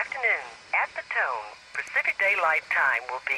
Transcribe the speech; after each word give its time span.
Afternoon. 0.00 0.46
At 0.72 0.88
the 0.96 1.02
tone, 1.12 1.44
Pacific 1.74 2.16
Daylight 2.18 2.62
Time 2.70 3.02
will 3.10 3.20
be. 3.28 3.36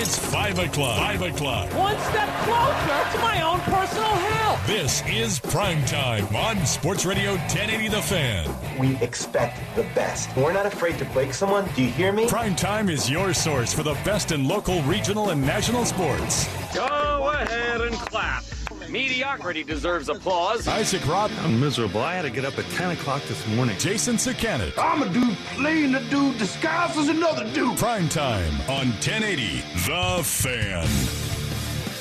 It's 0.00 0.16
5 0.16 0.58
o'clock. 0.60 0.98
5 0.98 1.22
o'clock. 1.22 1.74
One 1.74 1.98
step 1.98 2.28
closer 2.44 3.16
to 3.16 3.18
my 3.18 3.42
own 3.42 3.58
personal 3.60 4.04
hell. 4.04 4.60
This 4.68 5.02
is 5.08 5.40
Prime 5.40 5.84
Time 5.86 6.24
on 6.36 6.64
Sports 6.64 7.04
Radio 7.04 7.32
1080 7.32 7.88
The 7.88 8.02
Fan. 8.02 8.78
We 8.78 8.94
expect 9.02 9.58
the 9.74 9.82
best. 9.96 10.28
We're 10.36 10.52
not 10.52 10.66
afraid 10.66 10.96
to 10.98 11.04
break 11.06 11.34
someone. 11.34 11.68
Do 11.74 11.82
you 11.82 11.90
hear 11.90 12.12
me? 12.12 12.28
Prime 12.28 12.54
Time 12.54 12.88
is 12.88 13.10
your 13.10 13.34
source 13.34 13.72
for 13.72 13.82
the 13.82 13.94
best 14.04 14.30
in 14.30 14.46
local, 14.46 14.80
regional, 14.82 15.30
and 15.30 15.40
national 15.40 15.86
sports. 15.86 16.46
Go 16.72 17.32
ahead 17.34 17.80
and 17.80 17.96
clap. 17.96 18.44
Mediocrity 18.90 19.62
deserves 19.64 20.08
applause. 20.08 20.66
Isaac 20.66 21.02
Ropp. 21.02 21.30
I'm 21.44 21.60
miserable. 21.60 22.00
I 22.00 22.14
had 22.14 22.22
to 22.22 22.30
get 22.30 22.44
up 22.44 22.58
at 22.58 22.64
10 22.70 22.92
o'clock 22.92 23.22
this 23.24 23.46
morning. 23.48 23.76
Jason 23.78 24.16
Sakanet. 24.16 24.72
I'm 24.78 25.02
a 25.02 25.08
dude 25.12 25.36
playing 25.54 25.94
a 25.94 26.02
dude 26.04 26.38
disguised 26.38 26.96
as 26.98 27.08
another 27.08 27.44
dude. 27.52 27.76
Prime 27.78 28.08
Time 28.08 28.52
on 28.62 28.88
1080 28.88 29.62
The 29.86 30.22
Fan. 30.24 30.88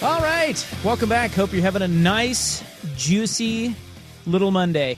All 0.02 0.21
right. 0.21 0.65
Welcome 0.83 1.09
back. 1.09 1.31
Hope 1.31 1.52
you're 1.52 1.61
having 1.61 1.81
a 1.81 1.88
nice, 1.88 2.63
juicy 2.95 3.75
little 4.25 4.52
Monday. 4.52 4.97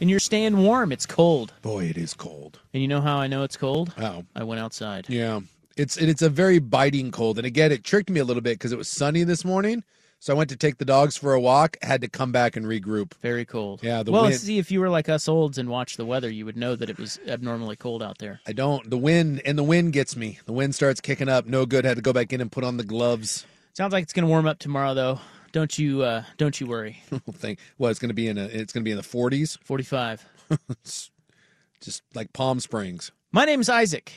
And 0.00 0.10
you're 0.10 0.20
staying 0.20 0.58
warm. 0.58 0.92
It's 0.92 1.06
cold. 1.06 1.54
Boy, 1.62 1.84
it 1.84 1.96
is 1.96 2.12
cold. 2.12 2.58
And 2.74 2.82
you 2.82 2.88
know 2.88 3.00
how 3.00 3.16
I 3.16 3.28
know 3.28 3.44
it's 3.44 3.56
cold? 3.56 3.94
Oh. 3.98 4.24
I 4.34 4.44
went 4.44 4.60
outside. 4.60 5.06
Yeah. 5.08 5.40
It's 5.78 5.96
it's 5.96 6.22
a 6.22 6.28
very 6.28 6.58
biting 6.58 7.10
cold. 7.10 7.38
And 7.38 7.46
again, 7.46 7.72
it 7.72 7.84
tricked 7.84 8.10
me 8.10 8.20
a 8.20 8.24
little 8.24 8.42
bit 8.42 8.58
because 8.58 8.72
it 8.72 8.78
was 8.78 8.88
sunny 8.88 9.24
this 9.24 9.44
morning. 9.44 9.84
So 10.18 10.34
I 10.34 10.36
went 10.36 10.50
to 10.50 10.56
take 10.56 10.78
the 10.78 10.84
dogs 10.84 11.16
for 11.16 11.34
a 11.34 11.40
walk, 11.40 11.76
had 11.82 12.00
to 12.00 12.08
come 12.08 12.32
back 12.32 12.56
and 12.56 12.66
regroup. 12.66 13.14
Very 13.20 13.44
cold. 13.44 13.80
Yeah, 13.82 14.02
the 14.02 14.12
well, 14.12 14.22
wind. 14.22 14.34
see, 14.36 14.58
if 14.58 14.70
you 14.70 14.80
were 14.80 14.88
like 14.88 15.08
us 15.08 15.28
olds 15.28 15.58
and 15.58 15.68
watched 15.68 15.98
the 15.98 16.06
weather, 16.06 16.30
you 16.30 16.44
would 16.46 16.56
know 16.56 16.74
that 16.74 16.90
it 16.90 16.98
was 16.98 17.20
abnormally 17.28 17.76
cold 17.76 18.02
out 18.02 18.18
there. 18.18 18.40
I 18.46 18.52
don't. 18.52 18.88
The 18.88 18.98
wind 18.98 19.42
and 19.44 19.58
the 19.58 19.62
wind 19.62 19.92
gets 19.92 20.16
me. 20.16 20.38
The 20.46 20.52
wind 20.52 20.74
starts 20.74 21.00
kicking 21.00 21.28
up. 21.28 21.46
No 21.46 21.66
good. 21.66 21.84
Had 21.84 21.96
to 21.96 22.02
go 22.02 22.12
back 22.12 22.32
in 22.32 22.40
and 22.40 22.50
put 22.50 22.64
on 22.64 22.76
the 22.76 22.84
gloves. 22.84 23.46
Sounds 23.74 23.92
like 23.92 24.02
it's 24.02 24.12
going 24.12 24.24
to 24.24 24.28
warm 24.28 24.46
up 24.46 24.58
tomorrow, 24.58 24.94
though. 24.94 25.20
Don't 25.52 25.78
you? 25.78 26.02
Uh, 26.02 26.24
don't 26.38 26.58
you 26.60 26.66
worry. 26.66 27.02
Think 27.32 27.58
well, 27.78 27.90
it's 27.90 28.00
going 28.00 28.08
to 28.08 28.14
be 28.14 28.26
in 28.26 28.38
a. 28.38 28.44
It's 28.44 28.72
going 28.72 28.82
to 28.82 28.84
be 28.84 28.90
in 28.90 28.96
the 28.96 29.02
40s. 29.02 29.58
Forty-five. 29.62 30.24
Just 31.80 32.02
like 32.14 32.32
Palm 32.32 32.58
Springs. 32.60 33.12
My 33.32 33.44
name's 33.44 33.68
Isaac. 33.68 34.12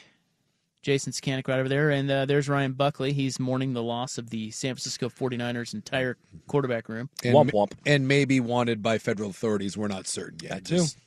Jason 0.82 1.12
Skanik 1.12 1.48
right 1.48 1.60
over 1.60 1.68
there, 1.70 1.90
and 1.90 2.10
uh, 2.10 2.26
there's 2.26 2.48
Ryan 2.48 2.74
Buckley. 2.74 3.12
He's 3.14 3.40
mourning 3.40 3.74
the 3.74 3.84
loss 3.84 4.18
of 4.18 4.30
the 4.30 4.50
San 4.52 4.76
Francisco 4.76 5.10
49ers 5.10 5.74
entire 5.74 6.16
quarterback 6.48 6.88
room. 6.88 7.10
And, 7.24 7.36
Womp 7.36 7.54
ma- 7.54 7.66
womp. 7.66 7.74
and 7.86 8.08
maybe 8.08 8.40
wanted 8.40 8.82
by 8.82 8.98
federal 8.98 9.30
authorities. 9.30 9.76
We're 9.78 9.90
not 9.90 10.08
certain 10.08 10.40
yet. 10.42 10.66
too. 10.66 10.78
Just 10.78 10.98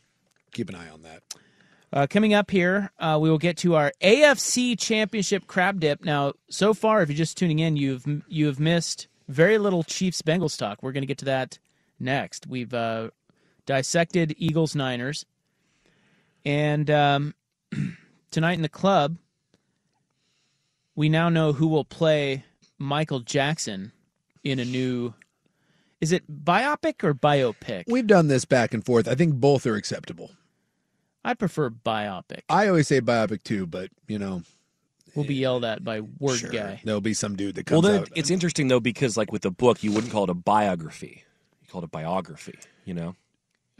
keep 0.52 0.68
an 0.68 0.74
eye 0.74 0.90
on 0.90 1.02
that. 1.02 1.22
Uh, 1.94 2.06
coming 2.08 2.32
up 2.32 2.50
here, 2.50 2.90
uh, 2.98 3.18
we 3.20 3.28
will 3.30 3.38
get 3.38 3.56
to 3.58 3.74
our 3.74 3.92
AFC 4.02 4.78
Championship 4.78 5.46
crab 5.46 5.78
dip. 5.80 6.04
Now, 6.04 6.32
so 6.48 6.72
far, 6.74 7.02
if 7.02 7.08
you're 7.10 7.16
just 7.16 7.36
tuning 7.36 7.58
in, 7.58 7.76
you've 7.76 8.04
you 8.28 8.46
have 8.46 8.58
missed 8.60 9.08
very 9.28 9.58
little 9.58 9.82
Chiefs 9.84 10.22
Bengals 10.22 10.58
talk. 10.58 10.82
We're 10.82 10.92
going 10.92 11.02
to 11.02 11.06
get 11.06 11.18
to 11.18 11.26
that 11.26 11.58
next. 12.00 12.46
We've 12.46 12.72
uh, 12.72 13.10
dissected 13.66 14.34
Eagles 14.38 14.74
Niners, 14.74 15.26
and 16.46 16.90
um, 16.90 17.34
tonight 18.30 18.54
in 18.54 18.62
the 18.62 18.68
club, 18.70 19.18
we 20.94 21.08
now 21.08 21.28
know 21.28 21.52
who 21.52 21.66
will 21.68 21.84
play 21.84 22.44
Michael 22.78 23.20
Jackson 23.20 23.92
in 24.44 24.58
a 24.58 24.64
new. 24.64 25.14
Is 26.00 26.12
it 26.12 26.44
biopic 26.44 27.04
or 27.04 27.14
biopic? 27.14 27.84
We've 27.86 28.06
done 28.06 28.28
this 28.28 28.44
back 28.44 28.74
and 28.74 28.84
forth. 28.84 29.06
I 29.06 29.14
think 29.14 29.34
both 29.34 29.66
are 29.66 29.76
acceptable. 29.76 30.32
I 31.24 31.34
prefer 31.34 31.70
biopic. 31.70 32.40
I 32.48 32.66
always 32.68 32.88
say 32.88 33.00
biopic 33.00 33.44
too, 33.44 33.66
but 33.66 33.90
you 34.08 34.18
know, 34.18 34.42
We'll 35.14 35.26
be 35.26 35.34
yelled 35.34 35.64
at 35.64 35.84
by 35.84 36.00
word 36.00 36.38
sure, 36.38 36.50
guy. 36.50 36.80
there'll 36.84 37.02
be 37.02 37.12
some 37.14 37.36
dude 37.36 37.54
that 37.56 37.70
Well, 37.70 37.82
comes 37.82 37.92
then 37.92 38.00
out. 38.02 38.08
it's 38.16 38.30
interesting 38.30 38.68
though 38.68 38.80
because 38.80 39.16
like 39.16 39.30
with 39.30 39.42
the 39.42 39.50
book, 39.50 39.84
you 39.84 39.92
wouldn't 39.92 40.10
call 40.12 40.24
it 40.24 40.30
a 40.30 40.34
biography. 40.34 41.22
You 41.60 41.68
call 41.68 41.82
it 41.82 41.84
a 41.84 41.88
biography. 41.88 42.58
You 42.84 42.94
know. 42.94 43.14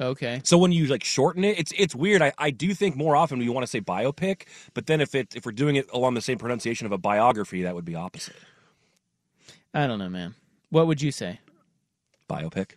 Okay. 0.03 0.41
So 0.45 0.59
when 0.59 0.73
you 0.73 0.87
like 0.87 1.05
shorten 1.05 1.45
it, 1.45 1.59
it's 1.59 1.73
it's 1.77 1.95
weird. 1.95 2.23
I, 2.23 2.33
I 2.39 2.51
do 2.51 2.75
think 2.75 2.97
more 2.97 3.15
often 3.17 3.39
we 3.39 3.49
want 3.49 3.63
to 3.65 3.71
say 3.71 3.81
biopic, 3.81 4.43
but 4.75 4.87
then 4.87 5.01
if 5.01 5.15
it 5.15 5.35
if 5.37 5.47
we're 5.47 5.53
doing 5.53 5.77
it 5.77 5.89
along 5.93 6.15
the 6.15 6.21
same 6.21 6.39
pronunciation 6.39 6.87
of 6.87 6.93
a 6.93 6.99
biography, 6.99 7.63
that 7.63 7.75
would 7.75 7.85
be 7.85 7.95
opposite. 7.95 8.37
I 9.73 9.87
don't 9.87 9.99
know, 9.99 10.09
man. 10.09 10.35
What 10.71 10.87
would 10.87 11.01
you 11.01 11.13
say? 11.13 11.41
Biopic. 12.29 12.73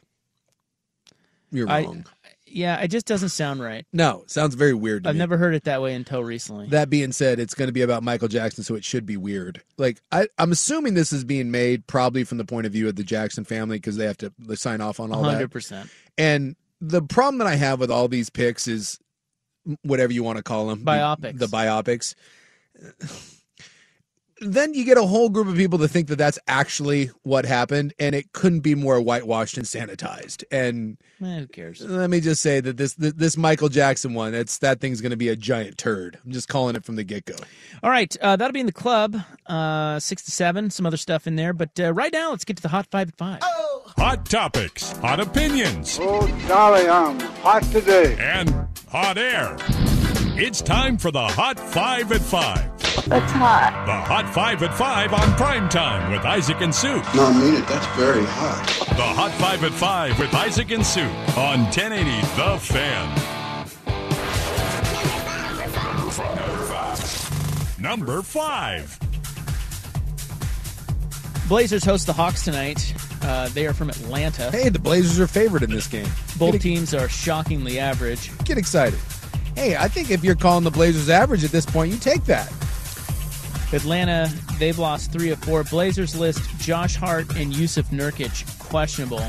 You're 1.52 1.70
I- 1.70 1.84
wrong. 1.84 2.06
Yeah, 2.48 2.80
it 2.80 2.88
just 2.90 3.06
doesn't 3.06 3.30
sound 3.30 3.60
right. 3.60 3.86
no, 3.92 4.24
sounds 4.28 4.56
very 4.56 4.74
weird. 4.74 5.04
To 5.04 5.10
I've 5.10 5.16
me. 5.16 5.20
never 5.20 5.36
heard 5.36 5.56
it 5.56 5.66
that 5.66 5.82
way 5.82 5.94
until 5.94 6.24
recently. 6.24 6.68
That 6.68 6.90
being 6.90 7.12
said, 7.12 7.38
it's 7.38 7.54
going 7.54 7.68
to 7.68 7.74
be 7.74 7.82
about 7.82 8.02
Michael 8.02 8.30
Jackson, 8.30 8.64
so 8.64 8.76
it 8.76 8.86
should 8.86 9.06
be 9.06 9.18
weird. 9.18 9.62
Like 9.78 10.00
I, 10.12 10.28
I'm 10.38 10.54
assuming 10.54 10.94
this 10.94 11.12
is 11.12 11.26
being 11.26 11.52
made 11.52 11.86
probably 11.88 12.24
from 12.24 12.38
the 12.38 12.46
point 12.46 12.66
of 12.66 12.72
view 12.72 12.88
of 12.88 12.96
the 12.96 13.04
Jackson 13.04 13.44
family 13.44 13.78
because 13.78 13.98
they 13.98 14.06
have 14.06 14.18
to 14.20 14.32
sign 14.56 14.80
off 14.80 15.02
on 15.02 15.12
all 15.12 15.24
that. 15.24 15.42
100%. 15.50 15.90
And 16.18 16.56
the 16.88 17.02
problem 17.02 17.40
that 17.40 17.48
I 17.48 17.56
have 17.56 17.80
with 17.80 17.92
all 17.92 18.08
these 18.08 18.30
picks 18.30 18.68
is 18.68 19.00
whatever 19.84 20.14
you 20.14 20.24
want 20.24 20.38
to 20.38 20.44
call 20.44 20.68
them, 20.68 20.80
the- 20.80 20.92
Biopics. 20.92 21.40
the, 21.40 21.48
biopics. 21.48 22.16
Then 24.42 24.74
you 24.74 24.84
get 24.84 24.98
a 24.98 25.06
whole 25.06 25.30
group 25.30 25.48
of 25.48 25.56
people 25.56 25.80
to 25.80 25.88
think 25.88 26.08
that 26.10 26.18
that's 26.18 26.38
actually 26.48 27.10
what 27.24 27.46
happened, 27.46 27.94
and 28.00 28.14
it 28.14 28.34
couldn't 28.34 28.60
be 28.60 28.76
more 28.76 29.00
whitewashed 29.00 29.56
and 29.58 29.66
sanitized. 29.66 30.44
And 30.52 30.98
Eh, 31.24 31.40
who 31.40 31.48
cares? 31.48 31.80
let 31.80 32.10
me 32.10 32.20
just 32.20 32.42
say 32.42 32.60
that 32.60 32.76
this 32.76 32.96
this, 32.96 33.14
this 33.14 33.38
Michael 33.38 33.70
Jackson 33.70 34.14
one, 34.14 34.34
it's 34.34 34.58
that 34.58 34.82
thing's 34.82 35.00
going 35.00 35.12
to 35.12 35.16
be 35.18 35.30
a 35.30 35.38
giant 35.38 35.78
turd. 35.78 36.20
I'm 36.26 36.32
just 36.32 36.50
calling 36.50 36.76
it 36.76 36.84
from 36.84 36.98
the 36.98 37.06
get 37.06 37.24
go. 37.26 37.36
All 37.82 37.90
right, 37.90 38.14
uh, 38.22 38.36
that'll 38.36 38.52
be 38.52 38.60
in 38.60 38.66
the 38.66 38.74
club, 38.74 39.16
uh, 39.46 40.00
6 40.02 40.24
to 40.26 40.32
7, 40.32 40.70
some 40.70 40.86
other 40.86 40.98
stuff 40.98 41.28
in 41.28 41.38
there. 41.38 41.54
But 41.54 41.80
uh, 41.80 41.94
right 41.94 42.12
now, 42.12 42.32
let's 42.32 42.44
get 42.44 42.58
to 42.58 42.64
the 42.64 42.70
Hot 42.70 42.88
5 42.92 43.08
at 43.10 43.16
5. 43.18 43.40
Hot 43.42 44.26
topics, 44.26 44.92
hot 44.98 45.22
opinions, 45.22 45.98
Oh, 46.02 46.28
golly, 46.50 46.90
I'm 46.90 47.20
hot 47.20 47.64
today. 47.72 48.18
and 48.20 48.50
hot 48.90 49.18
air. 49.18 49.56
It's 50.38 50.62
time 50.62 50.98
for 50.98 51.12
the 51.12 51.26
Hot 51.26 51.58
5 51.60 52.12
at 52.12 52.22
5. 52.22 53.06
That's 53.08 53.32
hot. 53.32 53.84
The 53.86 53.94
Hot 53.94 54.34
5 54.34 54.64
at 54.64 54.74
5 54.74 55.14
on 55.14 55.34
prime 55.38 55.70
time 55.70 56.12
with 56.12 56.24
Isaac 56.26 56.60
and 56.60 56.76
Sue. 56.76 57.02
No, 57.16 57.26
I 57.26 57.34
mean 57.40 57.54
it. 57.56 57.68
That's 57.68 57.86
very 57.96 58.26
hot. 58.26 58.66
The 58.90 59.02
Hot 59.04 59.32
5 59.32 59.64
at 59.64 59.72
5 59.72 60.20
with 60.20 60.34
Isaac 60.34 60.72
and 60.72 60.86
Sue 60.86 61.02
on 61.38 61.64
1080 61.72 62.22
The 62.36 62.58
Fan. 62.60 63.22
Number 67.82 68.22
5. 68.22 69.00
Blazers 71.48 71.86
host 71.86 72.08
the 72.08 72.14
Hawks 72.14 72.44
tonight. 72.44 72.94
Uh, 73.22 73.48
they 73.50 73.68
are 73.68 73.74
from 73.74 73.90
Atlanta. 73.90 74.52
Hey, 74.52 74.70
the 74.70 74.80
Blazers 74.80 75.20
are 75.20 75.28
favored 75.28 75.64
in 75.64 75.70
this 75.70 75.88
game. 75.88 76.08
Both 76.38 76.54
Get, 76.54 76.62
teams 76.62 76.94
are 76.94 77.08
shockingly 77.08 77.80
average. 77.80 78.32
get 78.44 78.58
excited. 78.58 79.00
Hey, 79.56 79.76
I 79.78 79.88
think 79.88 80.12
if 80.12 80.24
you're 80.24 80.36
calling 80.36 80.64
the 80.64 80.72
Blazers 80.72 81.10
average 81.10 81.44
at 81.44 81.52
this 81.52 81.66
point, 81.66 81.92
you 81.92 81.98
take 81.98 82.24
that. 82.26 82.52
Atlanta, 83.74 84.32
they've 84.60 84.78
lost 84.78 85.12
three 85.12 85.30
of 85.32 85.40
four. 85.40 85.64
Blazers 85.64 86.16
list 86.16 86.42
Josh 86.60 86.96
Hart 86.96 87.36
and 87.36 87.56
Yusuf 87.56 87.90
Nurkic 87.90 88.46
questionable. 88.60 89.22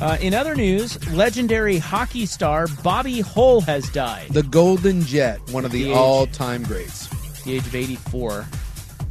Uh, 0.00 0.16
in 0.20 0.34
other 0.34 0.54
news, 0.56 0.98
legendary 1.12 1.78
hockey 1.78 2.26
star 2.26 2.66
Bobby 2.82 3.20
Hull 3.20 3.60
has 3.62 3.88
died. 3.90 4.28
The 4.30 4.42
Golden 4.42 5.02
Jet, 5.02 5.38
one 5.50 5.64
of 5.64 5.70
the, 5.70 5.84
The 5.84 5.92
all-time 5.92 6.64
greats. 6.64 7.08
the 7.44 7.54
age 7.54 7.66
of 7.66 7.74
84. 7.74 8.46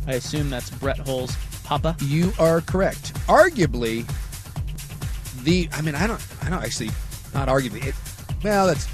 I 0.07 0.13
assume 0.13 0.49
that's 0.49 0.69
Brett 0.69 0.97
Hull's 0.99 1.35
papa. 1.63 1.95
You 2.01 2.33
are 2.39 2.59
correct. 2.61 3.13
Arguably, 3.27 4.05
the 5.43 5.69
I 5.71 5.81
mean, 5.81 5.95
I 5.95 6.07
don't, 6.07 6.21
I 6.43 6.49
don't 6.49 6.61
actually, 6.63 6.89
not 7.33 7.47
arguably. 7.47 7.85
It, 7.85 7.95
well, 8.43 8.67
that's 8.67 8.85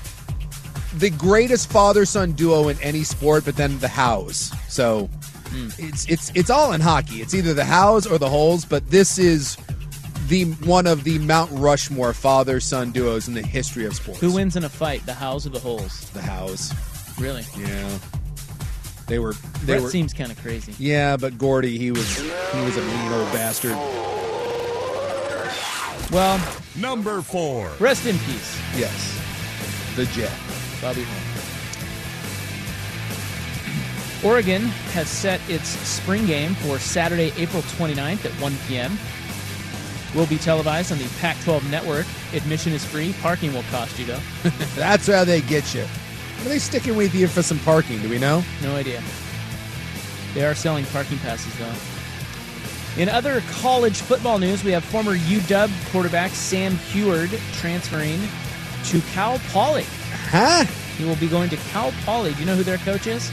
the 0.96 1.10
greatest 1.10 1.72
father-son 1.72 2.34
duo 2.34 2.70
in 2.70 2.80
any 2.82 3.04
sport, 3.04 3.46
but 3.46 3.56
then 3.56 3.78
the 3.80 3.88
Howes. 3.88 4.52
So 4.68 5.10
hmm. 5.50 5.70
it's 5.78 6.06
it's 6.10 6.32
it's 6.36 6.50
all 6.50 6.74
in 6.74 6.82
hockey. 6.82 7.22
It's 7.22 7.34
either 7.34 7.54
the 7.54 7.66
Howes 7.66 8.08
or 8.08 8.18
the 8.18 8.30
Hulls, 8.30 8.66
but 8.66 8.90
this 8.90 9.18
is 9.18 9.58
the 10.28 10.46
one 10.66 10.88
of 10.88 11.04
the 11.04 11.20
Mount 11.20 11.50
Rushmore 11.54 12.14
father-son 12.14 12.92
duos 12.92 13.28
in 13.28 13.34
the 13.34 13.42
history 13.42 13.86
of 13.86 13.96
sports. 13.96 14.20
Who 14.20 14.34
wins 14.34 14.56
in 14.56 14.64
a 14.64 14.70
fight, 14.70 15.06
the 15.06 15.14
Howes 15.14 15.46
or 15.46 15.50
the 15.50 15.60
Hulls? 15.60 16.10
The 16.12 16.22
Howes. 16.22 16.74
Really? 17.20 17.44
Yeah. 17.58 17.98
They 19.08 19.20
were. 19.20 19.34
They 19.64 19.74
Brett 19.74 19.82
were. 19.84 19.90
seems 19.90 20.14
kind 20.14 20.32
of 20.32 20.38
crazy. 20.42 20.74
yeah, 20.78 21.16
but 21.16 21.38
Gordie, 21.38 21.78
he 21.78 21.92
was 21.92 22.18
he 22.20 22.62
was 22.62 22.78
a 22.78 22.82
mean 22.82 23.12
old 23.14 23.32
bastard. 23.32 23.78
Well, 26.12 26.40
Number 26.76 27.22
four. 27.22 27.70
rest 27.80 28.06
in 28.06 28.18
peace, 28.20 28.62
Yes, 28.78 29.20
the 29.96 30.06
Jet. 30.08 30.32
Bobby 30.82 31.04
Hull. 31.04 31.48
Oregon 34.24 34.64
has 34.94 35.08
set 35.08 35.40
its 35.50 35.68
spring 35.68 36.26
game 36.26 36.56
for 36.56 36.80
Saturday, 36.80 37.32
April 37.38 37.62
29th 37.64 38.26
at 38.26 38.32
1 38.42 38.56
p.m. 38.68 38.98
Will 40.16 40.26
be 40.26 40.38
televised 40.38 40.92
on 40.92 40.98
the 40.98 41.08
Pac 41.20 41.40
12 41.44 41.70
network. 41.70 42.06
Admission 42.34 42.74
is 42.74 42.84
free. 42.84 43.14
Parking 43.22 43.54
will 43.54 43.64
cost 43.64 44.00
you, 44.00 44.06
though. 44.06 44.20
That's 44.76 45.08
how 45.08 45.24
they 45.24 45.42
get 45.42 45.76
you. 45.76 45.84
Are 45.84 46.50
they 46.50 46.60
sticking 46.60 46.96
with 46.96 47.14
you 47.14 47.28
for 47.28 47.44
some 47.44 47.60
parking? 47.60 48.02
Do 48.02 48.10
we 48.10 48.18
know? 48.18 48.44
No 48.62 48.76
idea. 48.76 49.04
They 50.34 50.46
are 50.46 50.56
selling 50.56 50.86
parking 50.86 51.20
passes, 51.20 51.56
though. 51.58 53.02
In 53.02 53.10
other 53.10 53.42
college 53.52 54.02
football 54.02 54.40
news, 54.40 54.64
we 54.64 54.72
have 54.72 54.84
former 54.84 55.16
UW 55.16 55.92
quarterback 55.92 56.32
Sam 56.32 56.74
Huard 56.92 57.30
transferring 57.54 58.20
to 58.86 59.02
Cal 59.12 59.40
Poly. 59.50 59.86
Huh? 60.30 60.66
He 60.98 61.06
will 61.06 61.16
be 61.16 61.28
going 61.28 61.50
to 61.50 61.58
Cal 61.72 61.92
Poly. 62.06 62.34
Do 62.34 62.40
you 62.40 62.46
know 62.46 62.56
who 62.56 62.64
their 62.64 62.78
coach 62.80 63.08
is? 63.08 63.32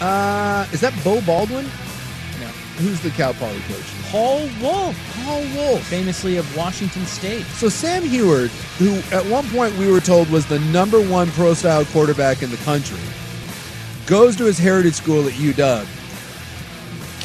Uh, 0.00 0.66
is 0.72 0.80
that 0.80 0.92
Beau 1.04 1.20
Baldwin? 1.20 1.64
No. 1.64 2.46
Who's 2.78 3.00
the 3.00 3.10
Cal 3.10 3.34
Poly 3.34 3.60
coach? 3.60 3.84
Paul 4.10 4.48
Wulff, 4.60 4.96
Paul 5.24 5.42
Wulff. 5.54 5.82
famously 5.86 6.36
of 6.36 6.56
Washington 6.56 7.06
State. 7.06 7.44
So 7.46 7.68
Sam 7.68 8.02
Huard, 8.02 8.48
who 8.78 8.96
at 9.14 9.24
one 9.26 9.46
point 9.50 9.76
we 9.76 9.90
were 9.90 10.00
told 10.00 10.28
was 10.30 10.46
the 10.46 10.58
number 10.58 11.00
one 11.00 11.30
pro 11.32 11.54
style 11.54 11.84
quarterback 11.86 12.42
in 12.42 12.50
the 12.50 12.56
country, 12.58 12.98
goes 14.06 14.34
to 14.36 14.44
his 14.44 14.58
heritage 14.58 14.94
school 14.94 15.26
at 15.28 15.34
UW. 15.34 15.86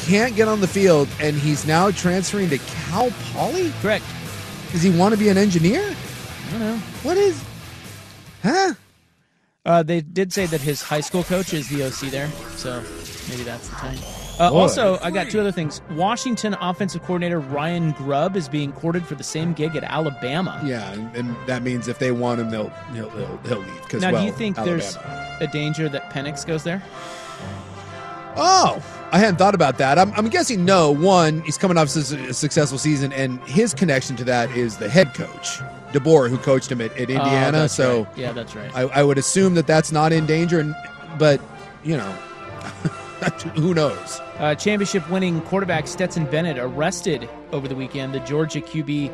Can't 0.06 0.36
get 0.36 0.46
on 0.46 0.60
the 0.60 0.68
field, 0.68 1.08
and 1.20 1.34
he's 1.34 1.66
now 1.66 1.90
transferring 1.90 2.48
to 2.50 2.58
Cal 2.58 3.10
Poly. 3.32 3.72
Correct. 3.80 4.04
Does 4.70 4.82
he 4.82 4.90
want 4.90 5.12
to 5.12 5.18
be 5.18 5.28
an 5.28 5.38
engineer? 5.38 5.82
I 5.82 6.50
don't 6.52 6.60
know. 6.60 6.76
What 7.02 7.16
is? 7.16 7.42
Huh? 8.46 8.74
Uh, 9.64 9.82
they 9.82 10.00
did 10.00 10.32
say 10.32 10.46
that 10.46 10.60
his 10.60 10.80
high 10.80 11.00
school 11.00 11.24
coach 11.24 11.52
is 11.52 11.68
the 11.68 11.82
OC 11.82 12.12
there, 12.12 12.30
so 12.54 12.80
maybe 13.28 13.42
that's 13.42 13.68
the 13.68 13.74
time. 13.74 13.98
Uh, 14.38 14.52
also, 14.52 14.98
I 15.02 15.10
got 15.10 15.28
two 15.28 15.40
other 15.40 15.50
things. 15.50 15.80
Washington 15.90 16.54
offensive 16.60 17.02
coordinator 17.02 17.40
Ryan 17.40 17.90
Grubb 17.92 18.36
is 18.36 18.48
being 18.48 18.70
courted 18.70 19.04
for 19.04 19.16
the 19.16 19.24
same 19.24 19.54
gig 19.54 19.74
at 19.74 19.82
Alabama. 19.82 20.60
Yeah, 20.64 20.92
and, 20.92 21.16
and 21.16 21.36
that 21.46 21.64
means 21.64 21.88
if 21.88 21.98
they 21.98 22.12
want 22.12 22.40
him, 22.40 22.50
they'll 22.50 22.68
he'll, 22.92 23.10
he'll, 23.10 23.38
he'll 23.38 23.58
leave. 23.58 23.82
Because 23.82 24.02
Now, 24.02 24.12
well, 24.12 24.20
do 24.20 24.26
you 24.26 24.32
think 24.32 24.54
there's 24.56 24.96
a 25.40 25.48
danger 25.52 25.88
that 25.88 26.10
Penix 26.12 26.46
goes 26.46 26.62
there? 26.62 26.80
Oh, 28.36 28.80
I 29.10 29.18
hadn't 29.18 29.36
thought 29.36 29.54
about 29.54 29.78
that. 29.78 29.98
I'm, 29.98 30.12
I'm 30.12 30.28
guessing 30.28 30.64
no. 30.64 30.92
One, 30.92 31.40
he's 31.40 31.56
coming 31.56 31.78
off 31.78 31.96
a 31.96 32.34
successful 32.34 32.78
season, 32.78 33.12
and 33.12 33.40
his 33.44 33.72
connection 33.72 34.14
to 34.16 34.24
that 34.24 34.50
is 34.50 34.76
the 34.76 34.88
head 34.88 35.14
coach, 35.14 35.60
DeBoer, 35.98 36.28
who 36.30 36.38
coached 36.38 36.70
him 36.70 36.80
at, 36.80 36.92
at 36.92 37.08
Oh, 37.10 37.14
Indiana. 37.14 37.52
that's 37.58 37.74
so 37.74 38.04
right. 38.04 38.18
yeah, 38.18 38.32
that's 38.32 38.54
right. 38.54 38.70
I, 38.74 38.82
I 38.82 39.02
would 39.02 39.18
assume 39.18 39.54
that 39.54 39.66
that's 39.66 39.92
not 39.92 40.12
in 40.12 40.26
danger. 40.26 40.60
And 40.60 40.74
but 41.18 41.40
you 41.84 41.96
know, 41.96 42.10
who 43.56 43.74
knows? 43.74 44.20
Uh, 44.38 44.54
championship 44.54 45.08
winning 45.10 45.40
quarterback 45.42 45.86
Stetson 45.88 46.24
Bennett 46.26 46.58
arrested 46.58 47.28
over 47.52 47.66
the 47.68 47.74
weekend. 47.74 48.14
The 48.14 48.20
Georgia 48.20 48.60
QB 48.60 49.10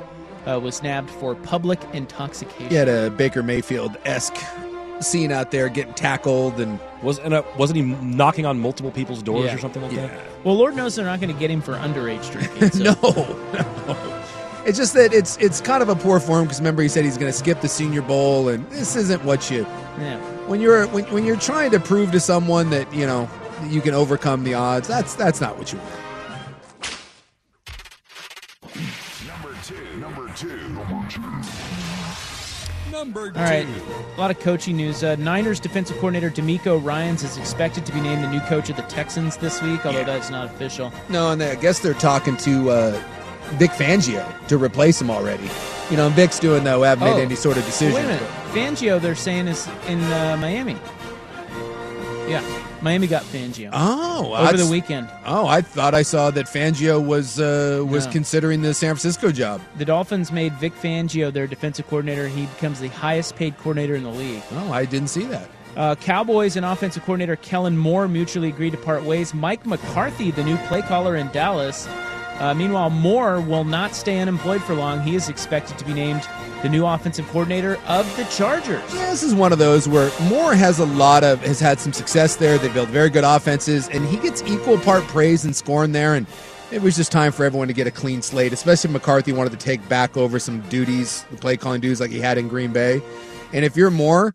uh, 0.46 0.58
was 0.60 0.82
nabbed 0.82 1.10
for 1.10 1.34
public 1.36 1.80
intoxication. 1.92 2.68
He 2.68 2.74
had 2.74 2.88
a 2.88 3.10
Baker 3.10 3.42
Mayfield 3.42 3.96
esque 4.04 4.34
scene 5.00 5.30
out 5.32 5.50
there 5.50 5.68
getting 5.68 5.94
tackled, 5.94 6.60
and 6.60 6.78
Was 7.02 7.18
and 7.20 7.34
uh, 7.34 7.42
wasn't 7.58 7.76
he 7.76 7.82
knocking 7.82 8.46
on 8.46 8.58
multiple 8.60 8.90
people's 8.90 9.22
doors 9.22 9.46
Yeah. 9.46 9.54
or 9.54 9.58
something 9.58 9.82
like 9.82 9.92
yeah. 9.92 10.06
that? 10.08 10.20
Well, 10.44 10.56
Lord 10.56 10.74
knows 10.76 10.96
they're 10.96 11.04
not 11.04 11.20
going 11.20 11.32
to 11.32 11.38
get 11.38 11.50
him 11.50 11.60
for 11.62 11.74
underage 11.74 12.30
drinking. 12.32 12.70
So. 12.72 12.82
no, 12.84 12.92
no. 13.86 14.11
It's 14.64 14.78
just 14.78 14.94
that 14.94 15.12
it's 15.12 15.36
it's 15.38 15.60
kind 15.60 15.82
of 15.82 15.88
a 15.88 15.96
poor 15.96 16.20
form 16.20 16.44
because 16.44 16.58
remember 16.60 16.82
he 16.82 16.88
said 16.88 17.04
he's 17.04 17.18
going 17.18 17.30
to 17.32 17.36
skip 17.36 17.60
the 17.60 17.68
Senior 17.68 18.02
Bowl, 18.02 18.48
and 18.48 18.68
this 18.70 18.94
isn't 18.96 19.24
what 19.24 19.50
you 19.50 19.66
Yeah. 19.98 20.18
when 20.46 20.60
you're 20.60 20.86
when, 20.88 21.04
when 21.06 21.24
you're 21.24 21.36
trying 21.36 21.72
to 21.72 21.80
prove 21.80 22.12
to 22.12 22.20
someone 22.20 22.70
that 22.70 22.92
you 22.94 23.06
know 23.06 23.28
you 23.68 23.80
can 23.80 23.92
overcome 23.94 24.44
the 24.44 24.54
odds. 24.54 24.86
That's 24.86 25.14
that's 25.14 25.40
not 25.40 25.58
what 25.58 25.72
you 25.72 25.78
want. 25.78 25.90
Number 29.26 29.54
two. 29.64 29.96
Number 29.98 30.32
two. 30.34 30.68
Number 30.68 31.08
two. 31.08 31.20
Number 32.92 33.30
two. 33.32 33.38
All 33.38 33.44
right, 33.44 33.66
a 34.16 34.20
lot 34.20 34.30
of 34.30 34.38
coaching 34.38 34.76
news. 34.76 35.02
Uh, 35.02 35.16
Niners 35.16 35.58
defensive 35.58 35.96
coordinator 35.96 36.30
DeMeco 36.30 36.82
Ryans 36.84 37.24
is 37.24 37.36
expected 37.36 37.84
to 37.86 37.92
be 37.92 38.00
named 38.00 38.22
the 38.22 38.30
new 38.30 38.40
coach 38.42 38.70
of 38.70 38.76
the 38.76 38.82
Texans 38.82 39.36
this 39.38 39.60
week, 39.62 39.84
although 39.84 40.04
that's 40.04 40.30
not 40.30 40.46
official. 40.46 40.92
No, 41.08 41.32
and 41.32 41.40
they, 41.40 41.50
I 41.50 41.54
guess 41.56 41.80
they're 41.80 41.94
talking 41.94 42.36
to 42.38 42.70
uh, 42.70 43.02
Vic 43.58 43.70
Fangio 43.72 44.24
to 44.48 44.58
replace 44.58 45.00
him 45.00 45.10
already. 45.10 45.48
You 45.90 45.96
know, 45.96 46.06
and 46.06 46.14
Vic's 46.14 46.38
doing 46.38 46.64
though 46.64 46.82
haven't 46.82 47.06
Oh. 47.08 47.14
made 47.16 47.22
any 47.22 47.34
sort 47.34 47.56
of 47.56 47.64
decision. 47.64 47.94
Wait 47.94 48.04
a 48.04 48.08
minute, 48.08 48.28
Fangio 48.52 49.00
they're 49.00 49.14
saying 49.14 49.48
is 49.48 49.68
in 49.88 50.00
uh, 50.04 50.36
Miami. 50.40 50.76
Yeah, 52.28 52.42
Miami 52.80 53.08
got 53.08 53.24
Fangio 53.24 53.70
Oh, 53.72 54.34
over 54.34 54.56
the 54.56 54.66
weekend. 54.70 55.08
Oh, 55.26 55.46
I 55.46 55.60
thought 55.60 55.92
I 55.94 56.02
saw 56.02 56.30
that 56.30 56.46
Fangio 56.46 57.04
was 57.04 57.38
uh, 57.40 57.84
was 57.86 58.06
No. 58.06 58.12
considering 58.12 58.62
the 58.62 58.72
San 58.74 58.90
Francisco 58.94 59.32
job. 59.32 59.60
The 59.76 59.84
Dolphins 59.84 60.30
made 60.32 60.52
Vic 60.54 60.72
Fangio 60.74 61.32
their 61.32 61.46
defensive 61.46 61.86
coordinator. 61.88 62.28
He 62.28 62.46
becomes 62.46 62.80
the 62.80 62.88
highest 62.88 63.36
paid 63.36 63.58
coordinator 63.58 63.96
in 63.96 64.04
the 64.04 64.10
league. 64.10 64.42
Oh, 64.52 64.72
I 64.72 64.84
didn't 64.84 65.08
see 65.08 65.24
that. 65.26 65.48
Uh, 65.76 65.94
Cowboys 65.96 66.56
and 66.56 66.64
offensive 66.64 67.02
coordinator 67.02 67.34
Kellen 67.36 67.76
Moore 67.76 68.06
mutually 68.06 68.48
agreed 68.48 68.70
to 68.70 68.76
part 68.78 69.02
ways. 69.04 69.34
Mike 69.34 69.66
McCarthy, 69.66 70.30
the 70.30 70.44
new 70.44 70.56
play 70.68 70.82
caller 70.82 71.16
in 71.16 71.28
Dallas. 71.32 71.88
Uh, 72.42 72.52
meanwhile, 72.52 72.90
Moore 72.90 73.40
will 73.40 73.62
not 73.62 73.94
stay 73.94 74.18
unemployed 74.18 74.64
for 74.64 74.74
long. 74.74 75.00
He 75.00 75.14
is 75.14 75.28
expected 75.28 75.78
to 75.78 75.84
be 75.84 75.94
named 75.94 76.28
the 76.62 76.68
new 76.68 76.84
offensive 76.84 77.24
coordinator 77.28 77.76
of 77.86 78.04
the 78.16 78.24
Chargers. 78.24 78.82
Yeah, 78.92 79.10
this 79.10 79.22
is 79.22 79.32
one 79.32 79.52
of 79.52 79.60
those 79.60 79.88
where 79.88 80.10
Moore 80.22 80.52
has 80.52 80.80
a 80.80 80.84
lot 80.84 81.22
of 81.22 81.40
has 81.42 81.60
had 81.60 81.78
some 81.78 81.92
success 81.92 82.34
there. 82.34 82.58
They 82.58 82.68
built 82.72 82.88
very 82.88 83.10
good 83.10 83.22
offenses, 83.22 83.88
and 83.90 84.04
he 84.08 84.16
gets 84.16 84.42
equal 84.42 84.76
part 84.78 85.04
praise 85.04 85.44
and 85.44 85.54
scorn 85.54 85.92
there. 85.92 86.16
And 86.16 86.26
it 86.72 86.82
was 86.82 86.96
just 86.96 87.12
time 87.12 87.30
for 87.30 87.44
everyone 87.44 87.68
to 87.68 87.74
get 87.74 87.86
a 87.86 87.92
clean 87.92 88.22
slate. 88.22 88.52
Especially 88.52 88.90
McCarthy 88.90 89.32
wanted 89.32 89.50
to 89.50 89.58
take 89.58 89.88
back 89.88 90.16
over 90.16 90.40
some 90.40 90.62
duties, 90.62 91.24
the 91.30 91.36
play 91.36 91.56
calling 91.56 91.80
duties 91.80 92.00
like 92.00 92.10
he 92.10 92.18
had 92.18 92.38
in 92.38 92.48
Green 92.48 92.72
Bay. 92.72 93.00
And 93.52 93.64
if 93.64 93.76
you're 93.76 93.92
Moore, 93.92 94.34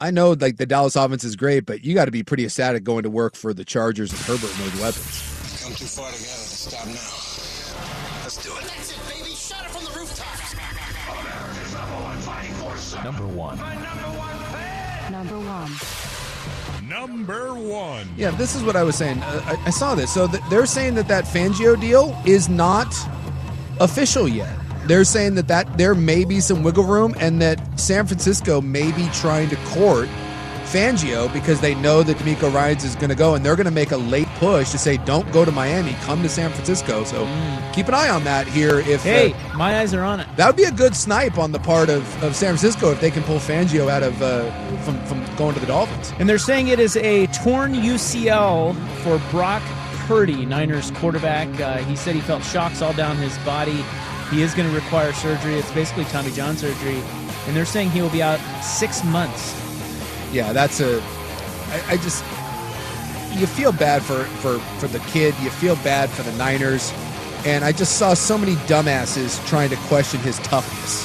I 0.00 0.12
know 0.12 0.36
like 0.38 0.58
the 0.58 0.66
Dallas 0.66 0.94
offense 0.94 1.24
is 1.24 1.34
great, 1.34 1.66
but 1.66 1.82
you 1.82 1.94
got 1.94 2.04
to 2.04 2.12
be 2.12 2.22
pretty 2.22 2.44
ecstatic 2.44 2.84
going 2.84 3.02
to 3.02 3.10
work 3.10 3.34
for 3.34 3.52
the 3.52 3.64
Chargers 3.64 4.12
and 4.12 4.20
Herbert 4.20 4.56
and 4.56 4.70
those 4.70 4.80
weapons. 4.80 5.62
Come 5.64 5.74
too 5.74 5.86
far 5.86 6.12
together 6.12 6.28
to 6.28 6.30
stop 6.30 6.86
now. 6.86 7.13
Number 13.04 13.26
one. 13.26 13.58
Number 15.12 15.38
one. 15.38 15.70
Number 16.88 17.52
one. 17.52 18.08
Yeah, 18.16 18.30
this 18.30 18.54
is 18.54 18.62
what 18.62 18.76
I 18.76 18.82
was 18.82 18.96
saying. 18.96 19.22
Uh, 19.22 19.42
I, 19.44 19.66
I 19.66 19.70
saw 19.70 19.94
this. 19.94 20.12
So 20.12 20.26
th- 20.26 20.42
they're 20.48 20.64
saying 20.64 20.94
that 20.94 21.06
that 21.08 21.24
Fangio 21.24 21.78
deal 21.78 22.18
is 22.24 22.48
not 22.48 22.94
official 23.78 24.26
yet. 24.26 24.58
They're 24.86 25.04
saying 25.04 25.34
that, 25.34 25.48
that 25.48 25.76
there 25.76 25.94
may 25.94 26.24
be 26.24 26.40
some 26.40 26.62
wiggle 26.62 26.84
room 26.84 27.14
and 27.18 27.42
that 27.42 27.78
San 27.78 28.06
Francisco 28.06 28.62
may 28.62 28.90
be 28.92 29.06
trying 29.12 29.50
to 29.50 29.56
court 29.66 30.08
Fangio 30.74 31.32
because 31.32 31.60
they 31.60 31.76
know 31.76 32.02
that 32.02 32.16
DeMeco 32.16 32.52
Ryans 32.52 32.82
is 32.82 32.96
going 32.96 33.08
to 33.10 33.14
go 33.14 33.36
and 33.36 33.46
they're 33.46 33.54
going 33.54 33.64
to 33.66 33.70
make 33.70 33.92
a 33.92 33.96
late 33.96 34.26
push 34.38 34.70
to 34.72 34.78
say, 34.78 34.96
don't 34.96 35.30
go 35.30 35.44
to 35.44 35.52
Miami, 35.52 35.92
come 36.02 36.20
to 36.22 36.28
San 36.28 36.50
Francisco. 36.50 37.04
So 37.04 37.24
keep 37.72 37.86
an 37.86 37.94
eye 37.94 38.08
on 38.08 38.24
that 38.24 38.48
here. 38.48 38.80
If 38.80 39.02
uh, 39.02 39.04
Hey, 39.04 39.34
my 39.54 39.78
eyes 39.78 39.94
are 39.94 40.02
on 40.02 40.18
it. 40.18 40.26
that 40.36 40.48
would 40.48 40.56
be 40.56 40.64
a 40.64 40.72
good 40.72 40.96
snipe 40.96 41.38
on 41.38 41.52
the 41.52 41.60
part 41.60 41.90
of, 41.90 42.02
of 42.24 42.34
San 42.34 42.56
Francisco 42.56 42.90
if 42.90 43.00
they 43.00 43.12
can 43.12 43.22
pull 43.22 43.38
Fangio 43.38 43.88
out 43.88 44.02
of 44.02 44.20
uh, 44.20 44.50
from, 44.78 44.98
from 45.06 45.24
going 45.36 45.54
to 45.54 45.60
the 45.60 45.66
Dolphins. 45.66 46.12
And 46.18 46.28
they're 46.28 46.38
saying 46.38 46.66
it 46.68 46.80
is 46.80 46.96
a 46.96 47.28
torn 47.28 47.74
UCL 47.74 48.74
for 49.04 49.20
Brock 49.30 49.62
Purdy, 50.08 50.44
Niners 50.44 50.90
quarterback. 50.90 51.48
Uh, 51.60 51.76
he 51.78 51.94
said 51.94 52.16
he 52.16 52.20
felt 52.20 52.42
shocks 52.42 52.82
all 52.82 52.92
down 52.94 53.16
his 53.16 53.38
body. 53.38 53.84
He 54.28 54.42
is 54.42 54.54
going 54.54 54.68
to 54.68 54.74
require 54.74 55.12
surgery. 55.12 55.54
It's 55.54 55.70
basically 55.70 56.04
Tommy 56.06 56.32
John 56.32 56.56
surgery, 56.56 57.00
and 57.46 57.54
they're 57.54 57.64
saying 57.64 57.90
he 57.90 58.02
will 58.02 58.10
be 58.10 58.22
out 58.24 58.40
six 58.64 59.04
months. 59.04 59.63
Yeah, 60.34 60.52
that's 60.52 60.80
a. 60.80 61.00
I, 61.00 61.82
I 61.90 61.96
just 61.96 62.24
you 63.38 63.46
feel 63.46 63.70
bad 63.70 64.02
for 64.02 64.24
for 64.42 64.58
for 64.80 64.88
the 64.88 64.98
kid. 65.10 65.32
You 65.40 65.50
feel 65.50 65.76
bad 65.76 66.10
for 66.10 66.24
the 66.24 66.32
Niners, 66.32 66.92
and 67.46 67.64
I 67.64 67.70
just 67.70 67.98
saw 67.98 68.14
so 68.14 68.36
many 68.36 68.56
dumbasses 68.66 69.44
trying 69.46 69.70
to 69.70 69.76
question 69.88 70.18
his 70.20 70.40
toughness 70.40 71.04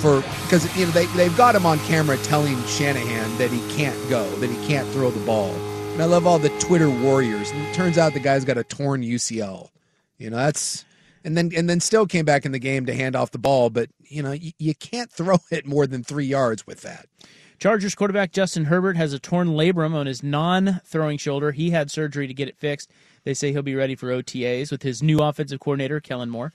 for 0.00 0.20
because 0.42 0.76
you 0.76 0.84
know 0.84 0.92
they 0.92 1.06
they've 1.06 1.36
got 1.38 1.54
him 1.54 1.64
on 1.64 1.78
camera 1.80 2.18
telling 2.18 2.62
Shanahan 2.64 3.38
that 3.38 3.50
he 3.50 3.60
can't 3.74 3.96
go, 4.10 4.28
that 4.36 4.50
he 4.50 4.66
can't 4.66 4.86
throw 4.88 5.10
the 5.10 5.24
ball. 5.24 5.54
And 5.94 6.02
I 6.02 6.04
love 6.04 6.26
all 6.26 6.38
the 6.38 6.50
Twitter 6.58 6.90
warriors. 6.90 7.50
And 7.50 7.66
it 7.66 7.72
turns 7.72 7.96
out 7.96 8.12
the 8.12 8.20
guy's 8.20 8.44
got 8.44 8.58
a 8.58 8.64
torn 8.64 9.00
UCL. 9.00 9.70
You 10.18 10.28
know 10.28 10.36
that's 10.36 10.84
and 11.24 11.34
then 11.34 11.50
and 11.56 11.68
then 11.68 11.80
still 11.80 12.06
came 12.06 12.26
back 12.26 12.44
in 12.44 12.52
the 12.52 12.58
game 12.58 12.84
to 12.86 12.94
hand 12.94 13.16
off 13.16 13.30
the 13.30 13.38
ball, 13.38 13.70
but 13.70 13.88
you 14.04 14.22
know 14.22 14.32
you, 14.32 14.52
you 14.58 14.74
can't 14.74 15.10
throw 15.12 15.38
it 15.50 15.66
more 15.66 15.86
than 15.86 16.04
three 16.04 16.26
yards 16.26 16.66
with 16.66 16.82
that. 16.82 17.06
Chargers 17.58 17.94
quarterback 17.94 18.32
Justin 18.32 18.66
Herbert 18.66 18.96
has 18.96 19.12
a 19.12 19.18
torn 19.18 19.48
labrum 19.48 19.94
on 19.94 20.06
his 20.06 20.22
non 20.22 20.80
throwing 20.84 21.16
shoulder. 21.16 21.52
He 21.52 21.70
had 21.70 21.90
surgery 21.90 22.26
to 22.26 22.34
get 22.34 22.48
it 22.48 22.56
fixed. 22.56 22.90
They 23.24 23.34
say 23.34 23.52
he'll 23.52 23.62
be 23.62 23.74
ready 23.74 23.94
for 23.94 24.08
OTAs 24.08 24.70
with 24.70 24.82
his 24.82 25.02
new 25.02 25.20
offensive 25.20 25.60
coordinator, 25.60 26.00
Kellen 26.00 26.30
Moore. 26.30 26.52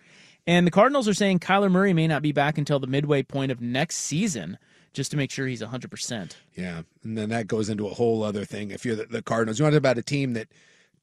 And 0.47 0.65
the 0.65 0.71
Cardinals 0.71 1.07
are 1.07 1.13
saying 1.13 1.39
Kyler 1.39 1.71
Murray 1.71 1.93
may 1.93 2.07
not 2.07 2.21
be 2.21 2.31
back 2.31 2.57
until 2.57 2.79
the 2.79 2.87
midway 2.87 3.23
point 3.23 3.51
of 3.51 3.61
next 3.61 3.97
season 3.97 4.57
just 4.93 5.11
to 5.11 5.17
make 5.17 5.31
sure 5.31 5.47
he's 5.47 5.61
100%. 5.61 6.35
Yeah. 6.55 6.81
And 7.03 7.17
then 7.17 7.29
that 7.29 7.47
goes 7.47 7.69
into 7.69 7.87
a 7.87 7.93
whole 7.93 8.23
other 8.23 8.45
thing. 8.45 8.71
If 8.71 8.85
you're 8.85 8.95
the, 8.95 9.05
the 9.05 9.21
Cardinals, 9.21 9.59
you 9.59 9.63
want 9.63 9.73
to 9.73 9.77
talk 9.77 9.81
about 9.81 9.97
a 9.97 10.03
team 10.03 10.33
that 10.33 10.47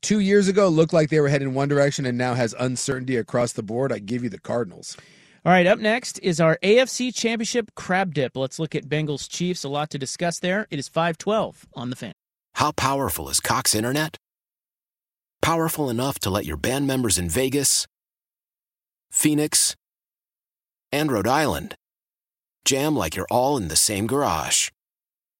two 0.02 0.20
years 0.20 0.48
ago 0.48 0.68
looked 0.68 0.92
like 0.92 1.10
they 1.10 1.20
were 1.20 1.28
heading 1.28 1.54
one 1.54 1.68
direction 1.68 2.04
and 2.06 2.18
now 2.18 2.34
has 2.34 2.54
uncertainty 2.58 3.16
across 3.16 3.52
the 3.52 3.62
board, 3.62 3.92
I 3.92 3.98
give 3.98 4.22
you 4.22 4.28
the 4.28 4.40
Cardinals. 4.40 4.96
All 5.44 5.52
right, 5.52 5.66
up 5.66 5.78
next 5.78 6.18
is 6.18 6.40
our 6.40 6.58
AFC 6.62 7.14
Championship 7.14 7.70
crab 7.74 8.12
dip. 8.12 8.36
Let's 8.36 8.58
look 8.58 8.74
at 8.74 8.88
Bengals 8.88 9.28
Chiefs. 9.28 9.64
A 9.64 9.68
lot 9.68 9.90
to 9.90 9.98
discuss 9.98 10.40
there. 10.40 10.66
It 10.70 10.78
is 10.78 10.88
512 10.88 11.66
on 11.74 11.90
the 11.90 11.96
fan. 11.96 12.12
How 12.54 12.72
powerful 12.72 13.28
is 13.28 13.40
Cox 13.40 13.74
Internet? 13.74 14.16
Powerful 15.40 15.88
enough 15.88 16.18
to 16.20 16.30
let 16.30 16.44
your 16.44 16.56
band 16.56 16.86
members 16.86 17.18
in 17.18 17.28
Vegas, 17.28 17.86
Phoenix, 19.10 19.76
and 20.90 21.12
Rhode 21.12 21.28
Island 21.28 21.76
jam 22.64 22.96
like 22.96 23.16
you're 23.16 23.26
all 23.30 23.56
in 23.56 23.68
the 23.68 23.76
same 23.76 24.06
garage. 24.06 24.70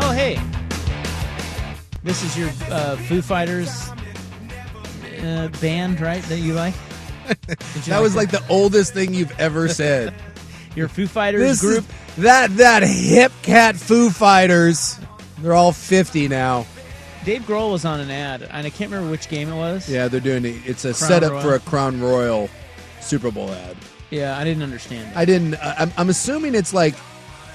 Oh, 0.00 0.12
hey. 0.12 0.38
This 2.02 2.22
is 2.22 2.36
your 2.38 2.48
uh, 2.70 2.96
Foo 2.96 3.20
Fighters 3.20 3.88
uh, 5.22 5.48
band, 5.60 6.00
right? 6.00 6.22
That 6.24 6.38
you 6.38 6.54
like? 6.54 6.74
that 7.86 8.00
was 8.00 8.16
like 8.16 8.30
the 8.30 8.42
oldest 8.48 8.94
thing 8.94 9.12
you've 9.12 9.38
ever 9.40 9.68
said. 9.68 10.14
your 10.76 10.88
Foo 10.88 11.06
Fighters 11.06 11.40
This 11.40 11.60
group. 11.60 11.84
is- 11.84 11.94
that 12.24 12.56
that 12.56 12.82
hip 12.82 13.30
cat 13.42 13.76
Foo 13.76 14.10
Fighters. 14.10 14.98
They're 15.40 15.54
all 15.54 15.70
fifty 15.72 16.26
now. 16.26 16.66
Dave 17.24 17.42
Grohl 17.42 17.70
was 17.70 17.84
on 17.84 18.00
an 18.00 18.10
ad, 18.10 18.42
and 18.42 18.66
I 18.66 18.70
can't 18.70 18.90
remember 18.90 19.10
which 19.10 19.28
game 19.28 19.48
it 19.50 19.56
was. 19.56 19.88
Yeah, 19.88 20.08
they're 20.08 20.18
doing 20.20 20.44
it. 20.44 20.56
It's 20.64 20.84
a 20.84 20.94
Crown 20.94 21.08
setup 21.10 21.30
Royal. 21.32 21.42
for 21.42 21.54
a 21.54 21.60
Crown 21.60 22.00
Royal 22.00 22.48
Super 23.00 23.30
Bowl 23.30 23.50
ad. 23.52 23.76
Yeah, 24.10 24.36
I 24.36 24.42
didn't 24.42 24.62
understand. 24.64 25.12
I 25.16 25.24
didn't. 25.24 25.54
I'm, 25.62 25.92
I'm 25.96 26.08
assuming 26.08 26.54
it's 26.56 26.72
like 26.74 26.94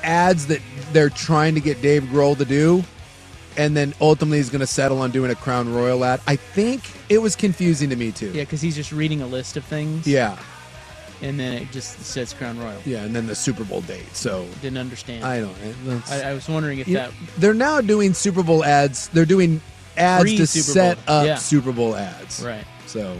ads 0.03 0.47
that 0.47 0.61
they're 0.91 1.09
trying 1.09 1.55
to 1.55 1.61
get 1.61 1.81
Dave 1.81 2.03
Grohl 2.03 2.37
to 2.37 2.45
do, 2.45 2.83
and 3.57 3.75
then 3.75 3.93
ultimately 4.01 4.37
he's 4.37 4.49
going 4.49 4.59
to 4.61 4.67
settle 4.67 4.99
on 5.01 5.11
doing 5.11 5.31
a 5.31 5.35
Crown 5.35 5.73
Royal 5.73 6.03
ad. 6.05 6.21
I 6.27 6.35
think 6.35 6.83
it 7.09 7.19
was 7.19 7.35
confusing 7.35 7.89
to 7.89 7.95
me 7.95 8.11
too. 8.11 8.27
Yeah, 8.33 8.43
because 8.43 8.61
he's 8.61 8.75
just 8.75 8.91
reading 8.91 9.21
a 9.21 9.27
list 9.27 9.57
of 9.57 9.63
things. 9.65 10.05
Yeah, 10.07 10.37
and 11.21 11.39
then 11.39 11.53
it 11.53 11.71
just 11.71 11.99
says 12.05 12.33
Crown 12.33 12.59
Royal. 12.59 12.81
yeah, 12.85 13.03
and 13.03 13.15
then 13.15 13.27
the 13.27 13.35
Super 13.35 13.63
Bowl 13.63 13.81
date. 13.81 14.13
So 14.15 14.45
Didn't 14.61 14.77
understand. 14.79 15.23
I 15.23 15.39
don't. 15.39 15.55
Eh, 15.63 15.99
I, 16.09 16.21
I 16.29 16.33
was 16.33 16.47
wondering 16.49 16.79
if 16.79 16.87
You- 16.87 16.95
that. 16.95 17.11
they're 17.37 17.53
now 17.53 17.81
doing 17.81 18.13
Super 18.13 18.43
Bowl 18.43 18.63
ads. 18.63 19.07
They're 19.09 19.25
doing 19.25 19.61
ads 19.97 20.29
to 20.31 20.35
Pre-Super 20.37 20.71
set 20.71 21.05
Bowl. 21.05 21.15
up 21.17 21.25
Yeah. 21.25 21.35
Super 21.35 21.71
Bowl 21.71 21.95
ads. 21.95 22.43
Right. 22.43 22.65
So, 22.87 23.17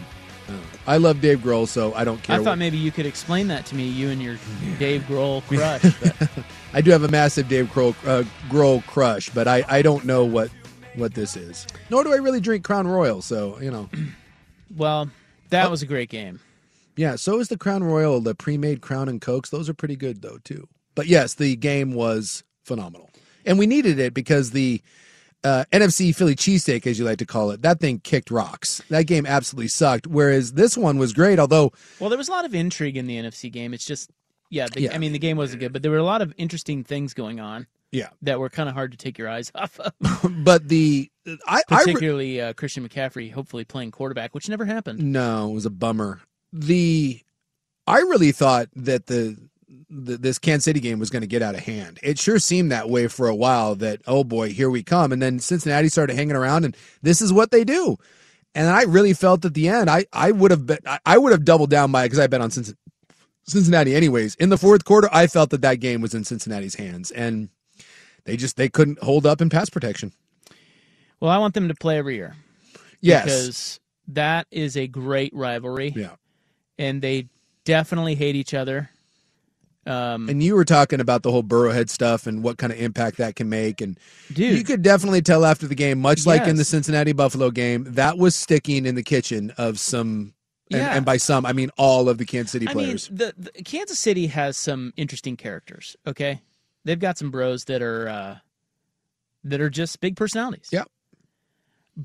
I, 0.48 0.52
know. 0.52 0.60
I 0.88 0.98
love 0.98 1.22
Dave 1.22 1.40
Grohl, 1.40 1.68
so 1.68 1.94
I 1.94 2.04
don't 2.04 2.22
care. 2.22 2.36
I 2.36 2.40
thought 2.40 2.52
what- 2.52 2.58
maybe 2.58 2.78
you 2.78 2.92
could 2.92 3.06
explain 3.06 3.48
that 3.48 3.66
to 3.68 3.76
me, 3.76 3.88
you 3.88 4.10
and 4.10 4.22
your 4.22 4.38
Dave 4.80 5.02
Grohl 5.04 5.44
crush. 5.48 5.82
But 6.02 6.30
I 6.74 6.82
do 6.82 6.92
have 6.92 7.04
a 7.04 7.08
massive 7.08 7.48
Dave 7.48 7.68
Grohl, 7.68 7.96
uh, 8.08 8.24
Grohl 8.50 8.86
crush, 8.86 9.30
but 9.30 9.48
I, 9.48 9.64
I 9.68 9.82
don't 9.82 10.06
know 10.06 10.26
what 10.26 10.50
what 10.96 11.14
this 11.16 11.36
is. 11.36 11.66
Nor 11.90 12.04
do 12.04 12.14
I 12.14 12.18
really 12.18 12.40
drink 12.40 12.64
Crown 12.64 12.88
Royal, 12.88 13.22
so 13.22 13.60
you 13.62 13.72
know. 13.72 13.90
well, 14.76 15.10
that 15.50 15.70
was 15.72 15.82
a 15.82 15.86
great 15.86 16.10
game. 16.10 16.40
Yeah, 16.96 17.16
so 17.16 17.40
is 17.40 17.48
the 17.48 17.58
Crown 17.58 17.84
Royal, 17.84 18.20
the 18.22 18.36
pre-made 18.36 18.82
Crown 18.82 19.10
and 19.10 19.20
Cokes. 19.20 19.50
Those 19.50 19.68
are 19.70 19.74
pretty 19.74 19.96
good 19.96 20.22
though 20.22 20.38
too. 20.44 20.68
But 20.96 21.08
yes, 21.08 21.34
the 21.36 21.56
game 21.56 21.94
was 21.94 22.44
phenomenal, 22.64 23.10
and 23.46 23.58
we 23.58 23.66
needed 23.66 23.98
it 24.00 24.14
because 24.14 24.52
the 24.52 24.82
uh, 25.44 25.66
NFC 25.72 26.16
Philly 26.16 26.36
cheesesteak, 26.36 26.88
as 26.88 26.98
you 26.98 27.06
like 27.06 27.18
to 27.20 27.26
call 27.26 27.52
it, 27.52 27.62
that 27.62 27.80
thing 27.80 28.00
kicked 28.00 28.32
rocks. 28.32 28.82
That 28.90 29.04
game 29.08 29.26
absolutely 29.26 29.68
sucked. 29.68 30.08
Whereas 30.08 30.54
this 30.54 30.78
one 30.78 30.98
was 30.98 31.14
great, 31.14 31.40
although 31.40 31.72
Well, 32.00 32.10
there 32.10 32.18
was 32.18 32.30
a 32.30 32.32
lot 32.32 32.46
of 32.46 32.54
intrigue 32.56 32.98
in 32.98 33.08
the 33.08 33.18
NFC 33.18 33.52
game. 33.52 33.74
It's 33.74 33.86
just, 33.86 34.10
yeah, 34.50 34.68
the, 34.72 34.82
Yeah. 34.82 34.96
I 34.96 34.98
mean, 34.98 35.12
the 35.14 35.20
game 35.20 35.38
wasn't 35.38 35.60
good, 35.60 35.74
but 35.74 35.82
there 35.82 35.92
were 35.92 35.98
a 35.98 36.04
lot 36.04 36.22
of 36.22 36.34
interesting 36.38 36.84
things 36.84 37.14
going 37.14 37.40
on. 37.40 37.68
Yeah. 37.92 38.10
that 38.24 38.40
were 38.40 38.50
kind 38.50 38.68
of 38.68 38.74
hard 38.74 38.92
to 38.94 38.98
take 38.98 39.20
your 39.20 39.30
eyes 39.30 39.52
off 39.56 39.80
of. 39.80 39.94
but 40.44 40.68
the 40.68 41.12
I, 41.46 41.58
I 41.58 41.58
re- 41.58 41.64
particularly 41.86 42.42
uh, 42.42 42.54
Christian 42.54 42.88
McCaffrey, 42.90 43.32
hopefully 43.32 43.66
playing 43.66 43.92
quarterback, 43.92 44.34
which 44.34 44.50
never 44.50 44.66
happened. 44.66 45.00
No, 45.00 45.52
it 45.52 45.54
was 45.54 45.68
a 45.68 45.70
bummer. 45.70 46.22
The 46.52 47.22
I 47.86 48.00
really 48.00 48.32
thought 48.32 48.70
that 48.76 49.06
the, 49.06 49.38
the 49.94 50.18
this 50.18 50.40
Kansas 50.40 50.66
City 50.66 50.80
game 50.80 51.00
was 51.00 51.10
going 51.10 51.22
to 51.22 51.28
get 51.28 51.42
out 51.42 51.56
of 51.56 51.62
hand. 51.62 52.00
It 52.04 52.20
sure 52.20 52.40
seemed 52.40 52.72
that 52.72 52.90
way 52.90 53.08
for 53.08 53.28
a 53.28 53.36
while. 53.36 53.76
That 53.76 54.02
oh 54.08 54.24
boy, 54.24 54.50
here 54.50 54.70
we 54.70 54.84
come. 54.84 55.12
And 55.12 55.22
then 55.22 55.40
Cincinnati 55.40 55.90
started 55.90 56.16
hanging 56.16 56.36
around, 56.36 56.66
and 56.66 56.76
this 57.02 57.22
is 57.22 57.32
what 57.32 57.52
they 57.52 57.64
do. 57.64 57.98
And 58.56 58.68
I 58.68 58.84
really 58.84 59.14
felt 59.14 59.46
at 59.46 59.54
the 59.54 59.68
end, 59.68 59.90
I, 59.90 60.06
I 60.14 60.32
would 60.32 60.52
have 60.52 60.68
bet, 60.68 60.82
I- 61.06 61.18
would 61.18 61.32
have 61.32 61.44
doubled 61.44 61.72
down 61.72 61.92
by 61.92 62.06
because 62.06 62.20
I 62.20 62.28
bet 62.28 62.42
on 62.42 62.52
Cincinnati, 62.52 62.80
Cincinnati 63.46 63.96
anyways. 63.96 64.36
In 64.36 64.50
the 64.50 64.58
fourth 64.58 64.86
quarter, 64.86 65.10
I 65.12 65.28
felt 65.28 65.50
that 65.50 65.62
that 65.62 65.80
game 65.80 66.02
was 66.02 66.14
in 66.14 66.24
Cincinnati's 66.24 66.76
hands, 66.76 67.10
and 67.12 67.50
they 68.26 68.38
just 68.38 68.56
they 68.58 68.70
couldn't 68.70 69.02
hold 69.02 69.26
up 69.26 69.42
in 69.42 69.50
pass 69.50 69.70
protection. 69.70 70.12
Well, 71.20 71.32
I 71.32 71.38
want 71.38 71.54
them 71.54 71.68
to 71.70 71.76
play 71.76 71.98
every 71.98 72.16
year. 72.16 72.36
Yes. 73.02 73.24
Because 73.26 73.80
that 74.10 74.48
is 74.52 74.78
a 74.78 74.88
great 74.88 75.34
rivalry. 75.34 75.94
Yeah. 75.96 76.16
And 76.78 77.02
they 77.02 77.28
definitely 77.66 78.16
hate 78.16 78.36
each 78.36 78.54
other. 78.54 78.90
Um, 79.86 80.30
And 80.30 80.42
you 80.42 80.56
were 80.56 80.64
talking 80.64 81.00
about 81.02 81.24
the 81.24 81.32
whole 81.32 81.44
Burrowhead 81.44 81.90
stuff 81.90 82.26
and 82.26 82.42
what 82.42 82.58
kind 82.58 82.72
of 82.72 82.80
impact 82.80 83.18
that 83.18 83.36
can 83.36 83.50
make, 83.50 83.82
and 83.82 84.00
Dude. 84.32 84.58
you 84.58 84.64
could 84.64 84.82
definitely 84.82 85.22
tell 85.22 85.44
after 85.46 85.68
the 85.68 85.76
game, 85.76 86.00
much 86.00 86.26
like 86.26 86.48
in 86.48 86.56
the 86.56 86.64
Cincinnati 86.64 87.12
Buffalo 87.12 87.52
game, 87.52 87.86
that 87.90 88.18
was 88.18 88.34
sticking 88.36 88.86
in 88.86 88.96
the 88.96 89.04
kitchen 89.04 89.52
of 89.58 89.80
some, 89.80 90.34
and, 90.72 90.80
Yeah. 90.80 90.96
and 90.96 91.06
by 91.06 91.18
some 91.18 91.46
I 91.46 91.52
mean 91.52 91.70
all 91.78 92.08
of 92.08 92.18
the 92.18 92.26
Kansas 92.26 92.52
City 92.52 92.66
players. 92.66 93.08
I 93.08 93.12
mean, 93.12 93.18
the, 93.38 93.52
the 93.52 93.64
Kansas 93.64 94.00
City 94.00 94.28
has 94.28 94.56
some 94.56 94.94
interesting 94.96 95.36
characters. 95.36 95.98
Okay, 96.08 96.42
they've 96.86 97.00
got 97.00 97.18
some 97.18 97.30
bros 97.30 97.66
that 97.66 97.82
are 97.82 98.08
uh, 98.08 98.38
that 99.44 99.60
are 99.60 99.70
just 99.70 100.00
big 100.00 100.16
personalities. 100.16 100.70
Yeah. 100.72 100.84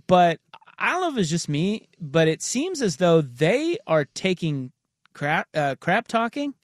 But 0.08 0.40
I 0.78 0.90
don't 0.92 1.00
know 1.00 1.10
if 1.10 1.16
it's 1.18 1.30
just 1.30 1.48
me, 1.48 1.88
but 2.00 2.28
it 2.28 2.42
seems 2.42 2.82
as 2.82 2.96
though 2.96 3.20
they 3.20 3.78
are 3.86 4.04
taking 4.04 4.72
crap 5.14 5.48
uh, 5.54 5.76
crap 5.80 6.08
talking 6.08 6.54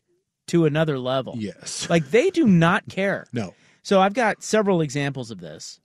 to 0.48 0.66
another 0.66 0.98
level. 0.98 1.34
Yes. 1.38 1.86
Like 1.90 2.10
they 2.10 2.30
do 2.30 2.46
not 2.46 2.88
care. 2.88 3.26
No. 3.32 3.54
So 3.82 4.00
I've 4.00 4.14
got 4.14 4.42
several 4.42 4.80
examples 4.80 5.30
of 5.30 5.40
this. 5.40 5.80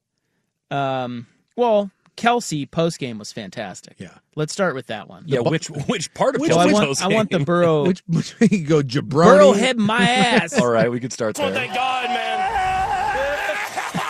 Um, 0.72 1.28
well, 1.58 1.92
Kelce 2.16 2.70
post 2.70 3.00
game 3.00 3.18
was 3.18 3.32
fantastic. 3.32 3.96
Yeah. 3.98 4.18
Let's 4.36 4.52
start 4.54 4.76
with 4.76 4.88
that 4.88 5.08
one. 5.10 5.24
Yeah, 5.26 5.42
bu- 5.42 5.50
which 5.52 5.70
which 5.70 6.14
part 6.14 6.36
of 6.36 6.42
Which- 6.42 6.52
Kelce's 6.52 7.02
I 7.02 7.08
want, 7.08 7.14
I 7.14 7.16
want 7.16 7.30
the? 7.32 7.40
Burrow. 7.40 7.86
Which, 7.88 8.04
which 8.08 8.36
you 8.40 8.66
go 8.66 8.82
jabroni. 8.82 9.10
Burrow 9.26 9.52
head 9.54 9.78
my 9.78 10.02
ass. 10.02 10.60
All 10.60 10.70
right, 10.70 10.90
we 10.92 11.00
could 11.00 11.12
start 11.14 11.36
there. 11.36 11.52
Thank 11.54 11.74
God, 11.74 12.10
man. 12.10 12.40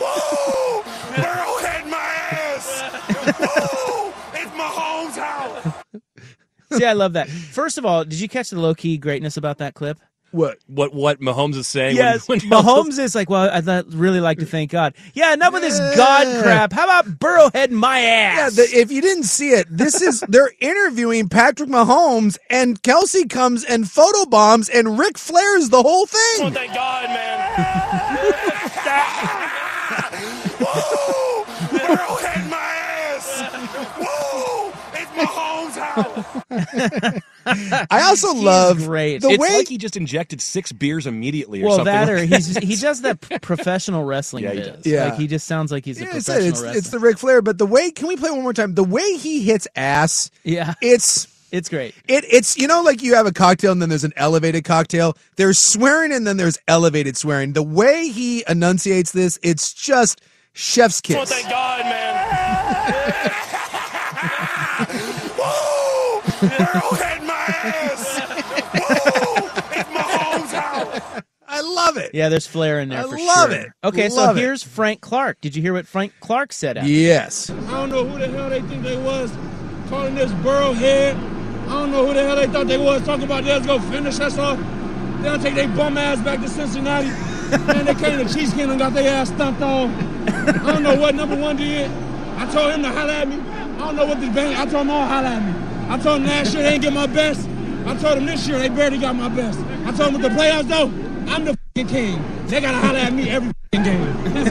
Woo! 0.00 0.82
Burrowhead 1.14 1.88
my 1.88 2.10
ass. 2.30 2.82
Woo! 3.38 4.12
It's 4.34 4.50
Mahomes' 4.52 5.16
house. 5.16 5.74
See, 6.72 6.84
I 6.84 6.92
love 6.92 7.14
that. 7.14 7.28
First 7.28 7.78
of 7.78 7.84
all, 7.84 8.04
did 8.04 8.20
you 8.20 8.28
catch 8.28 8.50
the 8.50 8.60
low 8.60 8.74
key 8.74 8.96
greatness 8.98 9.36
about 9.36 9.58
that 9.58 9.74
clip? 9.74 9.98
What 10.32 10.58
what 10.68 10.94
what 10.94 11.20
Mahomes 11.20 11.56
is 11.56 11.66
saying? 11.66 11.96
Yes, 11.96 12.28
when, 12.28 12.38
when 12.40 12.50
Mahomes 12.50 13.00
is 13.00 13.16
like, 13.16 13.28
well, 13.28 13.50
I'd 13.52 13.92
really 13.92 14.20
like 14.20 14.38
to 14.38 14.46
thank 14.46 14.70
God. 14.70 14.94
Yeah, 15.12 15.32
enough 15.34 15.54
of 15.54 15.60
this 15.60 15.76
God 15.96 16.42
crap. 16.44 16.72
How 16.72 16.84
about 16.84 17.06
Burrowhead 17.18 17.70
my 17.72 18.00
Yeah, 18.00 18.46
ass? 18.46 18.54
the, 18.54 18.62
if 18.62 18.92
you 18.92 19.00
didn't 19.02 19.24
see 19.24 19.50
it, 19.50 19.66
this 19.68 20.00
is 20.00 20.20
they're 20.28 20.52
interviewing 20.60 21.28
Patrick 21.28 21.68
Mahomes, 21.68 22.38
and 22.48 22.80
Kelce 22.82 23.28
comes 23.28 23.64
and 23.64 23.82
photobombs, 23.84 24.70
and 24.72 24.96
Ric 25.00 25.18
Flair's 25.18 25.70
the 25.70 25.82
whole 25.82 26.06
thing. 26.06 26.20
Oh, 26.46 26.50
thank 26.52 26.74
God, 26.74 27.08
man. 27.08 27.50
Woo! 30.60 31.44
Burrowhead 31.76 32.48
my 32.48 32.56
ass. 32.56 33.42
Woo! 33.98 34.72
It's 34.94 35.10
Mahomes' 35.12 35.76
house. 35.76 36.19
I 37.46 38.02
also 38.04 38.34
love 38.34 38.78
great. 38.78 39.22
the 39.22 39.30
it's 39.30 39.38
way 39.40 39.56
like 39.58 39.68
he 39.68 39.78
just 39.78 39.96
injected 39.96 40.40
six 40.40 40.72
beers 40.72 41.06
immediately 41.06 41.62
or 41.62 41.66
well, 41.66 41.76
something. 41.76 41.92
that 41.92 42.08
or 42.10 42.18
like 42.20 42.28
he's 42.28 42.56
he 42.58 42.76
does 42.80 43.02
that 43.02 43.20
professional 43.42 44.04
wrestling 44.04 44.44
Yeah, 44.44 44.50
he 44.52 44.58
biz. 44.58 44.66
does. 44.68 44.86
Yeah. 44.86 45.04
Like 45.06 45.16
he 45.18 45.26
just 45.26 45.46
sounds 45.46 45.72
like 45.72 45.84
he's 45.84 45.98
a 46.00 46.04
Yeah, 46.04 46.16
it's, 46.16 46.26
professional 46.26 46.48
it's, 46.48 46.60
wrestler. 46.62 46.78
it's 46.78 46.90
the 46.90 46.98
Ric 46.98 47.18
Flair, 47.18 47.42
but 47.42 47.58
the 47.58 47.66
way 47.66 47.90
can 47.90 48.08
we 48.08 48.16
play 48.16 48.30
one 48.30 48.42
more 48.42 48.52
time? 48.52 48.74
The 48.74 48.84
way 48.84 49.16
he 49.16 49.42
hits 49.42 49.66
ass, 49.76 50.30
yeah, 50.44 50.74
it's 50.82 51.26
it's 51.52 51.68
great. 51.68 51.94
it 52.06 52.24
it's 52.30 52.56
you 52.58 52.68
know 52.68 52.82
like 52.82 53.02
you 53.02 53.14
have 53.14 53.26
a 53.26 53.32
cocktail 53.32 53.72
and 53.72 53.82
then 53.82 53.88
there's 53.88 54.04
an 54.04 54.12
elevated 54.16 54.64
cocktail. 54.64 55.16
There's 55.36 55.58
swearing 55.58 56.12
and 56.12 56.26
then 56.26 56.36
there's 56.36 56.58
elevated 56.68 57.16
swearing. 57.16 57.54
The 57.54 57.62
way 57.62 58.08
he 58.08 58.44
enunciates 58.48 59.12
this, 59.12 59.38
it's 59.42 59.72
just 59.72 60.20
chef's 60.52 61.00
Oh, 61.00 61.02
kiss. 61.04 61.30
thank 61.32 61.48
God, 61.48 61.80
man. 61.84 63.29
had 66.48 67.22
my 67.22 67.44
ass. 67.48 68.20
Woo! 68.74 69.50
It's 69.72 69.88
Mahomes' 69.90 70.52
house. 70.52 71.22
I 71.46 71.60
love 71.62 71.96
it. 71.96 72.12
Yeah, 72.14 72.28
there's 72.28 72.46
flair 72.46 72.78
in 72.80 72.88
there 72.90 73.00
I 73.00 73.02
for 73.02 73.18
love 73.18 73.50
sure. 73.50 73.60
it. 73.60 73.68
Okay, 73.84 74.08
Love 74.08 74.12
so 74.12 74.30
it. 74.30 74.36
here's 74.40 74.62
Frank 74.62 75.00
Clark. 75.00 75.40
Did 75.40 75.56
you 75.56 75.62
hear 75.62 75.72
what 75.72 75.86
Frank 75.86 76.12
Clark 76.20 76.52
said? 76.52 76.76
After? 76.78 76.88
Yes. 76.90 77.50
I 77.50 77.54
don't 77.72 77.90
know 77.90 78.04
who 78.04 78.18
the 78.18 78.28
hell 78.28 78.48
they 78.50 78.60
think 78.62 78.82
they 78.84 78.96
was 78.96 79.32
calling 79.88 80.14
this 80.14 80.30
Burrowhead. 80.32 81.16
I 81.66 81.72
don't 81.72 81.90
know 81.90 82.06
who 82.06 82.14
the 82.14 82.22
hell 82.22 82.36
they 82.36 82.46
thought 82.46 82.66
they 82.68 82.78
was 82.78 83.02
talking 83.04 83.24
about 83.24 83.44
they 83.44 83.56
was 83.56 83.66
gonna 83.66 83.82
finish 83.90 84.18
us 84.20 84.38
off. 84.38 84.58
They'll 85.22 85.38
take 85.38 85.54
their 85.56 85.68
bum 85.68 85.98
ass 85.98 86.20
back 86.20 86.40
to 86.40 86.48
Cincinnati. 86.48 87.08
Man, 87.66 87.84
they 87.84 87.94
came 87.94 88.24
to 88.26 88.32
Cheesecake 88.32 88.68
and 88.68 88.78
got 88.78 88.94
their 88.94 89.12
ass 89.12 89.28
stomped 89.28 89.60
on. 89.60 89.90
I 90.28 90.72
don't 90.72 90.82
know 90.84 90.94
what 90.94 91.14
number 91.16 91.36
one 91.36 91.56
did. 91.56 91.90
I 92.36 92.50
told 92.52 92.72
him 92.72 92.82
to 92.82 92.88
holler 92.90 93.10
at 93.12 93.28
me. 93.28 93.36
I 93.40 93.78
don't 93.78 93.96
know 93.96 94.06
what 94.06 94.20
this 94.20 94.32
bang. 94.34 94.54
I 94.54 94.64
told 94.66 94.82
him 94.86 94.90
all 94.90 95.06
holler 95.06 95.26
at 95.26 95.42
me. 95.44 95.69
I 95.90 95.98
told 95.98 96.20
them 96.20 96.28
last 96.28 96.54
year 96.54 96.62
they 96.62 96.78
didn't 96.78 96.82
get 96.82 96.92
my 96.92 97.08
best. 97.08 97.48
I 97.84 97.96
told 97.96 98.18
them 98.18 98.26
this 98.26 98.46
year 98.46 98.60
they 98.60 98.68
barely 98.68 98.98
got 98.98 99.16
my 99.16 99.28
best. 99.28 99.58
I 99.84 99.90
told 99.90 100.14
them 100.14 100.22
with 100.22 100.22
the 100.22 100.28
playoffs 100.28 100.68
though, 100.68 100.86
I'm 101.28 101.44
the 101.44 101.58
fing 101.74 101.86
king. 101.88 102.24
They 102.46 102.60
gotta 102.60 102.78
holler 102.78 102.98
at 102.98 103.12
me 103.12 103.28
every 103.30 103.52
fing 103.72 103.82
game. 103.82 104.34
Let's 104.34 104.50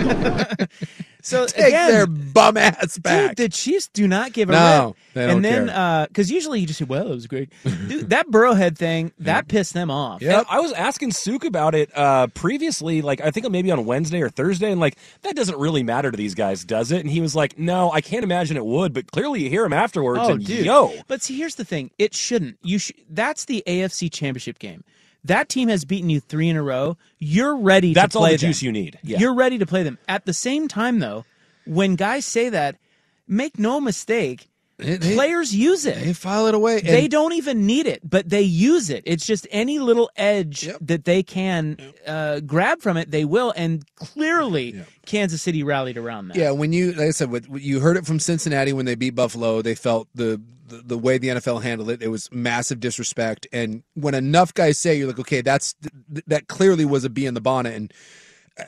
go. 0.60 0.66
So 1.22 1.46
Take 1.46 1.68
again, 1.68 1.92
their 1.92 2.08
bum 2.08 2.56
ass 2.56 2.98
back. 2.98 3.36
Dude, 3.36 3.46
the 3.46 3.50
Chiefs 3.50 3.90
do 3.90 4.08
not 4.08 4.32
give 4.32 4.48
a 4.50 4.54
No, 4.54 4.86
rip. 4.88 4.96
they 5.14 5.28
don't 5.28 5.36
and 5.36 5.46
then, 5.46 5.68
care. 5.68 6.08
because 6.08 6.32
usually 6.32 6.62
you 6.62 6.66
just 6.66 6.80
say, 6.80 6.86
"Well, 6.86 7.08
it 7.08 7.14
was 7.16 7.28
great." 7.28 7.50
Dude, 7.66 8.10
that 8.12 8.28
Burrowhead 8.28 8.78
thing 8.78 9.12
that 9.20 9.50
pissed 9.50 9.74
them 9.74 9.92
off. 9.92 10.22
And 10.22 10.46
I 10.50 10.62
was 10.62 10.72
asking 10.72 11.12
Sook 11.12 11.44
about 11.44 11.76
it 11.76 11.92
uh, 11.96 12.28
previously, 12.28 13.02
like 13.02 13.20
I 13.20 13.32
think 13.32 13.50
maybe 13.52 13.70
on 13.70 13.86
Wednesday 13.86 14.22
or 14.22 14.30
Thursday, 14.30 14.72
and 14.72 14.80
like 14.80 14.98
that 15.24 15.36
doesn't 15.36 15.60
really 15.60 15.84
matter 15.84 16.10
to 16.10 16.16
these 16.16 16.36
guys, 16.36 16.64
does 16.64 16.90
it? 16.94 17.02
And 17.02 17.10
he 17.10 17.20
was 17.20 17.36
like, 17.36 17.60
"No, 17.60 17.92
I 17.92 18.00
can't 18.00 18.24
imagine 18.24 18.56
it 18.56 18.66
would." 18.66 18.94
But 18.94 19.12
clearly, 19.12 19.44
you 19.44 19.50
hear 19.50 19.66
him 19.66 19.74
afterwards, 19.74 20.22
Oh, 20.24 20.32
and 20.32 20.46
dude. 20.46 20.66
yo, 20.66 20.94
But 21.10 21.22
see, 21.22 21.38
here's 21.38 21.56
the 21.56 21.66
thing: 21.66 21.92
it 22.00 22.14
shouldn't. 22.16 22.58
You 22.64 22.80
sh- 22.80 22.94
That's 23.10 23.44
the 23.44 23.62
AFC 23.68 24.10
Championship 24.10 24.58
game. 24.58 24.86
That 25.24 25.50
team 25.50 25.70
has 25.70 25.86
beaten 25.86 26.10
you 26.10 26.20
three 26.20 26.50
in 26.50 26.56
a 26.56 26.64
row. 26.64 26.98
You're 27.18 27.58
ready. 27.58 27.94
That's 27.94 28.14
to 28.14 28.20
all 28.20 28.26
the 28.26 28.32
them. 28.32 28.38
juice 28.38 28.62
you 28.62 28.72
need. 28.72 29.00
Yeah. 29.04 29.20
You're 29.20 29.36
ready 29.36 29.58
to 29.58 29.66
play 29.66 29.84
them. 29.84 29.98
At 30.08 30.26
the 30.26 30.34
same 30.34 30.68
time, 30.68 31.00
though, 31.00 31.26
when 31.66 31.96
guys 31.96 32.26
say 32.26 32.50
that, 32.50 32.78
make 33.28 33.60
no 33.60 33.82
mistake. 33.82 34.49
They- 34.80 35.14
players 35.16 35.54
use 35.56 35.86
it. 35.86 35.96
They 35.96 36.14
file 36.14 36.48
it 36.48 36.56
away. 36.56 36.80
they 36.82 37.08
don't 37.08 37.34
even 37.34 37.66
need 37.66 37.86
it, 37.88 38.02
but 38.08 38.30
they 38.30 38.42
use 38.42 38.90
it. 38.90 39.04
It's 39.06 39.26
just 39.26 39.48
any 39.52 39.80
little 39.80 40.10
edge 40.16 40.70
that 40.82 41.06
they 41.06 41.22
can 41.24 41.78
uh, 42.08 42.40
grab 42.42 42.82
from 42.82 42.98
it, 42.98 43.12
they 43.12 43.26
will. 43.26 43.54
And 43.56 43.84
clearly, 43.96 44.84
Kansas 45.06 45.42
City 45.42 45.64
rallied 45.64 45.98
around 45.98 46.30
that. 46.30 46.38
Yeah, 46.38 46.52
when 46.52 46.74
you 46.74 46.94
like 46.94 47.08
I 47.08 47.12
said, 47.12 47.30
with, 47.30 47.48
you 47.52 47.80
heard 47.80 47.98
it 47.98 48.06
from 48.06 48.20
Cincinnati 48.20 48.74
when 48.74 48.86
they 48.86 48.96
beat 48.96 49.16
Buffalo. 49.16 49.62
They 49.62 49.76
felt 49.76 50.08
the, 50.16 50.42
the 50.68 50.78
the 50.86 50.98
way 50.98 51.18
the 51.18 51.30
NFL 51.30 51.62
handled 51.64 51.90
it. 51.90 52.02
It 52.02 52.08
was 52.10 52.32
massive 52.32 52.80
disrespect. 52.80 53.48
And 53.52 53.84
when 53.96 54.14
enough 54.14 54.54
guys 54.54 54.78
say, 54.78 54.98
you're 54.98 55.08
like, 55.08 55.20
okay, 55.20 55.42
that's 55.42 55.74
th- 55.74 56.26
that 56.28 56.48
clearly 56.48 56.86
was 56.86 57.04
a 57.04 57.10
bee 57.10 57.26
in 57.26 57.34
the 57.34 57.42
bonnet. 57.42 57.74
And 57.76 57.94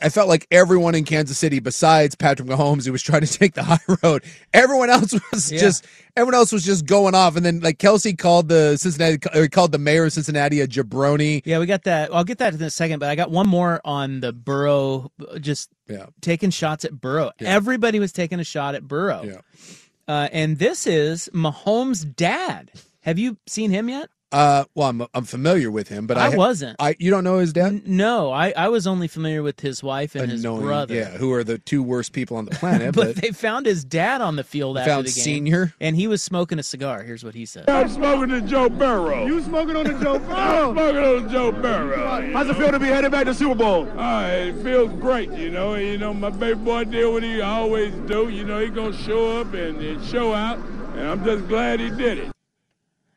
I 0.01 0.10
felt 0.10 0.27
like 0.30 0.47
everyone 0.51 0.95
in 0.95 1.04
Kansas 1.06 1.38
City, 1.38 1.60
besides 1.60 2.15
Patrick 2.15 2.47
Mahomes, 2.47 2.86
who 2.86 2.91
was 2.91 3.01
trying 3.01 3.21
to 3.21 3.27
take 3.39 3.54
the 3.54 3.63
high 3.63 3.80
road, 4.04 4.23
everyone 4.54 4.89
else 4.89 5.13
was 5.32 5.51
Yeah. 5.51 5.60
just 5.60 5.86
everyone 6.15 6.36
else 6.36 6.51
was 6.51 6.63
just 6.63 6.86
going 6.86 7.15
off. 7.15 7.36
And 7.36 7.45
then 7.45 7.60
like 7.62 7.77
Kelce 7.77 8.17
called 8.17 8.49
the 8.49 8.77
Cincinnati, 8.77 9.17
or 9.38 9.47
called 9.47 9.71
the 9.71 9.77
mayor 9.77 10.06
of 10.06 10.13
Cincinnati 10.13 10.62
a 10.62 10.67
jabroni. 10.67 11.41
Yeah, 11.45 11.60
we 11.60 11.65
got 11.65 11.84
that. 11.84 12.13
I'll 12.13 12.23
get 12.23 12.38
that 12.39 12.54
in 12.54 12.62
a 12.62 12.69
second, 12.69 12.99
but 12.99 13.10
I 13.10 13.15
got 13.15 13.32
one 13.32 13.47
more 13.47 13.82
on 13.86 14.19
the 14.21 14.32
Burrow, 14.34 15.12
just 15.39 15.69
Yeah. 15.88 16.08
taking 16.21 16.49
shots 16.49 16.86
at 16.86 16.99
Burrow. 16.99 17.32
Everybody 17.39 17.99
was 17.99 18.12
taking 18.12 18.39
a 18.39 18.43
shot 18.43 18.75
at 18.75 18.88
Burrow. 18.88 19.23
Yeah. 19.23 19.41
Uh, 20.08 20.27
and 20.32 20.58
this 20.60 20.88
is 20.88 21.30
Mahomes' 21.34 22.15
dad. 22.15 22.71
Have 23.01 23.17
you 23.17 23.38
seen 23.47 23.71
him 23.71 23.88
yet? 23.89 24.10
Uh, 24.31 24.63
well, 24.75 24.87
I'm 24.89 25.05
I'm 25.13 25.25
familiar 25.25 25.69
with 25.69 25.89
him, 25.89 26.07
but 26.07 26.17
I, 26.17 26.27
I 26.31 26.35
wasn't. 26.35 26.77
I 26.79 26.95
you 26.99 27.11
don't 27.11 27.23
know 27.25 27.39
his 27.39 27.51
dad? 27.51 27.67
N- 27.73 27.83
No, 27.85 28.31
I, 28.31 28.51
I 28.55 28.69
was 28.69 28.87
only 28.87 29.07
familiar 29.09 29.43
with 29.43 29.59
his 29.59 29.83
wife 29.83 30.15
and 30.15 30.31
his 30.31 30.43
brother. 30.43 30.95
Yeah, 30.95 31.09
who 31.17 31.33
are 31.33 31.43
the 31.43 31.57
two 31.57 31.83
worst 31.83 32.13
people 32.13 32.37
on 32.37 32.45
the 32.45 32.51
planet? 32.55 32.95
but, 32.95 33.15
but 33.15 33.15
they 33.21 33.31
found 33.31 33.65
his 33.65 33.83
dad 33.83 34.21
on 34.21 34.37
the 34.37 34.43
field 34.43 34.77
after 34.77 34.89
Found 34.91 35.07
the 35.07 35.11
game. 35.11 35.23
Senior? 35.23 35.73
and 35.81 35.95
he 35.97 36.07
was 36.07 36.23
smoking 36.23 36.59
a 36.59 36.63
cigar. 36.63 37.03
Here's 37.03 37.23
what 37.25 37.35
he 37.35 37.45
said. 37.45 37.69
I'm 37.69 37.89
smoking 37.89 38.29
the 38.29 38.41
Joe 38.41 38.69
Burrow. 38.69 39.25
You 39.25 39.41
smoking 39.41 39.75
on 39.75 39.83
the 39.85 39.93
Joe 40.01 40.19
Burrow? 40.19 40.35
I'm 40.35 40.75
smoking 40.75 41.03
on 41.03 41.23
the 41.23 41.29
Joe 41.29 41.51
Burrow. 41.51 42.31
How's 42.31 42.49
it 42.49 42.55
feel 42.55 42.71
to 42.71 42.79
be 42.79 42.87
headed 42.87 43.11
back 43.11 43.25
to 43.25 43.33
Super 43.33 43.55
Bowl? 43.55 43.87
Uh, 43.99 44.27
it 44.27 44.55
feels 44.63 44.91
great, 45.01 45.29
you 45.33 45.49
know. 45.49 45.75
You 45.75 45.97
know, 45.97 46.13
my 46.13 46.29
baby 46.29 46.59
boy 46.59 46.85
did 46.85 47.05
what 47.11 47.23
he 47.23 47.41
always 47.41 47.93
do. 48.07 48.29
You 48.29 48.45
know, 48.45 48.59
he 48.59 48.69
gonna 48.69 48.95
show 48.95 49.41
up 49.41 49.53
and, 49.53 49.77
and 49.81 50.01
show 50.05 50.33
out, 50.33 50.57
and 50.95 51.01
I'm 51.07 51.25
just 51.25 51.47
glad 51.49 51.79
he 51.81 51.89
did 51.89 52.17
it. 52.17 52.31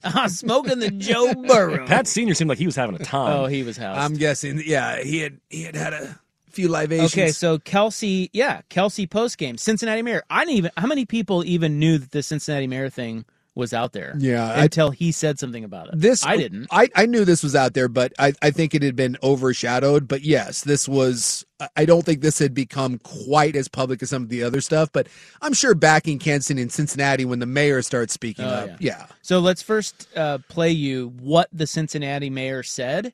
Ah, 0.17 0.27
smoking 0.27 0.79
the 0.81 0.91
Joe 0.91 1.33
Burrow. 1.35 1.87
Pat 1.87 2.07
Senior 2.07 2.35
seemed 2.35 2.49
like 2.51 2.59
he 2.59 2.67
was 2.67 2.77
having 2.77 2.95
a 2.95 2.99
time. 3.05 3.37
Oh, 3.37 3.47
he 3.47 3.63
was 3.63 3.77
housed. 3.77 3.99
I'm 3.99 4.15
guessing, 4.15 4.63
yeah, 4.65 5.03
he 5.03 5.21
had 5.21 5.39
he 5.49 5.63
had 5.63 5.75
had 5.75 5.93
a 5.95 6.19
few 6.51 6.69
libations. 6.69 7.13
Okay, 7.13 7.31
so 7.33 7.59
Kelce, 7.59 8.29
yeah, 8.33 8.61
Kelce 8.71 9.09
post 9.09 9.39
game, 9.39 9.57
Cincinnati 9.57 10.03
Mayor. 10.03 10.23
I 10.29 10.45
didn't 10.45 10.59
even. 10.59 10.71
How 10.77 10.87
many 10.87 11.05
people 11.07 11.45
even 11.45 11.79
knew 11.79 11.99
that 11.99 12.11
the 12.11 12.23
Cincinnati 12.23 12.67
Mayor 12.67 12.91
thing 12.91 13.25
was 13.57 13.73
out 13.73 13.93
there? 13.93 14.15
Yeah, 14.19 14.49
I- 14.51 14.65
until 14.65 14.91
he 14.91 15.13
said 15.13 15.39
something 15.39 15.63
about 15.65 15.89
it. 15.89 16.01
this 16.01 16.25
I 16.27 16.37
didn't. 16.37 16.67
I, 16.71 16.89
I 16.95 17.07
knew 17.07 17.25
this 17.25 17.43
was 17.43 17.55
out 17.55 17.75
there, 17.75 17.89
but 17.89 18.13
I, 18.19 18.33
I 18.43 18.51
think 18.51 18.75
it 18.75 18.83
had 18.83 18.97
been 18.97 19.17
overshadowed. 19.23 20.09
But 20.09 20.23
yes, 20.23 20.63
this 20.63 20.89
was. 20.89 21.45
I- 21.61 21.69
I 21.77 21.85
don't 21.85 22.05
think 22.05 22.21
this 22.21 22.39
had 22.41 22.53
become 22.55 22.99
quite 22.99 23.55
as 23.57 23.69
public 23.69 24.03
as 24.03 24.11
some 24.11 24.23
of 24.25 24.29
the 24.29 24.43
other 24.43 24.61
stuff. 24.61 24.91
But 24.93 25.07
I'm 25.41 25.53
sure 25.55 25.75
back 25.75 26.09
in 26.09 26.19
Kansas 26.19 26.47
City 26.47 26.63
and 26.63 26.73
Cincinnati, 26.73 27.25
when 27.25 27.39
the 27.39 27.47
mayor 27.47 27.81
starts 27.83 28.13
speaking 28.13 28.45
Oh, 28.45 28.49
up, 28.49 28.67
yeah. 28.69 28.77
yeah. 28.81 29.07
So 29.23 29.39
let's 29.39 29.63
first 29.63 30.09
uh, 30.17 30.39
play 30.49 30.71
you 30.73 31.13
what 31.21 31.49
the 31.53 31.67
Cincinnati 31.67 32.31
mayor 32.31 32.63
said 32.65 33.13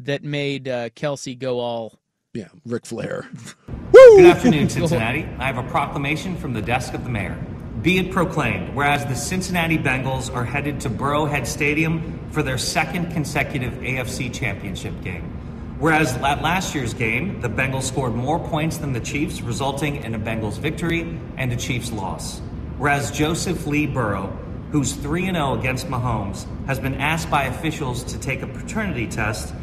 that 0.00 0.22
made 0.24 0.68
uh, 0.68 0.88
Kelce 0.90 1.38
go 1.38 1.60
all. 1.60 1.98
Yeah, 2.34 2.48
Ric 2.66 2.84
Flair. 2.84 3.26
Good 3.92 4.26
afternoon, 4.26 4.68
Cincinnati. 4.68 5.22
I 5.38 5.44
have 5.46 5.56
a 5.56 5.62
proclamation 5.70 6.36
from 6.36 6.52
the 6.52 6.60
desk 6.60 6.92
of 6.92 7.02
the 7.04 7.08
mayor. 7.08 7.38
Be 7.86 7.98
it 7.98 8.10
proclaimed, 8.10 8.74
whereas 8.74 9.06
the 9.06 9.14
Cincinnati 9.14 9.78
Bengals 9.78 10.34
are 10.34 10.44
headed 10.44 10.80
to 10.80 10.90
Burrowhead 10.90 11.46
Stadium 11.46 12.18
for 12.32 12.42
their 12.42 12.58
second 12.58 13.12
consecutive 13.12 13.74
AFC 13.74 14.34
Championship 14.34 15.00
game. 15.04 15.22
Whereas 15.78 16.16
at 16.16 16.42
last 16.42 16.74
year's 16.74 16.94
game, 16.94 17.40
the 17.40 17.48
Bengals 17.48 17.84
scored 17.84 18.16
more 18.16 18.40
points 18.40 18.78
than 18.78 18.92
the 18.92 18.98
Chiefs, 18.98 19.40
resulting 19.40 20.02
in 20.02 20.16
a 20.16 20.18
Bengals 20.18 20.58
victory 20.58 21.16
and 21.36 21.52
a 21.52 21.56
Chiefs 21.56 21.92
loss. 21.92 22.40
Whereas 22.76 23.12
Joseph 23.12 23.68
Lee 23.68 23.86
Burrow, 23.86 24.36
who's 24.72 24.94
3 24.94 25.26
0 25.26 25.56
against 25.56 25.86
Mahomes, 25.86 26.44
has 26.66 26.80
been 26.80 26.96
asked 26.96 27.30
by 27.30 27.44
officials 27.44 28.02
to 28.02 28.18
take 28.18 28.42
a 28.42 28.48
paternity 28.48 29.06
test 29.06 29.54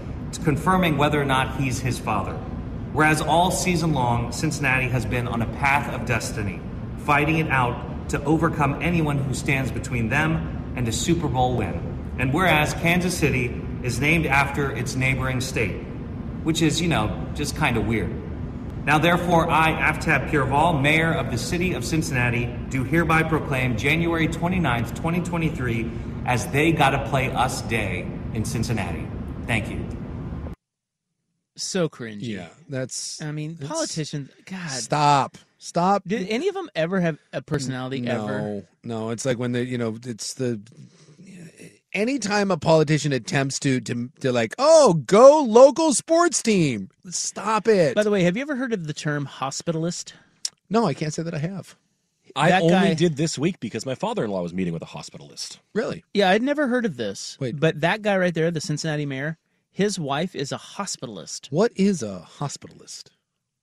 confirming 0.45 0.95
whether 0.95 1.21
or 1.21 1.25
not 1.25 1.59
he's 1.59 1.81
his 1.81 1.99
father. 1.99 2.35
Whereas 2.93 3.21
all 3.21 3.51
season 3.51 3.91
long, 3.91 4.31
Cincinnati 4.31 4.87
has 4.87 5.05
been 5.05 5.27
on 5.27 5.41
a 5.41 5.47
path 5.57 5.93
of 5.93 6.05
destiny, 6.05 6.61
fighting 6.99 7.39
it 7.39 7.49
out 7.49 7.89
to 8.09 8.23
overcome 8.23 8.81
anyone 8.81 9.17
who 9.17 9.33
stands 9.33 9.71
between 9.71 10.09
them 10.09 10.73
and 10.75 10.87
a 10.87 10.91
Super 10.91 11.27
Bowl 11.27 11.55
win. 11.55 12.15
And 12.19 12.33
whereas 12.33 12.73
Kansas 12.75 13.17
City 13.17 13.59
is 13.83 13.99
named 13.99 14.25
after 14.25 14.71
its 14.71 14.95
neighboring 14.95 15.41
state, 15.41 15.81
which 16.43 16.61
is, 16.61 16.81
you 16.81 16.87
know, 16.87 17.25
just 17.33 17.55
kind 17.55 17.77
of 17.77 17.87
weird. 17.87 18.13
Now, 18.85 18.97
therefore, 18.97 19.49
I, 19.49 19.71
Aftab 19.71 20.29
Pureval, 20.29 20.81
Mayor 20.81 21.13
of 21.13 21.31
the 21.31 21.37
City 21.37 21.73
of 21.73 21.85
Cincinnati, 21.85 22.47
do 22.69 22.83
hereby 22.83 23.23
proclaim 23.23 23.77
January 23.77 24.27
29th, 24.27 24.89
2023, 24.89 25.89
as 26.25 26.47
They 26.47 26.71
Gotta 26.73 27.07
Play 27.09 27.31
Us 27.31 27.61
Day 27.61 28.05
in 28.33 28.43
Cincinnati. 28.43 29.07
Thank 29.47 29.69
you. 29.69 29.85
So 31.55 31.87
cringy. 31.87 32.19
Yeah, 32.21 32.49
that's. 32.67 33.21
I 33.21 33.31
mean, 33.31 33.53
that's- 33.53 33.69
politicians. 33.69 34.29
God, 34.45 34.69
Stop. 34.69 35.37
Stop. 35.63 36.03
Did 36.05 36.27
any 36.27 36.49
of 36.49 36.55
them 36.55 36.69
ever 36.75 36.99
have 36.99 37.17
a 37.31 37.41
personality 37.41 38.01
no, 38.01 38.11
ever? 38.11 38.67
No, 38.83 39.11
it's 39.11 39.25
like 39.25 39.39
when 39.39 39.53
they, 39.53 39.63
you 39.63 39.77
know, 39.77 39.97
it's 40.05 40.33
the 40.33 40.61
anytime 41.93 42.51
a 42.51 42.57
politician 42.57 43.13
attempts 43.13 43.59
to 43.59 43.79
to 43.79 44.09
to 44.19 44.33
like, 44.33 44.55
oh, 44.59 44.95
go 45.05 45.41
local 45.41 45.93
sports 45.93 46.43
team. 46.43 46.89
Stop 47.09 47.69
it. 47.69 47.95
By 47.95 48.03
the 48.03 48.11
way, 48.11 48.23
have 48.23 48.35
you 48.35 48.41
ever 48.41 48.57
heard 48.57 48.73
of 48.73 48.87
the 48.87 48.93
term 48.93 49.25
hospitalist? 49.25 50.11
No, 50.69 50.85
I 50.85 50.93
can't 50.93 51.13
say 51.13 51.23
that 51.23 51.33
I 51.33 51.39
have. 51.39 51.77
I 52.35 52.49
That 52.49 52.63
only 52.63 52.73
guy- 52.73 52.93
did 52.95 53.15
this 53.15 53.39
week 53.39 53.61
because 53.61 53.85
my 53.85 53.95
father-in-law 53.95 54.41
was 54.41 54.53
meeting 54.53 54.73
with 54.73 54.81
a 54.81 54.87
hospitalist. 54.87 55.59
Really? 55.73 56.03
Yeah, 56.13 56.29
I'd 56.29 56.41
never 56.41 56.67
heard 56.67 56.85
of 56.85 56.97
this. 56.97 57.37
Wait. 57.39 57.57
but 57.57 57.79
that 57.79 58.01
guy 58.01 58.17
right 58.17 58.33
there, 58.33 58.51
the 58.51 58.59
Cincinnati 58.59 59.05
mayor, 59.05 59.37
his 59.71 59.97
wife 59.97 60.35
is 60.35 60.51
a 60.51 60.57
hospitalist. 60.57 61.47
What 61.51 61.71
is 61.77 62.03
a 62.03 62.27
hospitalist? 62.39 63.11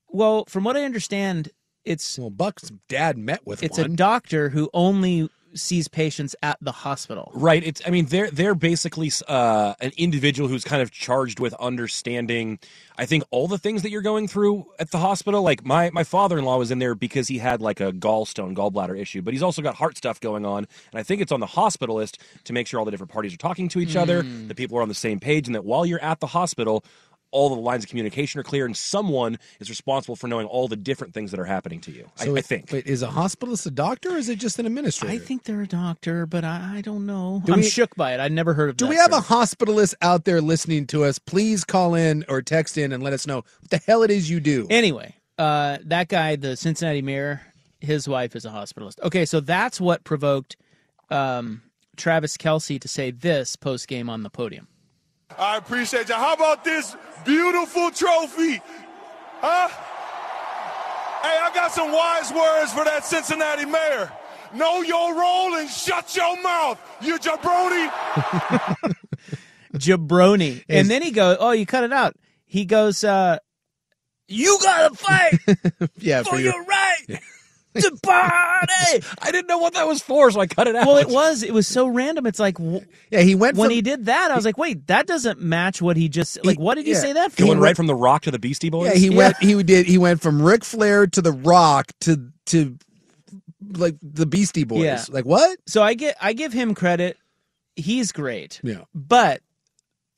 Well, 0.09 0.45
from 0.49 0.65
what 0.65 0.77
I 0.77 0.85
understand, 0.85 1.51
it's 1.91 2.19
Well, 2.19 2.31
Buck's 2.31 2.71
dad 2.89 3.19
met 3.19 3.47
with 3.47 3.63
it's 3.63 3.79
one. 3.79 3.91
a 3.93 3.95
doctor 3.95 4.49
who 4.51 4.71
only 4.73 5.29
sees 5.53 5.89
patients 5.89 6.37
at 6.45 6.57
the 6.61 6.71
hospital. 6.71 7.33
Right. 7.35 7.65
It's. 7.65 7.83
I 7.85 7.91
mean, 7.91 8.07
they're 8.07 8.31
they're 8.31 8.55
basically 8.55 9.11
uh, 9.27 9.75
an 9.81 9.91
individual 9.97 10.49
who's 10.49 10.63
kind 10.63 10.81
of 10.81 10.93
charged 10.93 11.41
with 11.41 11.55
understanding. 11.55 12.61
I 12.97 13.05
think 13.05 13.25
all 13.33 13.49
the 13.49 13.59
things 13.59 13.83
that 13.83 13.91
you're 13.91 14.01
going 14.03 14.29
through 14.29 14.67
at 14.79 14.93
the 14.93 14.99
hospital. 14.99 15.43
Like 15.43 15.65
my 15.65 15.91
my 15.91 16.05
father 16.05 16.39
in 16.39 16.45
law 16.45 16.57
was 16.57 16.71
in 16.71 16.79
there 16.79 16.95
because 16.95 17.27
he 17.27 17.39
had 17.39 17.61
like 17.61 17.81
a 17.81 17.91
gallstone 17.93 18.55
gallbladder 18.55 18.97
issue, 18.97 19.23
but 19.23 19.35
he's 19.35 19.43
also 19.43 19.61
got 19.61 19.75
heart 19.75 19.97
stuff 19.97 20.21
going 20.21 20.47
on, 20.47 20.69
and 20.93 21.01
I 21.01 21.03
think 21.03 21.21
it's 21.21 21.33
on 21.33 21.41
the 21.41 21.47
hospitalist 21.47 22.19
to 22.45 22.53
make 22.53 22.69
sure 22.69 22.79
all 22.79 22.85
the 22.85 22.93
different 22.93 23.11
parties 23.11 23.35
are 23.35 23.39
talking 23.39 23.69
to 23.71 23.81
each 23.81 23.97
other, 23.97 24.23
Hmm. 24.23 24.47
that 24.47 24.57
people 24.57 24.79
are 24.79 24.83
on 24.83 24.89
the 24.89 24.95
same 24.95 25.19
page, 25.19 25.49
and 25.49 25.55
that 25.57 25.65
while 25.65 25.85
you're 25.85 26.03
at 26.03 26.21
the 26.21 26.29
hospital. 26.29 26.85
All 27.33 27.49
the 27.49 27.61
lines 27.61 27.85
of 27.85 27.91
communication 27.91 28.41
are 28.41 28.43
clear, 28.43 28.67
and 28.67 28.77
someone 28.77 29.39
is 29.61 29.69
responsible 29.71 30.17
for 30.17 30.27
knowing 30.27 30.47
all 30.47 30.67
the 30.67 30.75
different 30.77 31.15
things 31.15 31.31
that 31.31 31.39
are 31.39 31.45
happening 31.45 31.81
to 31.83 31.93
you. 31.93 32.11
I, 32.19 32.25
So 32.25 32.35
I 32.35 32.39
it- 32.41 32.45
think. 32.47 32.73
Wait, 32.73 32.87
is 32.87 33.03
a 33.03 33.09
hospitalist 33.09 33.67
a 33.67 33.71
doctor 33.71 34.11
or 34.11 34.17
is 34.17 34.29
it 34.29 34.41
just 34.41 34.59
an 34.59 34.67
administrator? 34.67 35.15
I 35.15 35.19
think 35.19 35.45
they're 35.45 35.63
a 35.63 35.67
doctor, 35.67 36.27
but 36.27 36.45
I, 36.45 36.79
I 36.79 36.81
don't 36.81 37.07
know. 37.07 37.41
Do 37.45 37.53
I'm 37.53 37.61
we- 37.61 37.69
shook 37.69 37.95
by 37.95 38.15
it. 38.15 38.21
I'd 38.21 38.33
never 38.33 38.55
heard 38.55 38.71
of. 38.71 38.77
Do 38.77 38.87
that 38.87 38.91
we 38.91 38.97
have 38.97 39.11
term. 39.13 39.21
a 39.21 39.23
hospitalist 39.23 39.95
out 40.03 40.25
there 40.25 40.41
listening 40.41 40.87
to 40.89 41.05
us? 41.05 41.19
Please 41.21 41.63
call 41.65 41.95
in 41.95 42.25
or 42.29 42.43
text 42.43 42.77
in 42.77 42.91
and 42.93 43.03
let 43.03 43.13
us 43.13 43.27
know 43.27 43.37
what 43.61 43.71
the 43.71 43.79
hell 43.79 44.03
it 44.03 44.11
is 44.11 44.29
you 44.29 44.41
do. 44.41 44.67
Anyway, 44.69 45.15
uh, 45.39 45.79
that 45.85 46.09
guy, 46.09 46.35
the 46.37 46.57
Cincinnati 46.57 47.01
mayor, 47.01 47.41
his 47.79 48.09
wife 48.09 48.35
is 48.35 48.45
a 48.45 48.51
hospitalist. 48.51 49.01
Okay, 49.05 49.25
so 49.25 49.39
that's 49.41 49.81
what 49.81 50.03
provoked 50.05 50.57
um, 51.11 51.63
Travis 51.97 52.37
Kelce 52.37 52.81
to 52.81 52.89
say 52.89 53.11
this 53.11 53.55
post 53.57 53.87
game 53.89 54.11
on 54.11 54.23
the 54.25 54.31
podium. 54.31 54.67
I 55.39 55.57
appreciate 55.57 56.09
you. 56.09 56.15
How 56.15 56.35
about 56.35 56.65
this 56.65 56.95
beautiful 57.25 57.91
trophy? 57.91 58.61
Huh? 59.41 59.69
Hey, 61.23 61.39
I 61.43 61.51
got 61.55 61.73
some 61.73 61.93
wise 61.93 62.33
words 62.33 62.73
for 62.73 62.85
that 62.85 63.05
Cincinnati 63.05 63.65
mayor. 63.67 64.11
Know 64.55 64.83
your 64.83 65.15
role 65.15 65.55
and 65.55 65.69
shut 65.71 66.17
your 66.17 66.41
mouth, 66.43 66.79
you 67.01 67.19
jabroni. 67.19 67.91
Jabroni. 69.75 70.57
Is- 70.57 70.65
and 70.69 70.91
then 70.91 71.03
he 71.03 71.11
goes, 71.13 71.37
Oh, 71.39 71.53
you 71.53 71.65
cut 71.67 71.85
it 71.85 71.93
out. 71.93 72.17
He 72.45 72.65
goes, 72.65 73.05
uh, 73.05 73.39
You 74.27 74.59
gotta 74.61 74.95
fight 74.97 75.39
yeah, 75.99 76.23
for 76.25 76.37
you. 76.39 76.47
your 76.47 76.65
right 76.65 77.21
to 77.79 77.97
party. 78.03 79.05
I 79.23 79.31
didn't 79.31 79.47
know 79.47 79.59
what 79.59 79.75
that 79.75 79.87
was 79.87 80.03
for, 80.03 80.31
so 80.31 80.41
I 80.41 80.47
cut 80.47 80.67
it 80.67 80.75
out. 80.75 80.87
Well, 80.87 80.97
it 80.97 81.09
was. 81.09 81.43
It 81.43 81.53
was 81.55 81.69
so 81.69 81.87
random. 81.87 82.27
It's 82.27 82.41
like 82.41 82.57
w- 82.57 82.85
Yeah, 83.11 83.21
he 83.21 83.35
went 83.35 83.57
when 83.57 83.69
from, 83.69 83.75
he 83.75 83.81
did 83.83 84.07
that, 84.07 84.31
I 84.31 84.35
was 84.37 84.45
like, 84.45 84.59
wait, 84.59 84.87
that 84.89 85.07
doesn't 85.07 85.41
match 85.41 85.81
what 85.81 85.97
he 85.97 86.09
just 86.09 86.45
like. 86.45 86.59
What 86.59 86.75
did 86.75 86.87
he 86.87 86.93
yeah. 86.93 86.99
say 87.01 87.13
that 87.13 87.33
for? 87.33 87.43
Going 87.45 87.61
right 87.61 87.77
from 87.77 87.87
the 87.87 87.95
Rock 87.95 88.23
to 88.23 88.31
the 88.31 88.39
Beastie 88.41 88.71
Boys. 88.71 88.89
Yeah, 88.89 88.95
he 88.99 89.11
went. 89.11 89.37
He 89.39 89.63
did. 89.63 89.87
He 89.87 89.99
went 89.99 90.21
from 90.21 90.43
Ric 90.43 90.65
Flair 90.65 91.07
to 91.07 91.23
The 91.23 91.33
Rock 91.33 91.93
to 92.01 92.31
to 92.47 92.77
like 93.73 93.97
the 94.03 94.27
Beastie 94.27 94.65
Boys. 94.65 94.83
Yeah. 94.83 95.05
Like 95.09 95.25
what? 95.25 95.59
So 95.67 95.83
I 95.83 95.95
get 95.95 96.17
I 96.21 96.33
give 96.33 96.53
him 96.53 96.75
credit. 96.75 97.17
He's 97.77 98.11
great. 98.13 98.61
Yeah, 98.65 98.83
But 98.95 99.43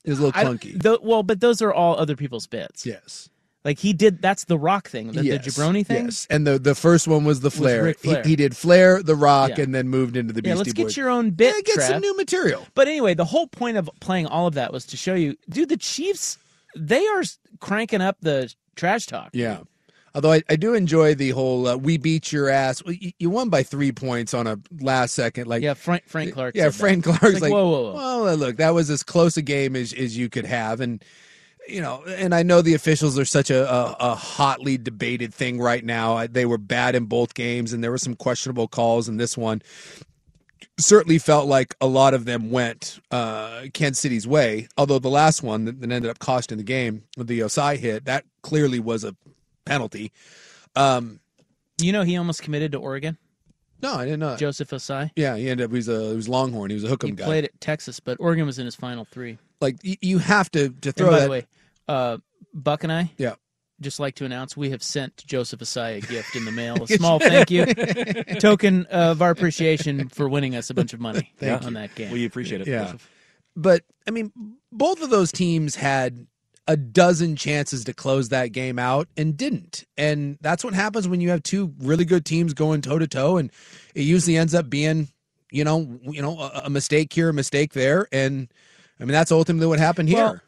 it 0.03 0.09
was 0.09 0.19
a 0.19 0.23
little 0.23 0.39
I- 0.41 0.43
clunky. 0.45 0.81
tho- 0.81 0.99
well, 1.03 1.21
but 1.23 1.39
those 1.39 1.61
are 1.61 1.71
all 1.71 1.95
other 1.97 2.15
people's 2.15 2.47
bits. 2.47 2.85
yes. 2.85 3.29
Like 3.65 3.79
he 3.79 3.93
did. 3.93 4.21
That's 4.21 4.43
the 4.43 4.57
Rock 4.57 4.89
thing, 4.89 5.13
the, 5.13 5.23
yes. 5.23 5.45
the 5.45 5.51
jabroni 5.51 5.85
thing. 5.85 6.05
Yes, 6.05 6.27
and 6.29 6.45
the 6.45 6.59
the 6.59 6.75
first 6.75 7.07
one 7.07 7.23
was 7.23 7.39
the 7.39 7.49
Flair. 7.51 7.83
Ric 7.85 7.99
Flair. 7.99 8.21
He, 8.23 8.31
he 8.31 8.35
did 8.35 8.57
Flair, 8.57 9.01
The 9.01 9.15
Rock, 9.15 9.51
Yeah. 9.57 9.63
and 9.63 9.73
then 9.73 9.87
moved 9.87 10.17
into 10.17 10.33
the 10.33 10.41
Beastie 10.41 10.49
Yeah, 10.49 10.55
let's 10.57 10.73
Boys. 10.73 10.85
get 10.87 10.97
your 10.97 11.09
own 11.09 11.31
bit. 11.31 11.55
yeah, 11.55 11.73
get 11.75 11.81
some 11.83 12.01
new 12.01 12.15
material. 12.17 12.67
But 12.75 12.89
anyway, 12.89 13.13
the 13.13 13.23
whole 13.25 13.47
point 13.47 13.77
of 13.77 13.89
playing 14.01 14.25
all 14.27 14.47
of 14.47 14.55
that 14.55 14.73
was 14.73 14.85
to 14.87 14.97
show 14.97 15.13
you, 15.15 15.37
dude, 15.47 15.69
the 15.69 15.77
Chiefs, 15.77 16.37
they 16.75 17.07
are 17.07 17.23
cranking 17.61 18.01
up 18.01 18.17
the 18.21 18.53
trash 18.75 19.05
talk. 19.05 19.29
Yeah. 19.31 19.59
Although 20.15 20.33
I, 20.33 20.43
I 20.49 20.57
do 20.57 20.73
enjoy 20.75 21.15
the 21.15 21.29
whole 21.31 21.65
uh, 21.65 21.75
"we 21.77 21.97
beat 21.97 22.31
your 22.31 22.47
ass." 22.49 22.83
Well, 22.83 22.93
You, 22.93 23.13
you 23.17 23.29
won 23.31 23.47
by 23.49 23.63
three 23.63 23.91
points 23.93 24.33
on 24.35 24.45
a 24.45 24.59
last 24.81 25.15
second, 25.15 25.47
like 25.47 25.63
Yeah, 25.63 25.73
Frank 25.73 26.03
Frank 26.05 26.33
Clark. 26.33 26.55
yeah. 26.55 26.65
that. 26.65 26.73
Frank 26.73 27.03
Clark's 27.05 27.41
like, 27.41 27.51
whoa, 27.51 27.67
whoa, 27.67 27.93
whoa. 27.93 28.23
well, 28.25 28.35
look, 28.35 28.57
that 28.57 28.71
was 28.75 28.89
as 28.91 29.01
close 29.03 29.37
a 29.37 29.41
game 29.41 29.75
as 29.77 29.93
as 29.93 30.15
you 30.17 30.29
could 30.29 30.45
have, 30.45 30.81
and 30.81 31.01
you 31.67 31.81
know, 31.81 32.03
and 32.05 32.33
I 32.35 32.43
know 32.43 32.61
the 32.61 32.73
officials 32.73 33.17
are 33.17 33.25
such 33.25 33.49
a, 33.49 33.69
a, 33.71 33.95
a 33.99 34.15
hotly 34.15 34.77
debated 34.77 35.33
thing 35.33 35.59
right 35.59 35.83
now. 35.83 36.27
They 36.27 36.45
were 36.45 36.57
bad 36.57 36.95
in 36.95 37.05
both 37.05 37.33
games, 37.33 37.73
and 37.73 37.83
there 37.83 37.91
were 37.91 37.97
some 37.97 38.15
questionable 38.15 38.67
calls 38.67 39.07
in 39.07 39.17
this 39.17 39.37
one. 39.37 39.61
Certainly 40.77 41.19
felt 41.19 41.47
like 41.47 41.75
a 41.79 41.87
lot 41.87 42.13
of 42.13 42.25
them 42.25 42.49
went 42.49 42.99
uh, 43.11 43.63
Kansas 43.73 43.99
City's 43.99 44.27
way. 44.27 44.67
Although 44.77 44.99
the 44.99 45.09
last 45.09 45.43
one 45.43 45.65
that, 45.65 45.79
that 45.81 45.91
ended 45.91 46.09
up 46.09 46.19
costing 46.19 46.57
the 46.57 46.63
game, 46.63 47.03
with 47.15 47.27
the 47.27 47.41
Ossai 47.41 47.77
hit, 47.77 48.05
that 48.05 48.25
clearly 48.41 48.79
was 48.79 49.03
a 49.03 49.15
penalty. 49.65 50.11
Um, 50.75 51.19
You 51.79 51.91
know, 51.91 52.03
he 52.03 52.17
almost 52.17 52.41
committed 52.41 52.71
to 52.71 52.79
Oregon. 52.79 53.17
No, 53.83 53.93
I 53.95 54.05
didn't 54.05 54.19
know. 54.21 54.29
that. 54.31 54.39
Joseph 54.39 54.69
Ossai. 54.71 55.11
Yeah, 55.15 55.35
he 55.35 55.49
ended 55.49 55.65
up. 55.65 55.71
He 55.71 55.75
was 55.77 55.87
a 55.89 56.09
he 56.09 56.15
was 56.15 56.27
Longhorn. 56.29 56.69
He 56.71 56.75
was 56.75 56.83
a 56.83 56.87
hook'em 56.87 57.05
He 57.09 57.11
guy. 57.11 57.25
played 57.25 57.43
at 57.45 57.61
Texas, 57.61 57.99
but 57.99 58.17
Oregon 58.19 58.45
was 58.45 58.57
in 58.57 58.65
his 58.65 58.75
final 58.75 59.05
three. 59.05 59.37
like 59.61 59.77
y- 59.85 59.97
you 60.01 60.17
have 60.19 60.49
to 60.51 60.69
to 60.69 60.89
And 60.89 60.95
throw 60.95 61.09
by 61.11 61.19
that. 61.19 61.25
the 61.25 61.29
way, 61.31 61.45
uh, 61.87 62.17
Buck 62.53 62.83
and 62.83 62.91
I, 62.91 63.11
yeah, 63.17 63.35
just 63.81 63.99
like 63.99 64.15
to 64.15 64.25
announce 64.25 64.55
we 64.57 64.69
have 64.71 64.81
sent 64.81 65.25
Joseph 65.25 65.59
Ossai 65.59 65.97
a 65.97 66.01
gift 66.01 66.35
in 66.35 66.45
the 66.45 66.51
mail. 66.51 66.81
A 66.81 66.87
small 66.97 67.19
thank 67.19 67.51
you, 67.51 67.65
token 68.39 68.85
of 68.87 69.21
our 69.21 69.31
appreciation 69.31 70.09
for 70.09 70.27
winning 70.29 70.55
us 70.55 70.69
a 70.69 70.73
bunch 70.73 70.93
of 70.93 70.99
money 70.99 71.31
Thank 71.37 71.63
on 71.63 71.69
you. 71.69 71.73
that 71.79 71.93
game. 71.95 72.11
We 72.11 72.25
appreciate 72.25 72.61
it. 72.61 72.67
Yeah. 72.67 72.85
Joseph. 72.85 73.09
but 73.55 73.83
I 74.07 74.11
mean, 74.11 74.31
both 74.71 75.01
of 75.01 75.09
those 75.09 75.31
teams 75.31 75.75
had 75.75 76.25
a 76.67 76.77
dozen 76.77 77.35
chances 77.35 77.83
to 77.83 77.93
close 77.93 78.29
that 78.29 78.47
game 78.53 78.79
out 78.79 79.07
and 79.17 79.35
didn't. 79.35 79.83
And 79.97 80.37
that's 80.41 80.63
what 80.63 80.73
happens 80.73 81.07
when 81.07 81.19
you 81.19 81.29
have 81.29 81.43
two 81.43 81.73
really 81.79 82.05
good 82.05 82.25
teams 82.25 82.53
going 82.53 82.81
toe 82.81 82.99
to 82.99 83.07
toe, 83.07 83.37
and 83.37 83.51
it 83.93 84.03
usually 84.03 84.37
ends 84.37 84.55
up 84.55 84.69
being, 84.69 85.09
you 85.51 85.63
know, 85.63 85.99
you 86.03 86.21
know, 86.21 86.39
a, 86.39 86.63
a 86.65 86.69
mistake 86.69 87.11
here, 87.11 87.29
a 87.29 87.33
mistake 87.33 87.73
there, 87.73 88.07
and 88.11 88.47
I 88.99 89.03
mean 89.03 89.13
that's 89.13 89.31
ultimately 89.31 89.67
what 89.67 89.79
happened 89.79 90.09
here. 90.09 90.17
Well, 90.17 90.41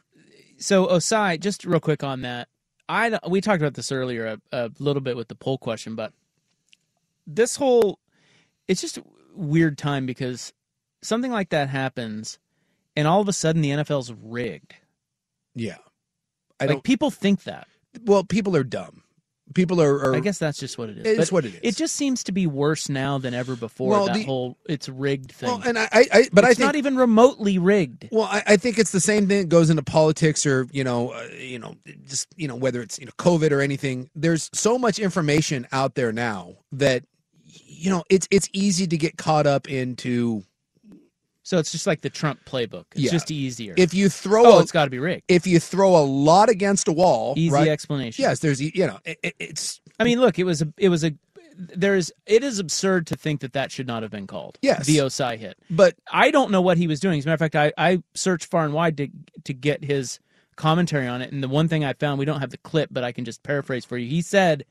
so 0.58 0.88
Ossai, 0.88 1.40
just 1.40 1.66
real 1.66 1.80
quick 1.80 2.04
on 2.04 2.22
that. 2.22 2.48
I 2.88 3.20
we 3.28 3.42
talked 3.42 3.62
about 3.62 3.74
this 3.74 3.92
earlier 3.92 4.38
a, 4.52 4.58
a 4.66 4.72
little 4.80 5.02
bit 5.02 5.18
with 5.18 5.28
the 5.28 5.36
poll 5.36 5.58
question, 5.58 5.96
but 5.96 6.14
this 7.28 7.56
whole 7.56 8.00
it's 8.68 8.82
just 8.82 8.98
a 8.98 9.04
weird 9.34 9.78
time 9.78 10.06
because 10.06 10.54
something 11.02 11.32
like 11.32 11.50
that 11.50 11.70
happens, 11.70 12.40
and 12.96 13.08
all 13.08 13.22
of 13.22 13.28
a 13.28 13.34
sudden 13.34 13.62
the 13.62 13.72
NFL's 13.72 14.14
rigged. 14.14 14.76
yeah, 15.56 15.78
I 16.60 16.66
like 16.66 16.76
don't. 16.76 16.84
people 16.84 17.12
think 17.12 17.44
that. 17.44 17.68
Well, 18.04 18.24
people 18.24 18.56
are 18.56 18.64
dumb. 18.64 19.02
People 19.54 19.80
are. 19.80 19.96
are 19.98 20.16
I 20.16 20.22
guess 20.22 20.40
that's 20.40 20.58
just 20.58 20.78
what 20.80 20.90
it 20.90 20.98
is. 20.98 21.06
It's 21.06 21.30
But 21.30 21.32
what 21.32 21.46
it 21.46 21.54
is. 21.54 21.60
It 21.62 21.76
just 21.76 21.96
seems 21.96 22.24
to 22.24 22.32
be 22.32 22.48
worse 22.48 22.90
now 22.90 23.20
than 23.20 23.36
ever 23.36 23.56
before. 23.56 23.92
Well, 23.92 24.06
that 24.08 24.16
the- 24.16 24.24
whole 24.24 24.58
it's 24.68 24.90
rigged 24.90 25.32
thing. 25.32 25.50
Well, 25.50 25.62
and 25.64 25.78
I, 25.78 25.88
I, 25.92 26.06
I 26.12 26.30
but 26.34 26.44
I 26.44 26.50
It's 26.50 26.58
think 26.58 26.66
not 26.68 26.76
even 26.76 26.98
remotely 26.98 27.60
rigged. 27.60 28.10
Well, 28.12 28.24
I, 28.24 28.42
I 28.48 28.58
think 28.58 28.80
it's 28.80 28.92
the 28.92 29.00
same 29.00 29.28
thing 29.28 29.42
that 29.42 29.50
goes 29.50 29.70
into 29.70 29.84
politics, 29.84 30.48
or 30.48 30.68
you 30.72 30.84
know, 30.84 31.12
uh, 31.12 31.28
you 31.38 31.60
know, 31.60 31.76
just 32.08 32.28
you 32.36 32.48
know, 32.48 32.56
whether 32.56 32.82
it's 32.82 32.98
you 32.98 33.06
know 33.06 33.12
COVID 33.20 33.52
or 33.52 33.62
anything. 33.62 34.10
There's 34.16 34.50
so 34.54 34.80
much 34.80 34.98
information 34.98 35.68
out 35.72 35.94
there 35.94 36.12
now 36.12 36.56
that 36.72 37.04
you 37.44 37.92
know 37.92 38.04
it's 38.10 38.28
it's 38.32 38.50
easy 38.52 38.88
to 38.88 38.98
get 38.98 39.18
caught 39.18 39.46
up 39.46 39.70
into. 39.70 40.44
So 41.46 41.60
it's 41.60 41.72
just 41.72 41.86
like 41.86 42.02
the 42.02 42.10
Trump 42.10 42.44
playbook. 42.44 42.86
It's 42.94 43.02
Yeah. 43.02 43.12
just 43.12 43.30
easier. 43.30 43.76
If 43.78 43.94
you 43.94 44.10
throw, 44.10 44.46
oh, 44.48 44.58
a, 44.58 44.62
it's 44.64 44.72
got 44.72 44.86
to 44.86 44.90
be 44.92 44.98
rigged. 44.98 45.26
if 45.28 45.46
you 45.46 45.60
throw 45.60 45.96
a 45.96 46.02
lot 46.04 46.50
against 46.50 46.88
a 46.88 46.92
wall, 46.92 47.36
Easy 47.38 47.54
right? 47.54 47.68
explanation. 47.68 48.24
Yes, 48.24 48.40
there's 48.40 48.60
you 48.60 48.88
know, 48.88 48.98
it, 49.06 49.20
it- 49.22 49.36
it's 49.40 49.80
I 50.00 50.04
mean, 50.06 50.20
look, 50.20 50.40
it 50.40 50.44
was 50.44 50.64
a, 50.64 50.74
it 50.78 50.90
was 50.90 51.04
a, 51.06 51.14
there 51.56 51.96
is, 51.96 52.12
it 52.26 52.44
is 52.44 52.58
absurd 52.58 53.06
to 53.08 53.16
think 53.16 53.42
that 53.42 53.54
that 53.54 53.72
should 53.72 53.86
not 53.86 54.02
have 54.02 54.12
been 54.12 54.26
called. 54.28 54.58
Yes. 54.64 54.88
the 54.88 54.98
Ossai 54.98 55.38
hit. 55.38 55.56
but 55.70 55.96
I 56.12 56.32
don't 56.32 56.50
know 56.50 56.62
what 56.62 56.78
he 56.80 56.88
was 56.88 57.00
doing. 57.00 57.20
As 57.20 57.26
a 57.26 57.30
matter 57.30 57.36
of 57.46 57.52
fact, 57.52 57.56
I, 57.56 57.92
I 57.92 58.02
searched 58.16 58.48
far 58.50 58.66
and 58.66 58.74
wide 58.74 58.98
to 58.98 59.08
to 59.44 59.54
get 59.54 59.84
his 59.84 60.20
commentary 60.56 61.06
on 61.08 61.22
it, 61.22 61.32
and 61.32 61.44
the 61.44 61.48
one 61.48 61.68
thing 61.68 61.86
I 61.86 61.94
found, 61.94 62.18
we 62.18 62.26
don't 62.26 62.40
have 62.40 62.50
the 62.50 62.58
clip, 62.58 62.90
but 62.92 63.04
I 63.04 63.12
can 63.12 63.24
just 63.24 63.44
paraphrase 63.44 63.86
for 63.86 63.98
you. 63.98 64.10
He 64.10 64.22
said, 64.24 64.66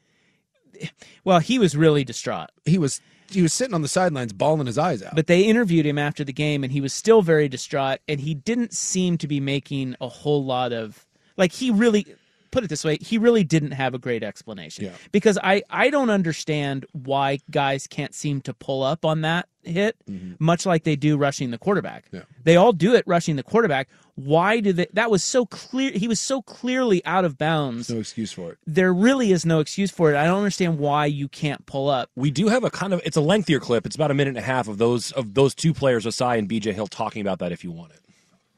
"Well, 1.24 1.38
he 1.38 1.58
was 1.58 1.76
really 1.76 2.04
distraught." 2.04 2.50
he 2.64 2.78
was 2.78 3.00
he 3.34 3.42
was 3.42 3.52
sitting 3.52 3.74
on 3.74 3.82
the 3.82 3.88
sidelines, 3.88 4.32
bawling 4.32 4.66
his 4.66 4.78
eyes 4.78 5.02
out. 5.02 5.14
But 5.14 5.26
they 5.26 5.42
interviewed 5.42 5.86
him 5.86 5.98
after 5.98 6.24
the 6.24 6.32
game, 6.32 6.64
and 6.64 6.72
he 6.72 6.80
was 6.80 6.92
still 6.92 7.22
very 7.22 7.48
distraught, 7.48 8.00
and 8.08 8.20
he 8.20 8.34
didn't 8.34 8.72
seem 8.72 9.18
to 9.18 9.28
be 9.28 9.40
making 9.40 9.96
a 10.00 10.08
whole 10.08 10.44
lot 10.44 10.72
of 10.72 11.06
like 11.36 11.52
he 11.52 11.70
really 11.70 12.06
put 12.54 12.64
it 12.64 12.68
this 12.70 12.84
way 12.84 12.96
he 13.00 13.18
really 13.18 13.44
didn't 13.44 13.72
have 13.72 13.92
a 13.94 13.98
great 13.98 14.22
explanation 14.22 14.84
Yeah. 14.86 14.92
because 15.12 15.36
i 15.42 15.62
i 15.68 15.90
don't 15.90 16.08
understand 16.10 16.86
why 16.92 17.38
guys 17.50 17.86
can't 17.86 18.14
seem 18.14 18.40
to 18.42 18.54
pull 18.54 18.82
up 18.82 19.04
on 19.04 19.20
that 19.22 19.48
hit 19.62 19.96
much 20.38 20.66
like 20.66 20.84
they 20.84 20.94
do 20.96 21.16
rushing 21.16 21.50
the 21.50 21.58
quarterback 21.58 22.04
Mm-hmm. 22.06 22.16
Yeah. 22.16 22.22
they 22.44 22.56
all 22.56 22.72
do 22.72 22.94
it 22.94 23.04
rushing 23.06 23.36
the 23.36 23.42
quarterback 23.42 23.88
why 24.16 24.60
do 24.60 24.72
they 24.72 24.86
that 24.92 25.10
was 25.10 25.24
so 25.24 25.44
clear 25.46 25.90
he 25.92 26.06
was 26.06 26.20
so 26.20 26.40
clearly 26.42 27.04
out 27.04 27.24
of 27.24 27.36
bounds 27.38 27.90
no 27.90 27.98
excuse 27.98 28.30
for 28.30 28.52
it. 28.52 28.58
there 28.66 28.92
really 28.92 29.32
is 29.32 29.44
no 29.46 29.60
excuse 29.60 29.90
for 29.90 30.12
it 30.12 30.16
i 30.16 30.24
don't 30.24 30.38
understand 30.38 30.78
why 30.78 31.06
you 31.06 31.26
can't 31.28 31.64
pull 31.66 31.88
up 31.88 32.10
We 32.14 32.30
do 32.30 32.48
have 32.48 32.62
a 32.62 32.70
kind 32.70 32.92
of 32.92 33.00
it's 33.04 33.16
a 33.16 33.20
lengthier 33.22 33.58
clip. 33.58 33.86
It's 33.86 33.96
about 33.96 34.10
a 34.10 34.14
minute 34.14 34.30
and 34.36 34.38
a 34.38 34.42
half 34.54 34.68
of 34.68 34.78
those 34.78 35.10
of 35.12 35.34
those 35.34 35.54
two 35.54 35.72
players, 35.74 36.04
Ossai 36.06 36.38
and 36.38 36.48
BJ 36.48 36.72
Hill, 36.74 36.86
talking 36.86 37.22
about 37.22 37.38
that. 37.40 37.50
If 37.52 37.64
you 37.64 37.72
want 37.72 37.92
it, 37.92 38.00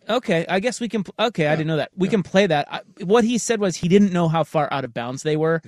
Okay, 0.09 0.47
I 0.49 0.61
guess 0.61 0.81
we 0.81 0.89
can. 0.89 1.05
Okay, 1.19 1.47
I 1.49 1.57
didn't 1.57 1.67
know 1.69 1.77
that. 1.79 1.91
We 1.97 2.09
can 2.09 2.23
play 2.23 2.47
that. 2.47 2.67
I, 2.71 2.81
what 3.05 3.25
he 3.25 3.39
said 3.39 3.61
was 3.61 3.77
he 3.77 3.89
didn't 3.89 4.13
know 4.13 4.29
how 4.29 4.45
far 4.45 4.69
out 4.73 4.85
of 4.85 4.95
bounds 4.95 5.23
they 5.23 5.37
were, 5.37 5.63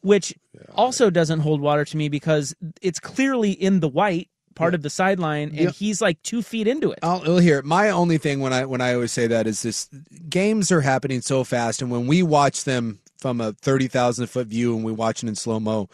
which 0.00 0.34
also 0.74 1.10
doesn't 1.10 1.40
hold 1.40 1.60
water 1.60 1.84
to 1.84 1.96
me 1.96 2.08
because 2.08 2.54
it's 2.82 2.98
clearly 3.00 3.52
in 3.52 3.80
the 3.80 3.88
white 3.88 4.28
part 4.54 4.74
of 4.74 4.82
the 4.82 4.90
sideline, 4.90 5.48
and 5.48 5.58
Yeah. 5.60 5.70
he's 5.70 6.00
like 6.00 6.22
two 6.22 6.40
feet 6.42 6.66
into 6.68 6.92
it. 6.92 7.00
I'll, 7.02 7.22
I'll 7.24 7.38
hear 7.38 7.58
it. 7.58 7.64
My 7.64 7.90
only 7.90 8.18
thing 8.18 8.40
when 8.40 8.52
I 8.52 8.64
when 8.64 8.80
I 8.80 8.94
always 8.94 9.12
say 9.12 9.26
that 9.26 9.46
is 9.46 9.62
this: 9.62 9.88
games 10.28 10.70
are 10.72 10.80
happening 10.80 11.20
so 11.22 11.44
fast, 11.44 11.82
and 11.82 11.90
when 11.90 12.06
we 12.06 12.22
watch 12.22 12.64
them 12.64 13.00
from 13.18 13.40
a 13.40 13.52
thirty 13.52 13.88
thousand 13.88 14.26
foot 14.28 14.48
view, 14.48 14.74
and 14.76 14.84
we 14.84 14.92
watch 14.92 15.22
it 15.22 15.28
in 15.28 15.34
slow 15.34 15.58
mo, 15.60 15.88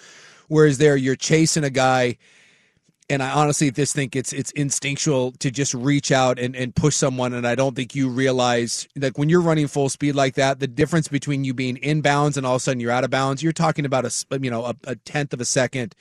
whereas 0.49 0.79
there 0.79 0.97
you're 0.97 1.17
chasing 1.17 1.65
a 1.65 1.71
guy, 1.71 2.17
and 3.11 3.23
I 3.23 3.31
honestly 3.31 3.71
just 3.71 3.95
think 3.95 4.15
it's 4.15 4.33
it's 4.33 4.53
instinctual 4.53 5.33
to 5.33 5.51
just 5.51 5.75
reach 5.75 6.13
out 6.13 6.39
and, 6.39 6.55
and 6.55 6.75
push 6.75 6.95
someone, 6.95 7.35
and 7.35 7.47
I 7.47 7.55
don't 7.55 7.75
think 7.75 7.95
you 7.95 8.09
realize 8.09 8.89
like 8.97 9.19
when 9.19 9.29
you're 9.29 9.41
running 9.41 9.67
full 9.67 9.89
speed 9.89 10.15
like 10.15 10.35
that, 10.35 10.61
the 10.61 10.69
difference 10.69 11.09
between 11.09 11.45
you 11.45 11.53
being 11.53 11.77
in 11.79 12.01
bounds 12.01 12.37
and 12.37 12.47
all 12.47 12.55
of 12.55 12.61
a 12.61 12.63
sudden 12.63 12.81
you're 12.81 12.93
out 12.93 13.05
of 13.05 13.11
bounds, 13.11 13.43
you're 13.43 13.53
talking 13.53 13.85
about 13.85 14.05
a 14.05 14.41
you 14.41 14.51
know 14.51 14.65
a, 14.65 14.75
a 14.85 14.97
tenth 14.97 15.33
of 15.33 15.41
a 15.41 15.45
second. 15.45 15.95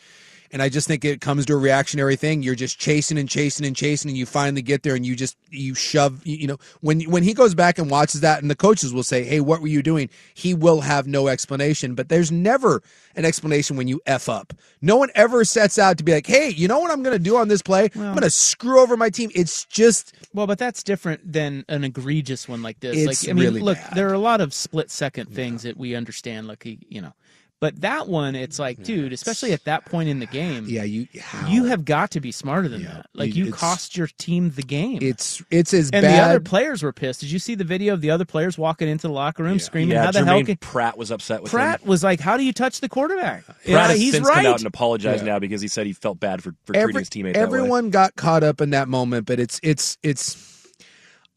And 0.52 0.62
I 0.62 0.70
just 0.70 0.88
think 0.88 1.06
it 1.06 1.22
comes 1.22 1.46
to 1.46 1.54
a 1.54 1.58
reactionary 1.58 2.16
thing. 2.16 2.42
You're 2.42 2.56
just 2.56 2.80
chasing 2.80 3.18
and 3.18 3.30
chasing 3.30 3.66
and 3.66 3.76
chasing, 3.76 4.10
and 4.10 4.18
you 4.18 4.26
finally 4.26 4.62
get 4.62 4.84
there, 4.84 4.96
and 4.96 5.06
you 5.06 5.16
just 5.16 5.38
you 5.50 5.76
shove. 5.76 6.26
You, 6.26 6.38
you 6.38 6.48
know, 6.48 6.58
when 6.82 7.02
when 7.02 7.24
he 7.24 7.34
goes 7.34 7.54
back 7.54 7.78
and 7.78 7.90
watches 7.90 8.22
that, 8.22 8.42
and 8.42 8.50
the 8.50 8.56
coaches 8.56 8.94
will 8.94 9.04
say, 9.04 9.24
"Hey, 9.24 9.40
what 9.40 9.62
were 9.62 9.68
you 9.68 9.84
doing?" 9.84 10.10
He 10.34 10.54
will 10.54 10.82
have 10.82 11.08
no 11.08 11.28
explanation, 11.28 11.94
but 11.94 12.10
there's 12.10 12.32
never 12.32 12.82
an 13.16 13.26
explanation 13.26 13.78
when 13.78 13.88
you 13.88 14.02
f 14.06 14.28
up. 14.28 14.54
No 14.82 14.98
one 14.98 15.10
ever 15.14 15.46
sets 15.46 15.78
out 15.78 15.98
to 16.00 16.04
be 16.04 16.14
like, 16.14 16.28
"Hey, 16.28 16.50
you 16.50 16.68
know 16.68 16.80
what 16.80 16.92
I'm 16.92 17.04
going 17.04 17.18
to 17.18 17.24
do 17.24 17.38
on 17.38 17.48
this 17.48 17.62
play? 17.62 17.90
I'm 17.96 18.02
going 18.02 18.22
to 18.22 18.30
screw 18.30 18.80
over 18.80 18.98
my 18.98 19.10
team." 19.10 19.30
It's 19.36 19.66
just 19.66 20.14
Well, 20.34 20.48
but 20.48 20.58
that's 20.58 20.84
different 20.84 21.32
than 21.32 21.64
an 21.68 21.84
egregious 21.84 22.48
one 22.48 22.64
like 22.64 22.80
this. 22.80 23.06
Like 23.06 23.30
I 23.30 23.34
mean, 23.34 23.44
really 23.44 23.62
look, 23.62 23.78
bad. 23.78 23.94
there 23.94 24.10
are 24.10 24.14
a 24.14 24.20
lot 24.20 24.42
of 24.42 24.54
split 24.54 24.90
second 24.90 25.34
things 25.34 25.64
that 25.64 25.78
we 25.78 25.96
understand. 25.96 26.48
Like 26.48 26.66
you 26.66 27.02
know, 27.02 27.14
but 27.62 27.82
that 27.82 28.08
one, 28.08 28.36
it's 28.36 28.58
like, 28.58 28.82
dude, 28.84 29.12
especially 29.12 29.52
at 29.52 29.66
that 29.66 29.84
point 29.86 30.08
in 30.08 30.20
the 30.20 30.26
game, 30.26 30.66
yeah, 30.68 30.84
you 30.84 31.08
you 31.48 31.66
have 31.66 31.84
got 31.84 32.12
to 32.12 32.22
be 32.22 32.32
smarter 32.32 32.70
than 32.70 32.84
that. 32.84 33.08
Like 33.14 33.36
you- 33.36 33.46
you 33.46 33.52
cost 33.52 33.98
your 33.98 34.08
team 34.18 34.52
the 34.52 34.62
game. 34.64 35.00
it's 35.02 35.42
it's 35.52 35.74
as 35.74 35.92
bad. 35.92 36.04
and 36.04 36.12
bad. 36.12 36.18
the 36.18 36.30
other 36.30 36.40
players 36.40 36.82
were 36.84 36.94
pissed. 36.94 37.20
Did 37.20 37.32
you 37.32 37.40
see 37.40 37.56
the 37.56 37.64
video 37.66 37.94
of 37.94 38.02
the 38.02 38.12
other 38.12 38.26
players 38.26 38.58
walking 38.58 38.88
into 38.88 39.08
the 39.08 39.14
locker 39.14 39.44
room 39.44 39.60
screaming, 39.60 39.92
yeah, 39.96 40.06
"How 40.06 40.12
the 40.12 40.20
Germaine 40.20 40.36
hell 40.38 40.46
can?" 40.46 40.58
Pratt 40.58 40.98
was 40.98 41.12
upset 41.12 41.42
with 41.44 41.52
Pratt 41.52 41.82
him. 41.82 41.88
was 41.90 42.04
like, 42.04 42.20
"How 42.22 42.38
do 42.38 42.44
you 42.44 42.54
touch 42.54 42.80
the 42.80 42.88
quarterback?" 42.90 43.44
Uh, 43.50 43.54
Pratt 43.54 43.66
Yeah, 43.66 43.88
has 43.88 43.98
he's 44.00 44.14
since 44.14 44.28
right. 44.28 44.36
come 44.36 44.46
out 44.46 44.60
and 44.60 44.68
apologized 44.68 45.26
Yeah. 45.26 45.34
now 45.34 45.40
because 45.40 45.62
he 45.62 45.68
said 45.68 45.86
he 45.86 45.94
felt 45.94 46.20
bad 46.20 46.42
for, 46.42 46.54
for 46.66 46.74
treating 46.74 46.98
his 47.00 47.10
teammate 47.10 47.34
that 47.34 47.40
way. 47.50 47.58
everyone 47.60 47.90
got 47.90 48.16
caught 48.16 48.44
up 48.44 48.62
in 48.62 48.70
that 48.72 48.88
moment, 48.88 49.26
but 49.26 49.40
it's 49.40 49.60
it's 49.64 49.98
it's. 50.04 50.38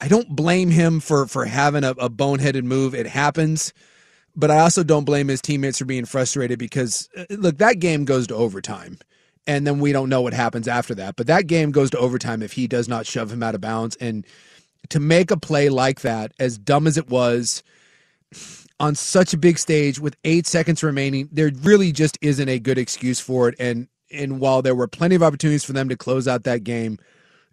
I 0.00 0.08
don't 0.08 0.28
blame 0.28 0.70
him 0.70 1.00
for 1.00 1.26
for 1.26 1.44
having 1.44 1.84
a, 1.84 1.90
a 1.90 2.10
boneheaded 2.10 2.64
move. 2.64 2.94
It 2.94 3.06
happens, 3.06 3.72
but 4.34 4.50
I 4.50 4.60
also 4.60 4.82
don't 4.82 5.04
blame 5.04 5.28
his 5.28 5.42
teammates 5.42 5.78
for 5.78 5.84
being 5.84 6.04
frustrated 6.04 6.58
because 6.58 7.08
uh, 7.16 7.24
look, 7.30 7.58
that 7.58 7.78
game 7.78 8.04
goes 8.04 8.26
to 8.28 8.34
overtime, 8.34 8.98
and 9.46 9.66
then 9.66 9.80
we 9.80 9.92
don't 9.92 10.08
know 10.08 10.20
what 10.20 10.34
happens 10.34 10.68
after 10.68 10.94
that. 10.96 11.16
But 11.16 11.26
that 11.26 11.46
game 11.46 11.70
goes 11.70 11.90
to 11.90 11.98
overtime 11.98 12.42
if 12.42 12.52
he 12.52 12.66
does 12.66 12.88
not 12.88 13.06
shove 13.06 13.32
him 13.32 13.42
out 13.42 13.54
of 13.54 13.60
bounds, 13.60 13.96
and 13.96 14.26
to 14.88 15.00
make 15.00 15.30
a 15.30 15.36
play 15.36 15.68
like 15.68 16.00
that, 16.00 16.32
as 16.38 16.58
dumb 16.58 16.86
as 16.86 16.96
it 16.96 17.08
was, 17.08 17.62
on 18.80 18.94
such 18.94 19.32
a 19.32 19.38
big 19.38 19.58
stage 19.58 20.00
with 20.00 20.16
eight 20.24 20.46
seconds 20.46 20.82
remaining, 20.82 21.28
there 21.30 21.50
really 21.62 21.92
just 21.92 22.18
isn't 22.20 22.48
a 22.48 22.58
good 22.58 22.78
excuse 22.78 23.20
for 23.20 23.48
it. 23.48 23.54
And 23.58 23.88
and 24.12 24.40
while 24.40 24.60
there 24.60 24.74
were 24.74 24.88
plenty 24.88 25.14
of 25.14 25.22
opportunities 25.22 25.64
for 25.64 25.72
them 25.72 25.88
to 25.88 25.96
close 25.96 26.28
out 26.28 26.44
that 26.44 26.64
game, 26.64 26.98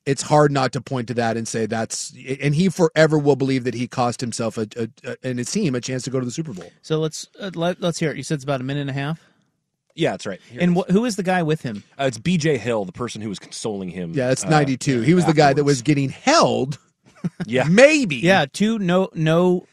it's 0.05 0.21
hard 0.21 0.51
not 0.51 0.71
to 0.73 0.81
point 0.81 1.07
to 1.09 1.13
that 1.15 1.37
and 1.37 1.47
say 1.47 1.65
that's. 1.65 2.13
And 2.41 2.55
he 2.55 2.69
forever 2.69 3.17
will 3.17 3.35
believe 3.35 3.63
that 3.63 3.73
he 3.73 3.87
cost 3.87 4.21
himself 4.21 4.57
a, 4.57 4.67
a, 4.75 4.89
a 5.03 5.17
and 5.23 5.37
his 5.39 5.51
team 5.51 5.75
a 5.75 5.81
chance 5.81 6.03
to 6.03 6.09
go 6.09 6.19
to 6.19 6.25
the 6.25 6.31
Super 6.31 6.53
Bowl. 6.53 6.71
So 6.81 6.99
let's 6.99 7.27
uh, 7.39 7.51
let, 7.55 7.81
let's 7.81 7.99
hear 7.99 8.11
it. 8.11 8.17
You 8.17 8.23
said 8.23 8.35
it's 8.35 8.43
about 8.43 8.61
a 8.61 8.63
minute 8.63 8.81
and 8.81 8.89
a 8.89 8.93
half. 8.93 9.19
Yeah, 9.95 10.11
that's 10.11 10.25
right. 10.25 10.39
Here 10.49 10.61
and 10.61 10.77
wh- 10.77 10.89
who 10.91 11.03
is 11.05 11.15
the 11.17 11.23
guy 11.23 11.43
with 11.43 11.61
him? 11.61 11.83
Uh, 11.99 12.05
it's 12.05 12.17
BJ 12.17 12.57
Hill, 12.57 12.85
the 12.85 12.91
person 12.93 13.21
who 13.21 13.27
was 13.29 13.39
consoling 13.39 13.89
him. 13.89 14.13
Yeah, 14.13 14.31
it's 14.31 14.45
uh, 14.45 14.49
ninety 14.49 14.77
two. 14.77 15.01
he 15.01 15.13
was 15.13 15.25
the 15.25 15.33
guy 15.33 15.53
that 15.53 15.63
was 15.63 15.81
getting 15.81 16.09
held. 16.09 16.77
Yeah, 17.45 17.65
maybe. 17.65 18.15
Yeah, 18.15 18.45
two 18.45 18.79
no 18.79 19.09
no 19.13 19.67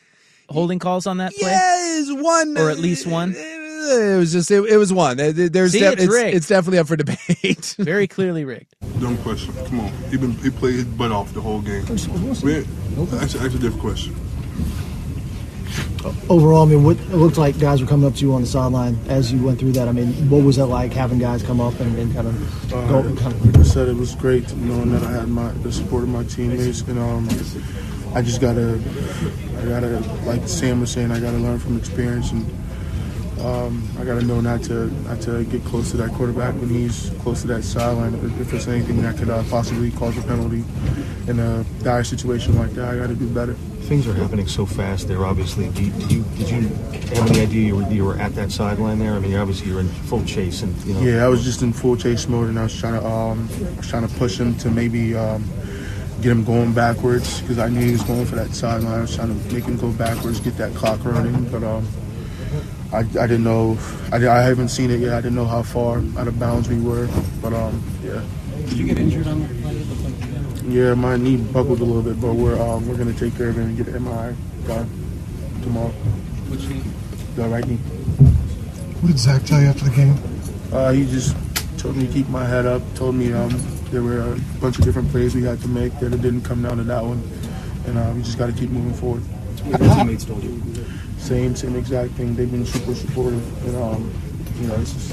holding 0.49 0.81
calls 0.81 1.07
on 1.07 1.19
that 1.19 1.33
play. 1.33 1.49
Yeah, 1.53 1.99
is 1.99 2.13
one 2.13 2.59
or 2.59 2.71
at 2.71 2.79
least 2.79 3.07
one. 3.07 3.37
It 3.89 4.19
was 4.19 4.33
just 4.33 4.51
it, 4.51 4.65
it 4.65 4.77
was 4.77 4.93
one. 4.93 5.17
There's 5.17 5.73
See, 5.73 5.81
def- 5.81 5.95
it's 5.95 6.03
it's, 6.05 6.15
it's 6.37 6.49
definitely 6.49 6.79
up 6.79 6.89
for 6.89 6.97
debate. 6.97 7.75
Very 7.79 8.07
clearly 8.07 8.45
rigged. 8.45 8.75
Dumb 9.01 9.17
question. 9.19 9.55
Come 9.67 9.81
on. 9.81 9.93
He 10.11 10.17
been 10.17 10.33
he 10.39 10.51
played 10.51 10.75
his 10.75 10.85
butt 10.85 11.13
off 11.13 11.33
the 11.35 11.41
whole 11.41 11.61
game. 11.61 11.85
Man, 11.87 12.65
That's, 13.11 13.35
that's 13.35 13.55
a 13.55 13.59
different 13.59 13.81
question. 13.81 14.15
overall, 16.29 16.63
I 16.63 16.67
mean, 16.67 16.85
what 16.85 16.97
it 16.99 17.11
looked 17.11 17.37
like 17.39 17.59
guys 17.59 17.81
were 17.81 17.87
coming 17.87 18.07
up 18.07 18.15
to 18.15 18.21
you 18.21 18.33
on 18.35 18.41
the 18.43 18.47
sideline 18.47 18.99
as 19.09 19.33
you 19.33 19.43
went 19.45 19.59
through 19.59 19.73
that. 19.73 19.89
I 19.89 19.93
mean, 19.93 20.13
what 20.31 20.43
was 20.45 20.57
that 20.57 20.67
like 20.67 20.93
having 20.93 21.19
guys 21.19 21.43
come 21.43 21.61
up 21.61 21.79
and, 21.81 21.99
and 21.99 22.15
kind 22.15 22.27
of 22.29 22.73
Uh, 22.73 22.89
go? 22.89 23.03
Kind 23.17 23.33
of, 23.35 23.47
like 23.47 23.57
I 23.59 23.63
said, 23.63 23.89
it 23.89 23.97
was 23.97 24.15
great 24.15 24.55
knowing 24.57 24.93
that 24.93 25.03
I 25.03 25.11
had 25.13 25.29
my 25.29 25.51
the 25.63 25.73
support 25.73 26.03
of 26.05 26.09
my 26.11 26.25
teammates, 26.25 26.83
and 26.83 26.99
um, 26.99 27.29
I 28.15 28.23
just 28.23 28.41
gotta, 28.41 28.81
I 29.59 29.65
gotta, 29.67 29.99
like 30.25 30.47
Sam 30.49 30.81
was 30.81 30.91
saying, 30.93 31.11
I 31.11 31.21
gotta 31.21 31.39
learn 31.39 31.59
from 31.59 31.77
experience, 31.77 32.31
and 32.33 32.47
um, 33.41 33.83
I 33.99 34.05
gotta 34.05 34.23
know 34.23 34.41
not 34.41 34.63
to 34.65 34.87
not 35.05 35.21
to 35.23 35.45
get 35.45 35.65
close 35.65 35.91
to 35.91 35.97
that 35.99 36.13
quarterback 36.13 36.55
when 36.55 36.69
he's 36.69 37.11
close 37.21 37.43
to 37.43 37.47
that 37.49 37.65
sideline. 37.65 38.15
If, 38.15 38.41
if 38.41 38.51
there's 38.51 38.69
anything 38.69 39.03
that 39.03 39.17
could 39.17 39.31
uh, 39.31 39.43
possibly 39.51 39.91
cause 39.91 40.17
a 40.17 40.23
penalty 40.23 40.65
in 41.29 41.39
a 41.39 41.65
dire 41.83 42.05
situation 42.05 42.57
like 42.59 42.71
that, 42.73 42.89
I 42.95 42.99
gotta 42.99 43.15
do 43.15 43.29
better. 43.29 43.55
things 43.83 44.07
are 44.09 44.15
happening 44.15 44.47
so 44.49 44.67
fast 44.67 45.07
there. 45.07 45.25
Obviously, 45.25 45.69
did 45.71 46.11
you 46.11 46.23
did 46.37 46.51
you 46.51 46.61
have 47.17 47.31
any 47.31 47.41
idea 47.41 47.67
you 47.67 47.77
were, 47.77 47.89
you 47.91 48.05
were 48.05 48.19
at 48.19 48.35
that 48.35 48.51
sideline 48.51 48.99
there? 48.99 49.13
I 49.15 49.19
mean, 49.19 49.35
obviously 49.35 49.69
you're 49.69 49.81
in 49.81 49.89
full 49.89 50.25
chase, 50.25 50.63
and 50.63 50.75
you 50.85 50.95
know. 50.95 51.01
Yeah, 51.01 51.25
I 51.25 51.29
was 51.29 51.45
just 51.45 51.63
in 51.63 51.73
full 51.73 51.97
chase 51.97 52.29
mode, 52.29 52.49
and 52.49 52.59
I 52.59 52.65
was 52.65 52.79
trying 52.79 53.01
to 53.01 53.07
um, 53.07 53.49
was 53.77 53.89
trying 53.89 54.07
to 54.07 54.15
push 54.17 54.39
him 54.39 54.57
to 54.59 54.71
maybe 54.71 55.15
um, 55.15 55.45
get 56.23 56.33
him 56.33 56.43
going 56.45 56.73
backwards 56.73 57.41
because 57.43 57.59
I 57.59 57.69
knew 57.69 57.85
he 57.85 57.93
was 57.93 58.03
going 58.03 58.25
for 58.25 58.37
that 58.37 58.55
sideline. 58.55 58.99
I 58.99 59.01
was 59.03 59.15
trying 59.15 59.29
to 59.29 59.55
make 59.55 59.65
him 59.65 59.77
go 59.77 59.91
backwards, 59.93 60.41
get 60.41 60.57
that 60.57 60.75
clock 60.75 61.05
running, 61.05 61.45
but 61.51 61.63
um, 61.63 61.87
I, 62.93 62.99
I 62.99 63.03
didn't 63.03 63.45
know. 63.45 63.79
I, 64.13 64.17
I 64.17 64.43
haven't 64.43 64.69
seen 64.69 64.91
it 64.91 65.01
yet. 65.01 65.13
I 65.13 65.21
didn't 65.21 65.35
know 65.35 65.47
how 65.47 65.63
far 65.63 65.99
out 66.19 66.29
of 66.29 66.39
bounds 66.39 66.69
we 66.69 66.81
were, 66.81 67.09
but 67.43 67.53
um, 67.53 67.83
yeah. 68.03 68.23
Did 68.69 68.73
you 68.73 68.87
get 68.87 68.99
injured 68.99 69.27
on 69.27 69.43
the 69.43 69.63
play? 69.63 69.77
It 69.77 69.89
looked 69.89 70.03
like 70.03 70.21
you 70.21 70.33
did. 70.33 70.73
Yeah, 70.73 70.95
my 70.95 71.17
knee 71.17 71.37
buckled 71.37 71.81
a 71.81 71.85
little 71.85 72.03
bit, 72.03 72.21
but 72.21 72.35
we're 72.35 72.61
um, 72.61 72.89
we're 72.89 72.97
gonna 72.97 73.13
take 73.13 73.37
care 73.37 73.49
of 73.49 73.59
it 73.59 73.63
and 73.63 73.77
get 73.77 73.89
an 73.89 74.05
MRI 74.05 74.35
done 74.67 74.89
tomorrow. 75.63 75.91
Which 76.49 76.67
knee? 76.69 76.83
The 77.35 77.49
right 77.49 77.67
knee. 77.67 77.77
What 77.77 79.09
did 79.09 79.19
Zac 79.19 79.43
tell 79.45 79.61
you 79.61 79.67
after 79.69 79.85
the 79.85 79.95
game? 79.95 80.19
Uh, 80.73 80.93
he 80.93 81.07
just 81.07 81.37
told 81.79 81.97
me 81.97 82.07
to 82.07 82.13
keep 82.13 82.29
my 82.29 82.45
head 82.45 82.67
up. 82.67 82.83
Told 82.95 83.15
me 83.15 83.33
um, 83.33 83.51
there 83.91 84.03
were 84.03 84.33
a 84.33 84.39
bunch 84.61 84.79
of 84.79 84.85
different 84.85 85.11
plays 85.11 85.35
we 85.35 85.43
had 85.43 85.61
to 85.61 85.69
make 85.69 85.99
that 86.01 86.13
it 86.13 86.23
didn't 86.23 86.43
come 86.43 86.63
down 86.63 86.79
to 86.79 86.85
that 86.85 87.05
one, 87.05 87.23
and 87.87 87.99
uh, 87.99 88.13
we 88.15 88.23
just 88.23 88.39
got 88.39 88.47
to 88.47 88.53
keep 88.53 88.71
moving 88.71 88.95
forward. 88.95 89.23
What 89.67 89.81
your 89.81 89.95
teammates 89.95 90.25
told 90.25 90.43
you? 90.43 90.63
Same, 91.27 91.57
same 91.57 91.75
exact 91.75 92.13
thing. 92.13 92.37
They've 92.37 92.49
been 92.49 92.65
super 92.65 92.95
supportive, 92.95 93.67
and 93.67 93.77
um, 93.83 94.13
you 94.61 94.69
know, 94.69 94.77
it's 94.77 94.93
just 94.93 95.13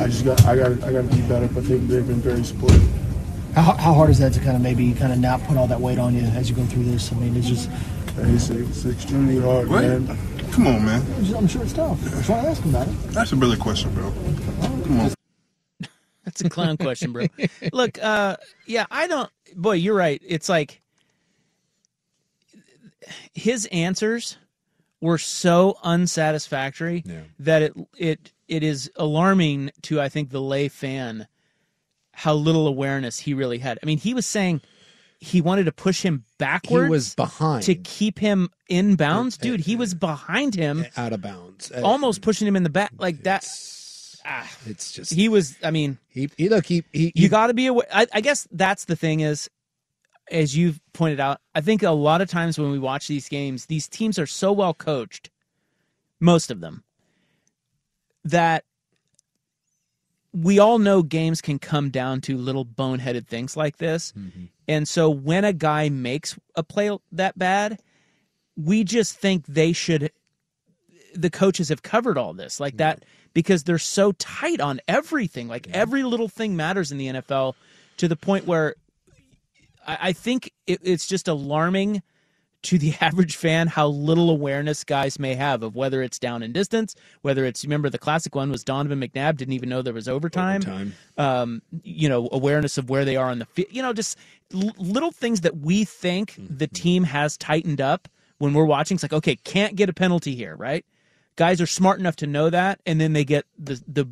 I 0.00 0.06
just 0.08 0.24
got 0.24 0.44
I 0.46 0.56
got 0.56 0.72
I 0.82 0.92
got 0.92 1.08
to 1.08 1.16
be 1.16 1.22
better, 1.28 1.46
but 1.46 1.64
they've, 1.64 1.86
they've 1.86 2.04
been 2.04 2.20
very 2.20 2.42
supportive. 2.42 2.82
How, 3.54 3.74
how 3.76 3.94
hard 3.94 4.10
is 4.10 4.18
that 4.18 4.32
to 4.32 4.40
kind 4.40 4.56
of 4.56 4.62
maybe 4.62 4.92
kind 4.94 5.12
of 5.12 5.20
not 5.20 5.44
put 5.44 5.56
all 5.56 5.68
that 5.68 5.80
weight 5.80 6.00
on 6.00 6.12
you 6.12 6.22
as 6.22 6.50
you 6.50 6.56
go 6.56 6.64
through 6.64 6.82
this? 6.82 7.12
I 7.12 7.14
mean, 7.16 7.36
it's 7.36 7.46
just. 7.46 7.70
It's, 8.18 8.50
it's 8.50 8.84
extremely 8.84 9.38
hard, 9.40 9.68
What? 9.68 9.82
man. 9.82 10.06
Come 10.50 10.66
on, 10.66 10.84
man. 10.84 11.02
I'm 11.36 11.46
sure 11.46 11.62
it's 11.62 11.74
tough. 11.74 12.00
That's 12.00 12.28
why 12.28 12.38
I 12.38 12.46
asked 12.46 12.64
about 12.64 12.88
it. 12.88 12.98
That's 13.10 13.30
a 13.30 13.36
better 13.36 13.56
question, 13.56 13.94
bro. 13.94 14.10
Come 14.10 15.00
on. 15.00 15.14
That's 16.24 16.40
a 16.40 16.48
clown 16.48 16.78
question, 16.78 17.12
bro. 17.12 17.26
Look, 17.72 18.02
uh, 18.02 18.38
yeah, 18.66 18.86
I 18.90 19.06
don't. 19.06 19.30
Boy, 19.54 19.74
you're 19.74 19.94
right. 19.94 20.20
It's 20.26 20.48
like 20.48 20.82
his 23.34 23.66
answers 23.72 24.36
were 25.00 25.18
so 25.18 25.78
unsatisfactory 25.82 27.04
that 27.38 27.62
it 27.62 27.74
it 27.96 28.32
it 28.48 28.62
is 28.62 28.90
alarming 28.96 29.70
to 29.82 30.00
I 30.00 30.08
think 30.08 30.30
the 30.30 30.40
lay 30.40 30.68
fan 30.68 31.26
how 32.12 32.34
little 32.34 32.66
awareness 32.66 33.18
he 33.18 33.34
really 33.34 33.58
had. 33.58 33.78
I 33.82 33.86
mean, 33.86 33.98
he 33.98 34.14
was 34.14 34.24
saying 34.24 34.62
he 35.18 35.42
wanted 35.42 35.64
to 35.64 35.72
push 35.72 36.02
him 36.02 36.24
backwards. 36.38 36.90
was 36.90 37.14
behind. 37.14 37.64
to 37.64 37.74
keep 37.74 38.18
him 38.18 38.48
in 38.68 38.96
bounds, 38.96 39.36
dude. 39.36 39.60
He 39.60 39.76
was 39.76 39.94
behind 39.94 40.54
him, 40.54 40.86
out 40.96 41.12
of 41.12 41.20
bounds, 41.20 41.70
almost 41.72 42.22
pushing 42.22 42.46
him 42.48 42.56
in 42.56 42.62
the 42.62 42.70
back. 42.70 42.92
Like 42.98 43.22
that. 43.24 43.46
Ah, 44.24 44.50
it's 44.66 44.92
just 44.92 45.12
he 45.12 45.28
was. 45.28 45.56
I 45.62 45.70
mean, 45.70 45.98
he, 46.08 46.30
he 46.36 46.48
look 46.48 46.66
he, 46.66 46.84
he 46.92 47.12
you 47.14 47.28
got 47.28 47.46
to 47.48 47.54
be 47.54 47.66
aware. 47.66 47.86
I, 47.92 48.06
I 48.12 48.20
guess 48.20 48.48
that's 48.50 48.86
the 48.86 48.96
thing 48.96 49.20
is, 49.20 49.48
as 50.30 50.56
you've 50.56 50.80
pointed 50.92 51.20
out, 51.20 51.40
I 51.54 51.60
think 51.60 51.82
a 51.82 51.90
lot 51.90 52.20
of 52.20 52.28
times 52.28 52.58
when 52.58 52.70
we 52.70 52.78
watch 52.78 53.08
these 53.08 53.28
games, 53.28 53.66
these 53.66 53.88
teams 53.88 54.18
are 54.18 54.26
so 54.26 54.52
well 54.52 54.74
coached, 54.74 55.30
most 56.20 56.50
of 56.50 56.60
them, 56.60 56.82
that 58.24 58.64
we 60.32 60.58
all 60.58 60.78
know 60.78 61.02
games 61.02 61.40
can 61.40 61.58
come 61.58 61.90
down 61.90 62.20
to 62.22 62.36
little 62.36 62.64
boneheaded 62.64 63.26
things 63.26 63.56
like 63.56 63.78
this. 63.78 64.12
Mm-hmm. 64.12 64.44
And 64.68 64.86
so 64.88 65.08
when 65.08 65.44
a 65.44 65.52
guy 65.52 65.88
makes 65.88 66.38
a 66.54 66.62
play 66.62 66.96
that 67.12 67.38
bad, 67.38 67.80
we 68.56 68.84
just 68.84 69.16
think 69.16 69.46
they 69.46 69.72
should 69.72 70.10
the 71.14 71.30
coaches 71.30 71.70
have 71.70 71.82
covered 71.82 72.18
all 72.18 72.34
this 72.34 72.60
like 72.60 72.76
that 72.76 73.02
because 73.32 73.64
they're 73.64 73.78
so 73.78 74.12
tight 74.12 74.60
on 74.60 74.80
everything. 74.86 75.48
Like 75.48 75.68
every 75.72 76.02
little 76.02 76.28
thing 76.28 76.56
matters 76.56 76.92
in 76.92 76.98
the 76.98 77.06
NFL 77.06 77.54
to 77.96 78.08
the 78.08 78.16
point 78.16 78.46
where 78.46 78.74
I, 79.86 79.98
I 80.00 80.12
think 80.12 80.52
it, 80.66 80.80
it's 80.82 81.06
just 81.06 81.28
alarming 81.28 82.02
to 82.62 82.78
the 82.78 82.94
average 83.00 83.36
fan 83.36 83.68
how 83.68 83.86
little 83.88 84.30
awareness 84.30 84.84
guys 84.84 85.18
may 85.18 85.34
have 85.34 85.62
of 85.62 85.74
whether 85.74 86.02
it's 86.02 86.18
down 86.18 86.42
in 86.42 86.52
distance, 86.52 86.94
whether 87.22 87.44
it's 87.44 87.64
remember 87.64 87.88
the 87.88 87.98
classic 87.98 88.34
one 88.34 88.50
was 88.50 88.64
Donovan 88.64 89.00
McNabb 89.00 89.36
didn't 89.36 89.54
even 89.54 89.68
know 89.68 89.82
there 89.82 89.94
was 89.94 90.08
overtime. 90.08 90.62
Overtime. 90.62 90.94
Um, 91.16 91.62
you 91.82 92.08
know, 92.08 92.28
awareness 92.32 92.76
of 92.78 92.90
where 92.90 93.04
they 93.04 93.16
are 93.16 93.30
on 93.30 93.38
the 93.38 93.46
field. 93.46 93.68
You 93.70 93.82
know, 93.82 93.92
just 93.92 94.18
l- 94.52 94.74
little 94.78 95.12
things 95.12 95.42
that 95.42 95.58
we 95.58 95.84
think 95.84 96.34
the 96.38 96.66
team 96.66 97.04
has 97.04 97.36
tightened 97.36 97.80
up 97.80 98.08
when 98.38 98.52
we're 98.52 98.64
watching. 98.64 98.96
It's 98.96 99.04
like, 99.04 99.12
okay, 99.12 99.36
can't 99.36 99.76
get 99.76 99.88
a 99.88 99.92
penalty 99.94 100.34
here, 100.34 100.56
right? 100.56 100.84
Guys 101.36 101.60
are 101.60 101.66
smart 101.66 102.00
enough 102.00 102.16
to 102.16 102.26
know 102.26 102.50
that, 102.50 102.80
and 102.86 103.00
then 103.00 103.12
they 103.12 103.24
get 103.24 103.44
the 103.58 103.82
the 103.86 104.08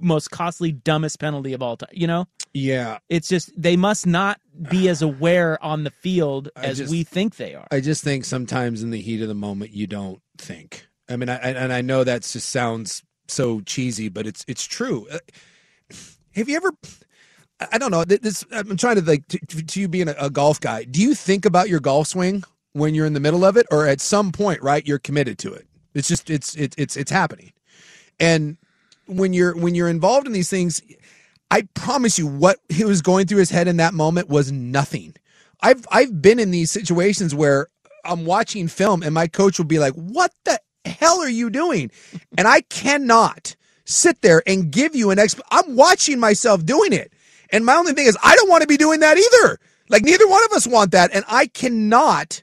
most 0.00 0.30
costly, 0.30 0.72
dumbest 0.72 1.18
penalty 1.20 1.52
of 1.52 1.62
all 1.62 1.76
time. 1.76 1.90
You 1.92 2.06
know, 2.06 2.26
Yeah. 2.52 2.98
it's 3.08 3.28
just 3.28 3.50
they 3.60 3.76
must 3.76 4.06
not 4.06 4.40
be 4.70 4.88
as 4.88 5.02
aware 5.02 5.62
on 5.62 5.84
the 5.84 5.90
field 5.90 6.48
I 6.56 6.64
as 6.66 6.78
just- 6.78 6.90
we 6.90 7.04
think 7.04 7.36
they 7.36 7.54
are. 7.54 7.66
I 7.70 7.80
just 7.80 8.02
think 8.04 8.24
sometimes 8.24 8.82
in 8.82 8.90
the 8.90 9.00
heat 9.00 9.22
of 9.22 9.28
the 9.28 9.34
moment 9.34 9.72
you 9.72 9.86
don't 9.86 10.20
think. 10.38 10.86
I 11.08 11.16
mean, 11.16 11.28
I, 11.28 11.36
and 11.36 11.72
I 11.72 11.80
know 11.80 12.04
that 12.04 12.22
just 12.22 12.48
sounds 12.50 13.02
so 13.28 13.60
cheesy, 13.62 14.08
but 14.08 14.26
it's 14.26 14.44
it's 14.46 14.64
true. 14.64 15.06
Uh, 15.10 15.18
Have 16.34 16.48
you 16.48 16.56
ever? 16.56 16.72
I 17.60 17.66
I 17.72 17.78
don't 17.78 17.90
know. 17.90 18.04
This 18.04 18.44
I'm 18.52 18.76
trying 18.76 18.96
to 18.96 19.02
like 19.02 19.26
to, 19.28 19.38
to 19.38 19.80
you 19.80 19.88
being 19.88 20.08
a, 20.08 20.14
a 20.18 20.30
golf 20.30 20.60
guy. 20.60 20.84
Do 20.84 21.02
you 21.02 21.14
think 21.14 21.44
about 21.44 21.68
your 21.68 21.80
golf 21.80 22.06
swing 22.08 22.44
when 22.74 22.94
you're 22.94 23.06
in 23.06 23.12
the 23.12 23.20
middle 23.20 23.44
of 23.44 23.56
it, 23.56 23.66
or 23.72 23.86
at 23.88 24.00
some 24.00 24.30
point, 24.32 24.62
right? 24.62 24.86
You're 24.86 25.00
committed 25.00 25.36
to 25.38 25.52
it. 25.52 25.66
It's 25.94 26.06
just 26.08 26.30
it's 26.30 26.54
it's 26.54 26.76
it's 26.78 26.96
it's 26.96 27.10
happening, 27.10 27.52
and 28.20 28.56
when 29.10 29.34
you're 29.34 29.56
when 29.56 29.74
you're 29.76 29.88
involved 29.90 30.26
in 30.28 30.34
these 30.34 30.50
things, 30.50 30.82
I 31.50 31.62
promise 31.74 32.18
you, 32.18 32.26
what 32.28 32.58
he 32.70 32.84
was 32.84 33.02
going 33.02 33.26
through 33.26 33.40
his 33.40 33.50
head 33.50 33.68
in 33.68 33.78
that 33.78 33.94
moment 33.94 34.28
was 34.30 34.52
nothing. 34.52 35.14
I've 35.62 35.86
I've 35.92 36.22
been 36.22 36.40
in 36.40 36.52
these 36.52 36.70
situations 36.72 37.34
where 37.34 37.68
I'm 38.04 38.26
watching 38.26 38.68
film 38.68 39.02
and 39.02 39.14
my 39.14 39.28
coach 39.28 39.58
will 39.58 39.66
be 39.66 39.80
like, 39.80 39.94
"What 39.94 40.32
the 40.44 40.60
hell 40.86 41.20
are 41.20 41.30
you 41.30 41.50
doing?" 41.50 41.90
And 42.38 42.48
I 42.48 42.62
cannot 42.62 43.56
sit 43.86 44.22
there 44.22 44.42
and 44.46 44.70
give 44.72 44.96
you 44.96 45.10
an 45.10 45.18
exp. 45.18 45.40
I'm 45.50 45.76
watching 45.76 46.20
myself 46.20 46.64
doing 46.66 46.92
it, 46.94 47.12
and 47.52 47.66
my 47.66 47.74
only 47.76 47.94
thing 47.94 48.06
is 48.06 48.18
I 48.22 48.36
don't 48.36 48.50
want 48.50 48.62
to 48.62 48.68
be 48.68 48.78
doing 48.78 49.00
that 49.00 49.18
either. 49.18 49.58
Like 49.90 50.04
neither 50.04 50.28
one 50.28 50.44
of 50.44 50.52
us 50.52 50.66
want 50.66 50.92
that, 50.92 51.10
and 51.14 51.24
I 51.28 51.46
cannot 51.48 52.42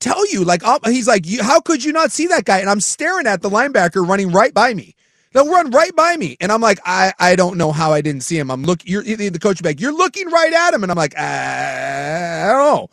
tell 0.00 0.30
you. 0.32 0.44
Like 0.44 0.62
i 0.64 0.78
he's 0.86 1.08
like, 1.08 1.26
"You- 1.26 1.42
"How 1.44 1.60
could 1.60 1.84
you 1.84 1.92
not 1.92 2.12
see 2.12 2.26
that 2.28 2.44
guy?" 2.46 2.58
And 2.60 2.70
I'm 2.70 2.80
staring 2.82 3.26
at 3.26 3.42
the 3.42 3.50
linebacker 3.50 4.06
running 4.06 4.32
right 4.32 4.54
by 4.54 4.74
me. 4.74 4.96
They'll 5.32 5.50
run 5.50 5.70
right 5.70 5.94
by 5.96 6.16
me, 6.16 6.36
and 6.40 6.52
I'm 6.52 6.60
like, 6.60 6.78
I, 6.84 7.12
I 7.18 7.36
don't 7.36 7.56
know 7.56 7.72
how 7.72 7.92
I 7.92 8.00
didn't 8.02 8.22
see 8.22 8.38
him. 8.38 8.50
I'm 8.50 8.64
look, 8.64 8.80
you're 8.84 9.02
the 9.02 9.38
coach 9.40 9.62
back. 9.62 9.80
You're 9.80 9.96
looking 9.96 10.28
right 10.28 10.52
at 10.52 10.74
him, 10.74 10.82
and 10.82 10.92
I'm 10.92 10.98
like, 10.98 11.16
I 11.18 12.46
don't 12.48 12.58
know. 12.58 12.90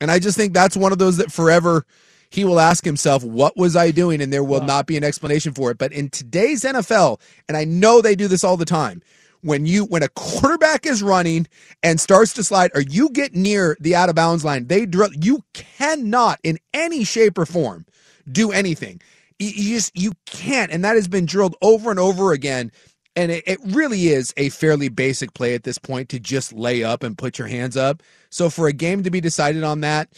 And 0.00 0.10
I 0.10 0.18
just 0.18 0.36
think 0.36 0.54
that's 0.54 0.76
one 0.76 0.92
of 0.92 0.98
those 0.98 1.18
that 1.18 1.32
forever 1.32 1.86
he 2.30 2.44
will 2.44 2.60
ask 2.60 2.84
himself, 2.84 3.24
what 3.24 3.56
was 3.56 3.76
I 3.76 3.90
doing? 3.90 4.20
And 4.22 4.32
there 4.32 4.44
will 4.44 4.62
not 4.62 4.86
be 4.86 4.96
an 4.96 5.04
explanation 5.04 5.52
for 5.52 5.70
it. 5.70 5.78
But 5.78 5.92
in 5.92 6.10
today's 6.10 6.62
NFL, 6.62 7.20
and 7.48 7.56
I 7.56 7.64
know 7.64 8.00
they 8.00 8.14
do 8.14 8.28
this 8.28 8.44
all 8.44 8.56
the 8.56 8.64
time, 8.64 9.02
when 9.42 9.66
you 9.66 9.84
when 9.86 10.02
a 10.02 10.08
quarterback 10.08 10.86
is 10.86 11.02
running 11.02 11.48
and 11.82 12.00
starts 12.00 12.34
to 12.34 12.44
slide, 12.44 12.70
or 12.74 12.82
you 12.82 13.10
get 13.10 13.34
near 13.34 13.76
the 13.80 13.96
out 13.96 14.08
of 14.08 14.14
bounds 14.14 14.44
line, 14.44 14.66
they 14.66 14.86
drill. 14.86 15.10
You 15.14 15.44
cannot, 15.54 16.38
in 16.44 16.58
any 16.72 17.04
shape 17.04 17.38
or 17.38 17.46
form, 17.46 17.86
do 18.30 18.52
anything. 18.52 19.00
You, 19.40 19.48
you 19.48 19.74
just 19.76 19.96
you 19.98 20.12
can't, 20.26 20.70
and 20.70 20.84
that 20.84 20.94
has 20.94 21.08
been 21.08 21.26
drilled 21.26 21.56
over 21.62 21.90
and 21.90 21.98
over 21.98 22.32
again. 22.32 22.70
And 23.16 23.32
it, 23.32 23.42
it 23.46 23.58
really 23.64 24.08
is 24.08 24.32
a 24.36 24.50
fairly 24.50 24.88
basic 24.88 25.34
play 25.34 25.54
at 25.56 25.64
this 25.64 25.78
point 25.78 26.08
to 26.10 26.20
just 26.20 26.52
lay 26.52 26.84
up 26.84 27.02
and 27.02 27.18
put 27.18 27.38
your 27.40 27.48
hands 27.48 27.76
up. 27.76 28.04
So 28.30 28.48
for 28.48 28.68
a 28.68 28.72
game 28.72 29.02
to 29.02 29.10
be 29.10 29.20
decided 29.20 29.64
on 29.64 29.80
that, 29.80 30.10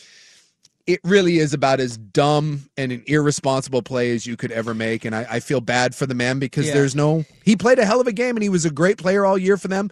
it 0.87 1.01
really 1.03 1.39
is 1.39 1.55
about 1.55 1.81
as 1.81 1.97
dumb 1.97 2.69
and 2.77 2.93
an 2.93 3.03
irresponsible 3.07 3.81
play 3.83 4.13
as 4.15 4.27
you 4.27 4.37
could 4.37 4.53
ever 4.53 4.75
make. 4.75 5.07
And 5.07 5.15
I, 5.15 5.27
I 5.31 5.41
feel 5.41 5.63
bad 5.63 5.95
for 5.95 6.05
the 6.05 6.15
man 6.15 6.39
because 6.39 6.67
Yeah. 6.67 6.75
there's 6.75 6.95
no 6.95 7.25
he 7.45 7.57
played 7.57 7.79
a 7.79 7.87
hell 7.87 8.01
of 8.01 8.07
a 8.07 8.13
game 8.13 8.37
and 8.37 8.43
he 8.43 8.51
was 8.51 8.67
a 8.67 8.71
great 8.71 8.99
player 8.99 9.25
all 9.25 9.39
year 9.39 9.57
for 9.57 9.69
them. 9.69 9.89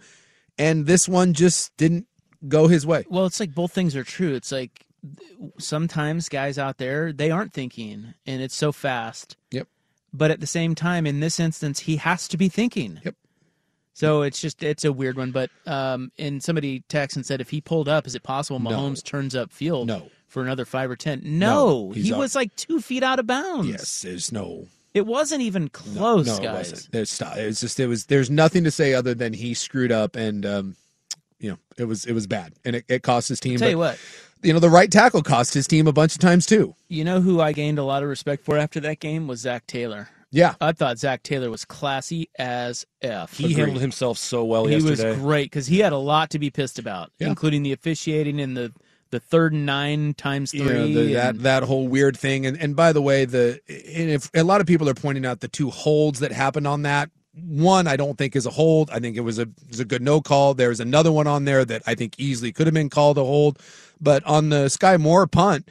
And 0.59 0.85
this 0.85 1.09
one 1.09 1.33
just 1.33 1.75
didn't 1.77 2.05
go 2.47 2.67
his 2.67 2.85
way. 2.85 3.05
Well, 3.09 3.25
it's 3.25 3.39
like 3.39 3.55
both 3.55 3.71
things 3.71 3.95
are 3.95 4.03
true. 4.03 4.35
It's 4.35 4.51
like 4.51 4.85
sometimes 5.57 6.29
guys 6.29 6.57
out 6.57 6.77
there 6.77 7.11
they 7.13 7.31
aren't 7.31 7.53
thinking, 7.53 8.13
and 8.25 8.41
it's 8.41 8.55
so 8.55 8.71
fast. 8.71 9.35
Yep. 9.51 9.67
But 10.13 10.31
at 10.31 10.39
the 10.41 10.47
same 10.47 10.75
time, 10.75 11.05
in 11.07 11.19
this 11.21 11.39
instance, 11.39 11.79
he 11.79 11.95
has 11.97 12.27
to 12.29 12.37
be 12.37 12.49
thinking. 12.49 12.99
Yep. 13.03 13.15
So 13.93 14.21
it's 14.23 14.39
just 14.41 14.63
it's 14.63 14.85
a 14.85 14.91
weird 14.93 15.17
one. 15.17 15.31
But 15.31 15.49
um, 15.65 16.11
and 16.17 16.41
somebody 16.43 16.83
texted 16.89 17.17
and 17.17 17.25
said 17.25 17.41
if 17.41 17.49
he 17.49 17.61
pulled 17.61 17.87
up, 17.87 18.07
is 18.07 18.15
it 18.15 18.23
possible 18.23 18.59
No. 18.59 18.71
Mahomes 18.71 19.03
turns 19.03 19.35
up 19.35 19.51
field? 19.51 19.87
No. 19.87 20.09
For 20.27 20.41
another 20.41 20.63
five 20.63 20.89
or 20.89 20.95
ten? 20.95 21.21
No, 21.23 21.87
No, 21.87 21.91
he 21.91 22.13
up. 22.13 22.19
was 22.19 22.35
like 22.35 22.55
two 22.55 22.79
feet 22.79 23.03
out 23.03 23.19
of 23.19 23.27
bounds. 23.27 23.67
Yes, 23.67 24.01
there's 24.01 24.31
no 24.31 24.67
It 24.93 25.05
wasn't 25.05 25.41
even 25.41 25.67
close, 25.67 26.25
no, 26.27 26.35
it 26.37 26.41
guys. 26.43 26.71
wasn't. 26.71 26.91
There's 26.93 27.09
stop. 27.09 27.35
It 27.35 27.45
was 27.47 27.59
just 27.59 27.79
it 27.81 27.87
was 27.87 28.05
there's 28.05 28.29
nothing 28.29 28.63
to 28.63 28.71
say 28.71 28.93
other 28.93 29.13
than 29.13 29.33
he 29.33 29.53
screwed 29.53 29.91
up 29.91 30.15
and 30.15 30.45
um, 30.45 30.75
you 31.37 31.49
know 31.49 31.57
it 31.77 31.83
was 31.83 32.05
it 32.05 32.13
was 32.13 32.27
bad 32.27 32.53
and 32.63 32.77
it, 32.77 32.85
it 32.87 33.03
cost 33.03 33.27
his 33.27 33.41
team. 33.41 33.57
Tell 33.57 33.65
but 33.67 33.71
you 33.71 33.77
what. 33.77 33.99
You 34.43 34.53
know, 34.53 34.59
the 34.59 34.69
right 34.69 34.91
tackle 34.91 35.21
cost 35.21 35.53
his 35.53 35.67
team 35.67 35.87
a 35.87 35.93
bunch 35.93 36.13
of 36.13 36.19
times 36.19 36.45
too. 36.45 36.75
You 36.87 37.03
know 37.03 37.21
who 37.21 37.41
I 37.41 37.51
gained 37.51 37.77
a 37.79 37.83
lot 37.83 38.03
of 38.03 38.09
respect 38.09 38.43
for 38.43 38.57
after 38.57 38.79
that 38.81 38.99
game 38.99 39.27
was 39.27 39.41
Zac 39.41 39.67
Taylor. 39.67 40.09
Yeah. 40.31 40.55
I 40.61 40.71
thought 40.71 40.97
Zac 40.97 41.23
Taylor 41.23 41.49
was 41.51 41.65
classy 41.65 42.29
as 42.39 42.85
F. 43.01 43.37
He 43.37 43.53
handled 43.53 43.81
himself 43.81 44.17
so 44.17 44.45
well 44.45 44.65
he 44.65 44.75
yesterday. 44.77 45.09
was 45.11 45.19
great 45.19 45.45
because 45.51 45.67
he 45.67 45.79
had 45.79 45.91
a 45.93 45.97
lot 45.97 46.29
to 46.31 46.39
be 46.39 46.49
pissed 46.49 46.79
about, 46.79 47.11
Yeah. 47.19 47.27
including 47.27 47.63
the 47.63 47.73
officiating 47.73 48.39
and 48.39 48.55
the, 48.55 48.71
the 49.09 49.19
third 49.19 49.51
and 49.51 49.65
nine 49.65 50.13
times 50.13 50.53
you 50.53 50.63
know, 50.63 50.69
three. 50.69 50.93
the, 50.93 51.13
that 51.15 51.35
and- 51.35 51.39
that 51.41 51.63
whole 51.63 51.87
weird 51.89 52.15
thing. 52.17 52.45
And 52.45 52.57
and 52.57 52.75
by 52.77 52.93
the 52.93 53.01
way, 53.01 53.25
the 53.25 53.59
and 53.67 54.09
if 54.09 54.31
a 54.33 54.43
lot 54.43 54.61
of 54.61 54.67
people 54.67 54.87
are 54.87 54.93
pointing 54.93 55.25
out 55.25 55.41
the 55.41 55.49
two 55.49 55.69
holds 55.69 56.19
that 56.21 56.31
happened 56.31 56.65
on 56.67 56.83
that. 56.83 57.09
One, 57.33 57.87
I 57.87 57.95
don't 57.95 58.17
think 58.17 58.35
is 58.35 58.45
a 58.45 58.49
hold. 58.49 58.89
I 58.89 58.99
think 58.99 59.15
it 59.15 59.21
was 59.21 59.39
a 59.39 59.43
it 59.43 59.49
was 59.69 59.79
a 59.79 59.85
good 59.85 60.01
no 60.01 60.19
call. 60.19 60.53
There's 60.53 60.81
another 60.81 61.13
one 61.13 61.27
on 61.27 61.45
there 61.45 61.63
that 61.63 61.81
I 61.87 61.95
think 61.95 62.15
easily 62.17 62.51
could 62.51 62.67
have 62.67 62.73
been 62.73 62.89
called 62.89 63.17
a 63.17 63.23
hold, 63.23 63.57
but 64.01 64.23
on 64.25 64.49
the 64.49 64.69
Sky 64.69 64.97
Moore 64.97 65.27
punt, 65.27 65.69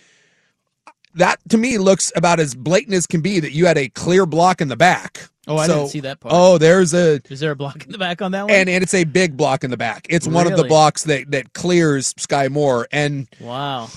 that 1.14 1.39
to 1.49 1.59
me 1.59 1.78
looks 1.78 2.12
about 2.14 2.39
as 2.41 2.55
blatant 2.55 2.95
as 2.95 3.07
can 3.07 3.20
be. 3.20 3.41
That 3.41 3.53
you 3.53 3.66
had 3.66 3.76
a 3.78 3.89
clear 3.89 4.26
block 4.26 4.61
in 4.61 4.68
the 4.68 4.76
back. 4.76 5.28
Oh, 5.49 5.57
I 5.57 5.66
So- 5.66 5.78
didn't 5.81 5.91
see 5.91 6.01
that 6.01 6.20
part. 6.20 6.33
Oh, 6.37 6.59
there's 6.59 6.95
a 6.95 7.20
Is 7.28 7.41
there 7.41 7.51
a 7.51 7.57
block 7.57 7.85
in 7.85 7.91
the 7.93 7.99
back 7.99 8.22
on 8.22 8.33
that 8.33 8.43
one? 8.43 8.51
and 8.55 8.68
and 8.68 8.83
it's 8.83 8.95
a 8.95 9.05
big 9.05 9.37
block 9.37 9.64
in 9.64 9.70
the 9.70 9.76
back. 9.76 10.07
It's 10.09 10.26
one 10.28 10.47
of 10.47 10.57
the 10.57 10.64
blocks 10.64 11.05
that 11.05 11.31
that 11.33 11.53
clears 11.55 12.14
Sky 12.18 12.49
Moore 12.49 12.87
and 12.93 13.26
wow. 13.41 13.89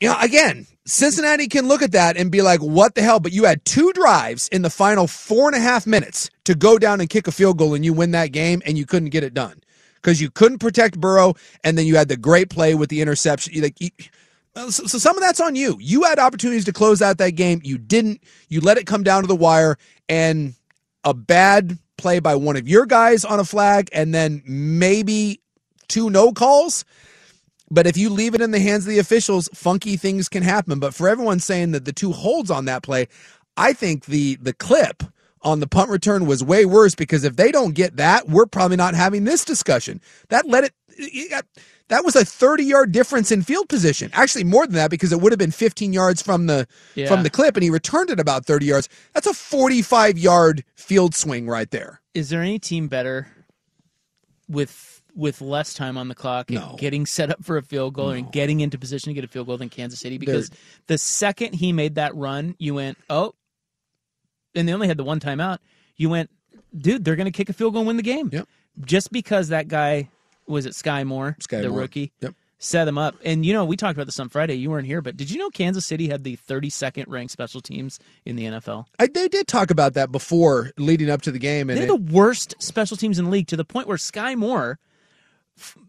you 0.00 0.08
know, 0.08 0.16
again, 0.20 0.66
Cincinnati 0.84 1.46
can 1.46 1.68
look 1.68 1.80
at 1.80 1.92
that 1.92 2.16
and 2.16 2.30
be 2.30 2.42
like, 2.42 2.60
what 2.60 2.96
the 2.96 3.02
hell? 3.02 3.20
But 3.20 3.32
you 3.32 3.44
had 3.44 3.64
two 3.64 3.92
drives 3.92 4.48
in 4.48 4.62
the 4.62 4.68
final 4.70 5.06
four 5.06 5.46
and 5.46 5.56
a 5.56 5.60
half 5.60 5.86
minutes 5.86 6.28
to 6.44 6.54
go 6.56 6.76
down 6.76 7.00
and 7.00 7.08
kick 7.08 7.26
a 7.28 7.32
field 7.32 7.56
goal 7.56 7.72
and 7.74 7.84
you 7.84 7.92
win 7.92 8.10
that 8.10 8.32
game 8.32 8.60
and 8.66 8.76
you 8.76 8.84
couldn't 8.84 9.10
get 9.10 9.22
it 9.24 9.32
done 9.32 9.62
because 10.02 10.20
you 10.20 10.30
couldn't 10.30 10.58
protect 10.58 11.00
Burrow 11.00 11.34
and 11.64 11.78
then 11.78 11.86
you 11.86 11.96
had 11.96 12.08
the 12.08 12.18
great 12.18 12.50
play 12.50 12.74
with 12.74 12.90
the 12.90 13.02
interception. 13.02 13.54
You- 13.54 13.62
Like, 13.62 13.80
you, 13.80 13.90
so, 14.56 14.70
so 14.70 14.98
some 14.98 15.16
of 15.16 15.22
that's 15.22 15.40
on 15.40 15.56
you. 15.56 15.78
You 15.80 16.04
had 16.04 16.18
opportunities 16.18 16.66
to 16.66 16.72
close 16.74 17.02
out 17.02 17.18
that 17.18 17.32
game. 17.32 17.60
You 17.64 17.78
didn't. 17.78 18.22
You 18.48 18.60
let 18.60 18.78
it 18.78 18.86
come 18.86 19.02
down 19.02 19.22
to 19.22 19.28
the 19.28 19.36
wire 19.36 19.78
and 20.08 20.54
a 21.04 21.14
bad 21.14 21.78
play 21.98 22.20
by 22.20 22.36
one 22.36 22.56
of 22.56 22.68
your 22.68 22.86
guys 22.86 23.24
on 23.24 23.40
a 23.40 23.44
flag 23.44 23.88
and 23.92 24.14
then 24.14 24.42
maybe 24.46 25.40
two 25.88 26.10
no 26.10 26.32
calls. 26.32 26.84
But 27.70 27.86
if 27.86 27.96
you 27.96 28.10
leave 28.10 28.34
it 28.34 28.42
in 28.42 28.50
the 28.50 28.60
hands 28.60 28.86
of 28.86 28.90
the 28.90 28.98
officials, 28.98 29.48
funky 29.54 29.96
things 29.96 30.28
can 30.28 30.42
happen. 30.42 30.78
But 30.80 30.94
for 30.94 31.08
everyone 31.08 31.40
saying 31.40 31.72
that 31.72 31.84
the 31.86 31.92
two 31.92 32.12
holds 32.12 32.50
on 32.50 32.66
that 32.66 32.82
play, 32.82 33.08
I 33.56 33.72
think 33.72 34.06
the 34.06 34.36
the 34.36 34.52
clip 34.54 35.02
on 35.42 35.60
the 35.60 35.66
punt 35.66 35.90
return 35.90 36.26
was 36.26 36.42
way 36.44 36.64
worse 36.64 36.94
because 36.94 37.24
if 37.24 37.36
they 37.36 37.50
don't 37.50 37.74
get 37.74 37.96
that, 37.96 38.28
we're 38.28 38.46
probably 38.46 38.76
not 38.76 38.94
having 38.94 39.24
this 39.24 39.44
discussion. 39.44 40.00
That 40.28 40.46
let 40.48 40.64
it. 40.64 40.72
it 40.96 41.30
got- 41.30 41.46
that 41.88 42.04
was 42.06 42.16
a 42.16 42.24
30 42.24 42.64
yard 42.64 42.92
difference 42.92 43.30
in 43.30 43.42
field 43.42 43.68
position. 43.68 44.10
Actually, 44.14 44.44
more 44.44 44.66
than 44.66 44.76
that 44.76 44.90
because 44.90 45.12
it 45.12 45.20
would 45.20 45.30
have 45.30 45.38
been 45.38 45.50
15 45.50 45.92
yards 45.92 46.22
from 46.22 46.46
the 46.46 46.66
Yeah. 46.94 47.06
from 47.08 47.22
the 47.22 47.28
clip, 47.28 47.54
and 47.54 47.62
he 47.62 47.68
returned 47.70 48.08
it 48.08 48.18
about 48.18 48.46
30 48.46 48.64
yards. 48.66 48.88
That's 49.12 49.26
a 49.26 49.34
45 49.34 50.16
yard 50.16 50.64
field 50.74 51.14
swing 51.14 51.48
right 51.48 51.70
there. 51.70 52.00
Is 52.14 52.30
there 52.30 52.40
any 52.40 52.58
team 52.58 52.88
better 52.88 53.26
with 54.48 55.02
with 55.14 55.42
less 55.42 55.74
time 55.74 55.98
on 55.98 56.08
the 56.08 56.14
clock 56.14 56.50
and 56.50 56.78
getting 56.78 57.04
set 57.04 57.30
up 57.30 57.44
for 57.44 57.58
a 57.58 57.62
field 57.62 57.92
goal 57.92 58.10
and 58.10 58.32
getting 58.32 58.60
into 58.60 58.78
position 58.78 59.10
to 59.10 59.14
get 59.14 59.24
a 59.24 59.28
field 59.28 59.46
goal 59.46 59.58
than 59.58 59.68
Kansas 59.68 60.00
City? 60.00 60.16
Because 60.16 60.50
the 60.86 60.96
second 60.96 61.54
he 61.54 61.70
made 61.74 61.96
that 61.96 62.14
run, 62.14 62.54
you 62.58 62.74
went, 62.74 62.96
oh, 63.10 63.34
and 64.54 64.68
they 64.68 64.72
only 64.72 64.88
had 64.88 64.96
the 64.96 65.04
one 65.04 65.20
timeout. 65.20 65.58
You 65.96 66.08
went, 66.08 66.30
dude, 66.76 67.04
they're 67.04 67.16
going 67.16 67.26
to 67.30 67.36
kick 67.36 67.48
a 67.48 67.52
field 67.52 67.72
goal 67.74 67.80
and 67.80 67.86
win 67.88 67.96
the 67.96 68.02
game. 68.02 68.30
Yep. 68.32 68.48
Just 68.84 69.12
because 69.12 69.48
that 69.48 69.68
guy 69.68 70.08
was 70.46 70.66
it 70.66 70.74
Sky 70.74 71.04
Moore, 71.04 71.36
Sky 71.40 71.60
the 71.60 71.68
Moore. 71.68 71.80
rookie, 71.80 72.12
Yep. 72.20 72.34
set 72.58 72.88
him 72.88 72.96
up. 72.98 73.14
And 73.24 73.44
you 73.44 73.52
know, 73.52 73.64
we 73.64 73.76
talked 73.76 73.96
about 73.96 74.06
this 74.06 74.18
on 74.18 74.28
Friday. 74.28 74.54
You 74.54 74.70
weren't 74.70 74.86
here, 74.86 75.02
but 75.02 75.16
did 75.16 75.30
you 75.30 75.38
know 75.38 75.50
Kansas 75.50 75.84
City 75.86 76.08
had 76.08 76.24
the 76.24 76.36
32nd 76.48 77.04
ranked 77.08 77.32
special 77.32 77.60
teams 77.60 77.98
in 78.24 78.36
the 78.36 78.44
NFL? 78.44 78.86
I, 78.98 79.06
they 79.08 79.28
did 79.28 79.46
talk 79.46 79.70
about 79.70 79.92
that 79.94 80.10
before 80.10 80.70
leading 80.78 81.10
up 81.10 81.22
to 81.22 81.30
the 81.30 81.38
game, 81.38 81.68
and 81.70 81.78
They're 81.78 81.86
the 81.86 81.96
worst 81.96 82.54
special 82.60 82.96
teams 82.96 83.18
in 83.18 83.26
the 83.26 83.30
league 83.30 83.48
to 83.48 83.56
the 83.56 83.64
point 83.64 83.86
where 83.88 83.98
Sky 83.98 84.34
Moore, 84.34 84.78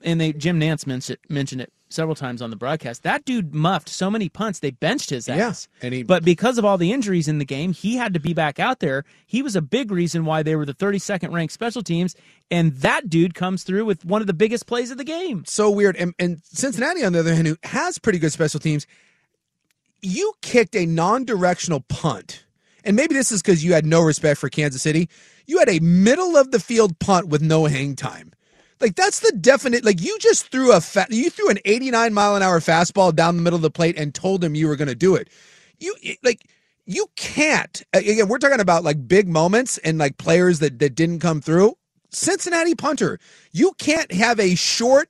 and 0.03 0.19
they 0.19 0.33
Jim 0.33 0.59
Nantz 0.59 0.85
mentioned 0.85 1.17
it, 1.23 1.31
mentioned 1.31 1.61
it 1.61 1.71
several 1.93 2.15
times 2.15 2.41
on 2.41 2.49
the 2.49 2.55
broadcast. 2.55 3.03
That 3.03 3.23
dude 3.25 3.53
muffed 3.53 3.87
so 3.87 4.09
many 4.11 4.27
punts 4.29 4.59
they 4.59 4.71
benched 4.71 5.09
his 5.11 5.29
ass. 5.29 5.67
Yeah, 5.81 5.85
and 5.85 5.93
he- 5.93 6.03
but 6.03 6.25
because 6.25 6.57
of 6.57 6.65
all 6.65 6.77
the 6.77 6.91
injuries 6.91 7.27
in 7.27 7.37
the 7.37 7.45
game, 7.45 7.71
he 7.73 7.95
had 7.95 8.13
to 8.13 8.19
be 8.19 8.33
back 8.33 8.59
out 8.59 8.79
there. 8.79 9.05
He 9.25 9.41
was 9.41 9.55
a 9.55 9.61
big 9.61 9.91
reason 9.91 10.25
why 10.25 10.43
they 10.43 10.55
were 10.55 10.65
the 10.65 10.73
32nd 10.73 11.31
ranked 11.31 11.53
special 11.53 11.81
teams, 11.83 12.15
and 12.51 12.73
that 12.77 13.09
dude 13.09 13.33
comes 13.35 13.63
through 13.63 13.85
with 13.85 14.03
one 14.03 14.19
of 14.21 14.27
the 14.27 14.33
biggest 14.33 14.65
plays 14.67 14.91
of 14.91 14.97
the 14.97 15.03
game. 15.03 15.43
so 15.47 15.69
weird. 15.69 15.95
And, 15.95 16.13
and 16.19 16.41
Cincinnati, 16.43 17.03
on 17.05 17.13
the 17.13 17.19
other 17.19 17.33
hand, 17.33 17.47
who 17.47 17.57
has 17.63 17.97
pretty 17.99 18.19
good 18.19 18.31
special 18.33 18.59
teams, 18.59 18.85
you 20.01 20.33
kicked 20.41 20.75
a 20.75 20.85
non-directional 20.85 21.79
punt, 21.87 22.43
and 22.83 22.95
maybe 22.97 23.13
this 23.13 23.31
is 23.31 23.41
because 23.41 23.63
you 23.63 23.73
had 23.73 23.85
no 23.85 24.01
respect 24.01 24.37
for 24.37 24.49
Kansas 24.49 24.81
City. 24.81 25.07
You 25.47 25.59
had 25.59 25.69
a 25.69 25.79
middle 25.79 26.35
of 26.35 26.51
the 26.51 26.59
field 26.59 26.99
punt 26.99 27.29
with 27.29 27.41
no 27.41 27.65
hang 27.65 27.95
time. 27.95 28.32
Like 28.81 28.95
that's 28.95 29.21
the 29.21 29.33
definite. 29.33 29.85
Like 29.85 30.01
you 30.01 30.17
just 30.19 30.49
threw 30.51 30.73
a 30.73 30.81
fa- 30.81 31.07
you 31.09 31.29
threw 31.29 31.49
an 31.49 31.59
89 31.65 32.13
mile 32.13 32.35
an 32.35 32.43
hour 32.43 32.59
fastball 32.59 33.15
down 33.15 33.37
the 33.37 33.43
middle 33.43 33.57
of 33.57 33.63
the 33.63 33.71
plate 33.71 33.97
and 33.97 34.13
told 34.13 34.43
him 34.43 34.55
you 34.55 34.67
were 34.67 34.75
going 34.77 34.89
to 34.89 34.95
do 34.95 35.15
it. 35.15 35.29
You 35.79 35.95
like 36.23 36.47
you 36.85 37.07
can't. 37.15 37.83
Again, 37.93 38.27
we're 38.29 38.39
talking 38.39 38.61
about 38.61 38.83
like 38.83 39.07
big 39.07 39.27
moments 39.29 39.77
and 39.79 39.97
like 39.97 40.17
players 40.17 40.59
that 40.59 40.79
that 40.79 40.95
didn't 40.95 41.19
come 41.19 41.41
through. 41.41 41.75
Cincinnati 42.11 42.75
punter, 42.75 43.19
you 43.51 43.73
can't 43.79 44.11
have 44.13 44.39
a 44.39 44.55
short 44.55 45.09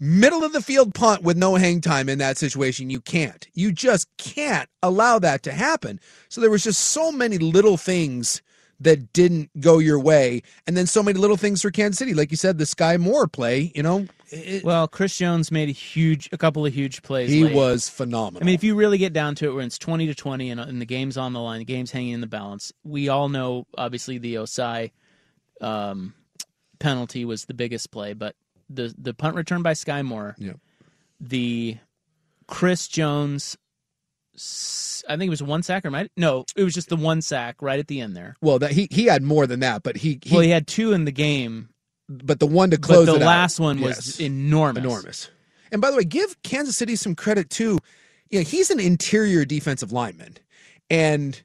middle 0.00 0.44
of 0.44 0.52
the 0.52 0.62
field 0.62 0.94
punt 0.94 1.22
with 1.22 1.36
no 1.36 1.56
hang 1.56 1.80
time 1.80 2.08
in 2.08 2.18
that 2.18 2.38
situation. 2.38 2.90
You 2.90 3.00
can't. 3.00 3.48
You 3.54 3.72
just 3.72 4.08
can't 4.18 4.68
allow 4.82 5.18
that 5.20 5.42
to 5.44 5.52
happen. 5.52 6.00
So 6.28 6.40
there 6.40 6.50
was 6.50 6.64
just 6.64 6.80
so 6.86 7.12
many 7.12 7.38
little 7.38 7.76
things 7.78 8.42
that 8.82 9.12
didn't 9.12 9.50
go 9.60 9.78
your 9.78 9.98
way, 10.00 10.42
and 10.66 10.76
then 10.76 10.86
so 10.86 11.02
many 11.02 11.18
little 11.18 11.36
things 11.36 11.62
for 11.62 11.70
Kansas 11.70 11.98
City, 11.98 12.14
like 12.14 12.30
you 12.30 12.36
said, 12.36 12.58
the 12.58 12.66
Sky 12.66 12.96
Moore 12.96 13.26
play. 13.26 13.72
You 13.74 13.82
know, 13.82 14.06
it- 14.30 14.64
Well, 14.64 14.88
Chris 14.88 15.16
Jones 15.16 15.50
made 15.50 15.68
a 15.68 15.72
huge, 15.72 16.28
a 16.32 16.38
couple 16.38 16.64
of 16.66 16.72
huge 16.74 17.02
plays. 17.02 17.30
he 17.30 17.44
late. 17.44 17.54
was 17.54 17.88
phenomenal. 17.88 18.42
I 18.42 18.46
mean, 18.46 18.54
if 18.54 18.64
you 18.64 18.74
really 18.74 18.98
get 18.98 19.12
down 19.12 19.34
to 19.36 19.50
it, 19.50 19.54
when 19.54 19.66
it's 19.66 19.78
twenty 19.78 20.06
to 20.06 20.14
twenty 20.14 20.50
and, 20.50 20.60
and 20.60 20.80
the 20.80 20.86
game's 20.86 21.16
on 21.16 21.32
the 21.32 21.40
line, 21.40 21.58
the 21.60 21.64
game's 21.64 21.90
hanging 21.90 22.12
in 22.12 22.20
the 22.20 22.26
balance. 22.26 22.72
We 22.84 23.08
all 23.08 23.28
know, 23.28 23.66
obviously, 23.76 24.18
the 24.18 24.34
Ossai 24.36 24.90
um, 25.60 26.14
penalty 26.78 27.24
was 27.24 27.44
the 27.44 27.54
biggest 27.54 27.90
play, 27.90 28.12
but 28.14 28.34
the 28.68 28.94
the 28.98 29.14
punt 29.14 29.36
return 29.36 29.62
by 29.62 29.74
Sky 29.74 30.02
Moore, 30.02 30.34
Yep. 30.38 30.56
the 31.20 31.76
Chris 32.48 32.88
Jones, 32.88 33.56
I 35.08 35.16
think 35.16 35.26
it 35.26 35.30
was 35.30 35.42
one 35.42 35.62
sack 35.62 35.84
or 35.84 35.90
might 35.90 36.10
no, 36.16 36.44
it 36.56 36.62
was 36.64 36.74
just 36.74 36.88
the 36.88 36.96
one 36.96 37.22
sack 37.22 37.56
right 37.60 37.78
at 37.78 37.88
the 37.88 38.00
end 38.00 38.16
there. 38.16 38.36
well, 38.40 38.58
that 38.60 38.72
he 38.72 38.88
he 38.90 39.06
had 39.06 39.22
more 39.22 39.46
than 39.46 39.60
that, 39.60 39.82
but 39.82 39.96
he, 39.96 40.20
he 40.22 40.34
well, 40.34 40.42
he 40.42 40.50
had 40.50 40.66
two 40.66 40.92
in 40.92 41.04
the 41.04 41.12
game, 41.12 41.70
but 42.08 42.38
the 42.40 42.46
one 42.46 42.70
to 42.70 42.78
close 42.78 43.06
but 43.06 43.12
the 43.12 43.18
it 43.18 43.22
out- 43.22 43.26
last 43.26 43.58
one 43.60 43.80
was 43.80 43.96
yes. 43.96 44.20
enormous. 44.20 44.84
enormous. 44.84 45.30
And 45.72 45.80
by 45.80 45.90
the 45.90 45.96
way, 45.96 46.04
give 46.04 46.40
Kansas 46.42 46.76
City 46.76 46.96
some 46.96 47.14
credit 47.14 47.50
too. 47.50 47.78
You 48.30 48.40
know, 48.40 48.44
he's 48.44 48.70
an 48.70 48.78
interior 48.80 49.44
defensive 49.44 49.90
lineman, 49.92 50.36
and 50.88 51.42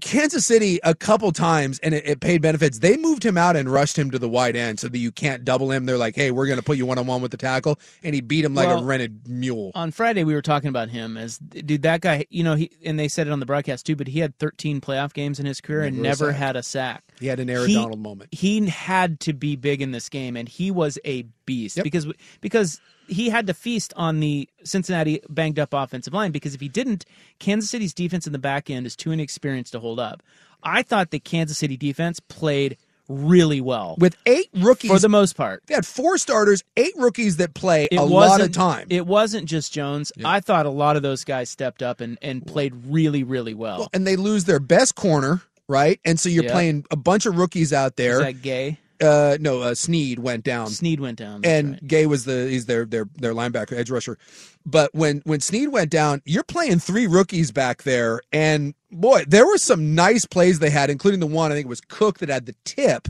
Kansas 0.00 0.46
City 0.46 0.78
a 0.84 0.94
couple 0.94 1.32
times, 1.32 1.78
and 1.80 1.94
it, 1.94 2.06
it 2.06 2.20
paid 2.20 2.42
benefits. 2.42 2.78
They 2.78 2.96
moved 2.96 3.24
him 3.24 3.36
out 3.38 3.56
and 3.56 3.70
rushed 3.70 3.98
him 3.98 4.10
to 4.10 4.18
the 4.18 4.28
wide 4.28 4.56
end 4.56 4.80
so 4.80 4.88
that 4.88 4.98
you 4.98 5.10
can't 5.12 5.44
double 5.44 5.70
him. 5.70 5.86
They're 5.86 5.98
like, 5.98 6.16
"Hey, 6.16 6.30
we're 6.30 6.46
going 6.46 6.58
to 6.58 6.64
put 6.64 6.76
you 6.78 6.86
one 6.86 6.98
on 6.98 7.06
one 7.06 7.22
with 7.22 7.30
the 7.30 7.36
tackle," 7.36 7.78
and 8.02 8.14
he 8.14 8.20
beat 8.20 8.44
him 8.44 8.54
like 8.54 8.68
Well, 8.68 8.80
a 8.82 8.84
rented 8.84 9.28
mule. 9.28 9.72
on 9.74 9.90
Friday 9.90 10.24
we 10.24 10.34
were 10.34 10.42
talking 10.42 10.68
about 10.68 10.88
him 10.90 11.16
as 11.16 11.38
dude 11.38 11.82
that 11.82 12.00
guy 12.00 12.26
you 12.30 12.44
know 12.44 12.54
he 12.54 12.70
and 12.84 12.98
they 12.98 13.08
said 13.08 13.26
it 13.26 13.30
on 13.30 13.40
the 13.40 13.46
broadcast 13.46 13.86
too 13.86 13.96
but 13.96 14.06
he 14.08 14.20
had 14.20 14.36
13 14.38 14.80
playoff 14.80 15.12
games 15.12 15.40
in 15.40 15.46
his 15.46 15.60
career 15.60 15.82
and 15.82 15.96
Never 15.96 16.26
a 16.26 16.28
never 16.28 16.32
sack. 16.32 16.38
had 16.38 16.56
a 16.56 16.62
sack 16.62 17.04
He 17.20 17.26
had 17.26 17.38
an 17.38 17.48
Aaron 17.50 17.68
He- 17.68 17.74
Donald 17.74 18.00
moment. 18.00 18.32
he 18.32 18.66
had 18.66 19.20
to 19.20 19.32
be 19.32 19.54
big 19.56 19.80
in 19.82 19.92
this 19.92 20.08
game 20.08 20.36
and 20.36 20.48
he 20.48 20.70
was 20.70 20.98
a 21.04 21.22
beast 21.46 21.78
because 21.82 22.06
because 22.40 22.80
he 23.08 23.28
had 23.28 23.46
to 23.48 23.54
feast 23.54 23.92
on 23.96 24.20
the 24.20 24.48
Cincinnati 24.64 25.20
banged 25.28 25.58
up 25.58 25.74
offensive 25.74 26.12
line 26.14 26.30
because 26.32 26.54
if 26.54 26.60
he 26.60 26.68
didn't 26.68 27.04
Kansas 27.38 27.70
City's 27.70 27.92
defense 27.94 28.26
in 28.26 28.32
the 28.32 28.38
back 28.38 28.70
end 28.70 28.86
is 28.86 28.96
too 28.96 29.10
inexperienced 29.12 29.72
to 29.72 29.80
hold 29.80 30.00
up 30.00 30.22
I 30.62 30.82
thought 30.82 31.10
the 31.10 31.20
Kansas 31.20 31.58
City 31.58 31.76
defense 31.76 32.20
played 32.20 32.76
really 33.08 33.60
well 33.60 33.96
With 33.98 34.16
eight 34.24 34.48
rookies 34.54 34.88
for 34.90 35.00
the 35.00 35.08
most 35.08 35.36
part 35.36 35.64
They 35.66 35.74
had 35.74 35.84
four 35.84 36.16
starters, 36.16 36.62
eight 36.76 36.92
rookies 36.96 37.38
that 37.38 37.54
play 37.54 37.88
it 37.90 37.96
a 37.98 38.02
lot 38.02 38.40
of 38.40 38.52
time. 38.52 38.86
It 38.88 39.04
wasn't 39.04 39.46
just 39.46 39.72
Jones. 39.72 40.12
I 40.24 40.38
thought 40.38 40.64
a 40.64 40.70
lot 40.70 40.94
of 40.96 41.02
those 41.02 41.24
guys 41.24 41.50
stepped 41.50 41.82
up 41.82 42.00
and, 42.00 42.18
and 42.22 42.46
played 42.46 42.72
really, 42.86 43.24
really 43.24 43.52
well. 43.54 43.88
and 43.92 44.06
they 44.06 44.14
lose 44.14 44.44
their 44.44 44.60
best 44.60 44.94
corner, 44.94 45.42
right? 45.70 45.98
And 46.04 46.20
so 46.20 46.28
you're 46.28 46.44
Yeah. 46.44 46.52
playing 46.52 46.84
a 46.90 46.96
bunch 46.96 47.24
of 47.24 47.36
rookies 47.38 47.72
out 47.72 47.96
there. 47.96 48.14
Is 48.14 48.34
that 48.34 48.42
gay? 48.42 48.78
Uh, 49.00 49.38
no, 49.40 49.62
uh, 49.62 49.74
Sneed 49.74 50.18
went 50.18 50.44
down. 50.44 50.68
Sneed 50.68 51.00
went 51.00 51.16
down. 51.18 51.40
and 51.42 51.80
Gay 51.86 52.04
was 52.04 52.26
the 52.26 52.48
he's 52.50 52.66
their 52.66 52.84
their 52.84 53.06
their 53.16 53.32
linebacker 53.32 53.72
edge 53.72 53.88
rusher. 53.90 54.18
But 54.66 54.94
when 54.94 55.22
when 55.24 55.40
Sneed 55.40 55.70
went 55.70 55.90
down, 55.90 56.20
you're 56.26 56.44
playing 56.44 56.80
three 56.80 57.06
rookies 57.06 57.50
back 57.50 57.84
there, 57.84 58.20
and 58.30 58.74
boy, 58.92 59.24
there 59.26 59.46
were 59.46 59.56
some 59.56 59.94
nice 59.94 60.26
plays 60.26 60.58
they 60.58 60.68
had, 60.68 60.90
including 60.90 61.20
the 61.20 61.26
one 61.26 61.50
I 61.50 61.54
think 61.54 61.64
it 61.64 61.70
was 61.70 61.80
Cook 61.80 62.18
that 62.18 62.28
had 62.28 62.44
the 62.44 62.54
tip 62.66 63.08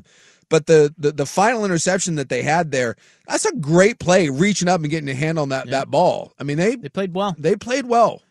But 0.49 0.67
the, 0.67 0.95
the 0.97 1.11
the 1.11 1.27
final 1.27 1.65
interception 1.65 2.15
that 2.17 2.29
they 2.29 2.43
had 2.45 2.71
there, 2.71 2.95
that's 3.27 3.45
a 3.45 3.55
great 3.57 3.99
play, 3.99 4.29
reaching 4.29 4.69
up 4.69 4.81
and 4.83 4.91
getting 4.91 5.09
a 5.09 5.15
hand 5.15 5.41
on 5.41 5.49
that, 5.49 5.71
that 5.71 5.91
ball. 5.91 6.33
I 6.39 6.45
mean, 6.45 6.57
they 6.57 6.77
they 6.77 6.89
played 6.89 7.15
well. 7.15 7.35
They 7.37 7.57
played 7.57 7.87
well. 7.87 8.23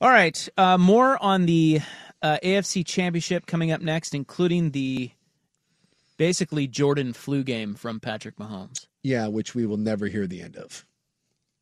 All 0.00 0.10
right, 0.10 0.48
uh, 0.58 0.78
more 0.78 1.20
on 1.22 1.46
the 1.46 1.80
uh, 2.24 2.38
AFC 2.42 2.84
Championship 2.86 3.44
coming 3.44 3.70
up 3.70 3.82
next, 3.82 4.14
including 4.14 4.70
the 4.70 5.10
basically 6.16 6.66
Jordan 6.66 7.12
flu 7.12 7.44
game 7.44 7.74
from 7.74 8.00
Patrick 8.00 8.36
Mahomes. 8.36 8.86
Yeah, 9.02 9.28
which 9.28 9.54
we 9.54 9.66
will 9.66 9.76
never 9.76 10.06
hear 10.06 10.26
the 10.26 10.40
end 10.40 10.56
of. 10.56 10.86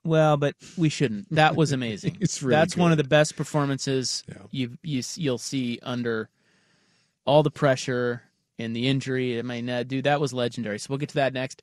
Well, 0.04 0.36
but 0.36 0.54
we 0.76 0.88
shouldn't. 0.88 1.34
That 1.34 1.56
was 1.56 1.72
amazing. 1.72 2.18
It's 2.20 2.42
really 2.42 2.54
That's 2.54 2.76
one 2.76 2.92
of 2.92 2.98
the 2.98 3.04
best 3.04 3.36
performances 3.36 4.22
you 4.52 4.78
you 4.82 5.02
you'll 5.16 5.38
see 5.38 5.80
under 5.82 6.28
all 7.24 7.42
the 7.42 7.50
pressure 7.50 8.22
and 8.58 8.74
the 8.74 8.86
injury. 8.86 9.40
I 9.40 9.42
mean, 9.42 9.68
uh, 9.68 9.82
dude, 9.82 10.04
that 10.04 10.20
was 10.20 10.32
legendary. 10.32 10.78
So 10.78 10.86
we'll 10.90 10.98
get 10.98 11.08
to 11.10 11.16
that 11.16 11.32
next. 11.32 11.62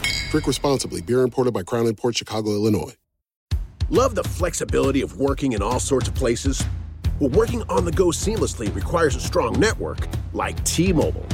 Drink 0.31 0.47
responsibly. 0.47 1.01
Beer 1.01 1.23
imported 1.23 1.53
by 1.53 1.61
Crown 1.61 1.93
Port 1.93 2.15
Chicago, 2.15 2.51
Illinois. 2.51 2.95
Love 3.89 4.15
the 4.15 4.23
flexibility 4.23 5.01
of 5.01 5.19
working 5.19 5.51
in 5.51 5.61
all 5.61 5.77
sorts 5.77 6.07
of 6.07 6.15
places? 6.15 6.63
Well, 7.19 7.29
working 7.31 7.63
on 7.63 7.83
the 7.83 7.91
go 7.91 8.07
seamlessly 8.07 8.73
requires 8.73 9.17
a 9.17 9.19
strong 9.19 9.59
network 9.59 10.07
like 10.31 10.63
T 10.63 10.93
Mobile. 10.93 11.25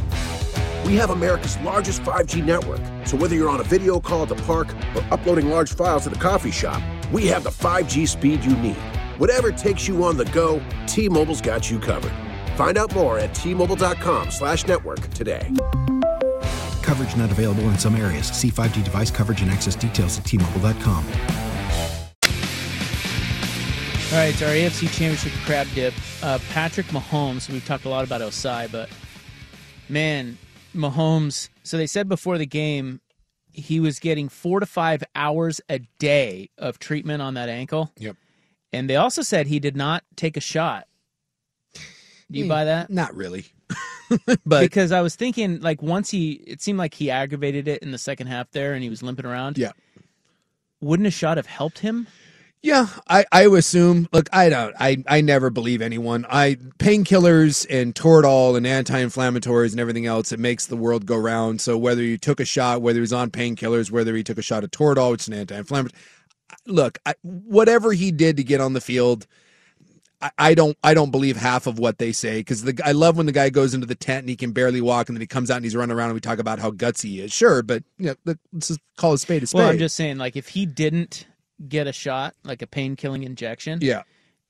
We 0.83 0.95
have 0.95 1.11
America's 1.11 1.55
largest 1.59 2.01
5G 2.01 2.43
network, 2.43 2.81
so 3.05 3.17
whether 3.17 3.35
you're 3.35 3.49
on 3.49 3.59
a 3.59 3.63
video 3.63 3.99
call 3.99 4.23
at 4.23 4.29
the 4.29 4.35
park 4.35 4.73
or 4.95 5.05
uploading 5.11 5.51
large 5.51 5.75
files 5.75 6.07
at 6.07 6.13
the 6.13 6.19
coffee 6.19 6.49
shop, 6.49 6.81
we 7.11 7.27
have 7.27 7.43
the 7.43 7.51
5G 7.51 8.07
speed 8.07 8.43
you 8.43 8.57
need. 8.57 8.77
Whatever 9.19 9.51
takes 9.51 9.87
you 9.87 10.03
on 10.03 10.17
the 10.17 10.25
go, 10.25 10.59
T 10.87 11.07
Mobile's 11.07 11.41
got 11.41 11.69
you 11.69 11.77
covered. 11.77 12.13
Find 12.55 12.75
out 12.79 12.91
more 12.95 13.19
at 13.19 13.35
T-Mobile.com 13.35 14.31
slash 14.31 14.65
network 14.65 14.99
today. 15.11 15.53
Coverage 16.87 17.17
not 17.17 17.29
available 17.31 17.63
in 17.63 17.77
some 17.77 17.95
areas. 17.97 18.27
See 18.27 18.49
5G 18.49 18.81
device 18.83 19.11
coverage 19.11 19.41
and 19.41 19.51
access 19.51 19.75
details 19.75 20.17
at 20.17 20.23
tmobile.com. 20.23 21.05
All 24.09 24.13
right, 24.13 24.29
it's 24.33 24.41
our 24.41 24.47
AFC 24.47 24.83
Championship 24.87 25.33
crab 25.45 25.67
dip. 25.75 25.93
Uh, 26.23 26.39
Patrick 26.51 26.85
Mahomes. 26.87 27.49
We've 27.49 27.65
talked 27.65 27.83
a 27.83 27.89
lot 27.89 28.05
about 28.05 28.21
Ossai, 28.21 28.71
but 28.71 28.87
man, 29.89 30.37
Mahomes. 30.73 31.49
So 31.63 31.75
they 31.75 31.87
said 31.87 32.07
before 32.07 32.37
the 32.37 32.45
game 32.45 33.01
he 33.51 33.81
was 33.81 33.99
getting 33.99 34.29
four 34.29 34.61
to 34.61 34.65
five 34.65 35.03
hours 35.13 35.59
a 35.67 35.79
day 35.99 36.49
of 36.57 36.79
treatment 36.79 37.21
on 37.21 37.33
that 37.33 37.49
ankle. 37.49 37.91
Yep. 37.97 38.15
And 38.71 38.89
they 38.89 38.95
also 38.95 39.23
said 39.23 39.47
he 39.47 39.59
did 39.59 39.75
not 39.75 40.05
take 40.15 40.37
a 40.37 40.41
shot. 40.41 40.87
Do 41.73 42.39
you 42.39 42.45
Hmm, 42.45 42.49
buy 42.49 42.63
that? 42.63 42.89
Not 42.89 43.13
really. 43.13 43.45
but 44.45 44.61
because 44.61 44.91
I 44.91 45.01
was 45.01 45.15
thinking, 45.15 45.59
like, 45.61 45.81
once 45.81 46.09
he, 46.09 46.33
it 46.47 46.61
seemed 46.61 46.79
like 46.79 46.93
he 46.93 47.11
aggravated 47.11 47.67
it 47.67 47.83
in 47.83 47.91
the 47.91 47.97
second 47.97 48.27
half 48.27 48.51
there, 48.51 48.73
and 48.73 48.83
he 48.83 48.89
was 48.89 49.03
limping 49.03 49.25
around. 49.25 49.57
Yeah. 49.57 49.71
Wouldn't 50.79 51.07
a 51.07 51.11
shot 51.11 51.37
have 51.37 51.47
helped 51.47 51.79
him? 51.79 52.07
Yeah, 52.63 52.87
I, 53.07 53.25
I 53.31 53.43
assume. 53.45 54.07
Look, 54.11 54.29
I 54.33 54.49
don't. 54.49 54.75
I, 54.79 55.03
I 55.07 55.21
never 55.21 55.49
believe 55.49 55.81
anyone. 55.81 56.25
I 56.29 56.55
painkillers 56.79 57.65
and 57.69 57.93
Toradol 57.93 58.57
and 58.57 58.65
anti-inflammatories 58.65 59.71
and 59.71 59.79
everything 59.79 60.05
else. 60.05 60.31
It 60.31 60.39
makes 60.39 60.65
the 60.65 60.75
world 60.75 61.05
go 61.05 61.17
round. 61.17 61.61
So 61.61 61.77
whether 61.77 62.01
you 62.01 62.17
took 62.17 62.39
a 62.39 62.45
shot, 62.45 62.81
whether 62.81 62.97
he 62.97 63.01
was 63.01 63.13
on 63.13 63.29
painkillers, 63.29 63.91
whether 63.91 64.15
he 64.15 64.23
took 64.23 64.39
a 64.39 64.41
shot 64.41 64.63
of 64.63 64.71
Toradol, 64.71 65.11
which 65.11 65.21
is 65.21 65.27
an 65.27 65.35
anti-inflammatory. 65.35 66.01
Look, 66.65 66.97
I, 67.05 67.13
whatever 67.21 67.93
he 67.93 68.11
did 68.11 68.37
to 68.37 68.43
get 68.43 68.59
on 68.59 68.73
the 68.73 68.81
field, 68.81 69.27
I, 70.21 70.31
I 70.37 70.53
don't. 70.55 70.77
I 70.83 70.93
don't 70.93 71.11
believe 71.11 71.37
half 71.37 71.67
of 71.67 71.77
what 71.79 71.99
they 71.99 72.11
say 72.11 72.39
because 72.39 72.63
the 72.63 72.79
I 72.83 72.91
love 72.93 73.17
when 73.17 73.25
the 73.27 73.31
guy 73.31 73.49
goes 73.49 73.73
into 73.73 73.85
the 73.85 73.95
tent 73.95 74.21
and 74.21 74.29
he 74.29 74.35
can 74.35 74.51
barely 74.51 74.81
walk 74.81 75.09
and 75.09 75.15
then 75.15 75.21
he 75.21 75.27
comes 75.27 75.51
out 75.51 75.57
and 75.57 75.63
he's 75.65 75.75
running 75.75 75.95
around 75.95 76.07
and 76.09 76.15
we 76.15 76.21
talk 76.21 76.39
about 76.39 76.59
how 76.59 76.71
gutsy 76.71 77.03
he 77.09 77.21
is. 77.21 77.31
Sure, 77.31 77.61
but 77.61 77.83
you 77.99 78.07
know, 78.07 78.15
let's 78.53 78.67
just 78.69 78.79
call 78.97 79.13
a 79.13 79.17
spade 79.17 79.43
a 79.43 79.47
spade. 79.47 79.59
Well, 79.59 79.69
I'm 79.69 79.77
just 79.77 79.95
saying, 79.95 80.17
like, 80.17 80.35
if 80.35 80.47
he 80.49 80.65
didn't 80.65 81.27
get 81.67 81.85
a 81.87 81.93
shot, 81.93 82.33
like 82.43 82.61
a 82.61 82.67
pain 82.67 82.95
killing 82.95 83.23
injection, 83.23 83.79
Yeah. 83.81 84.03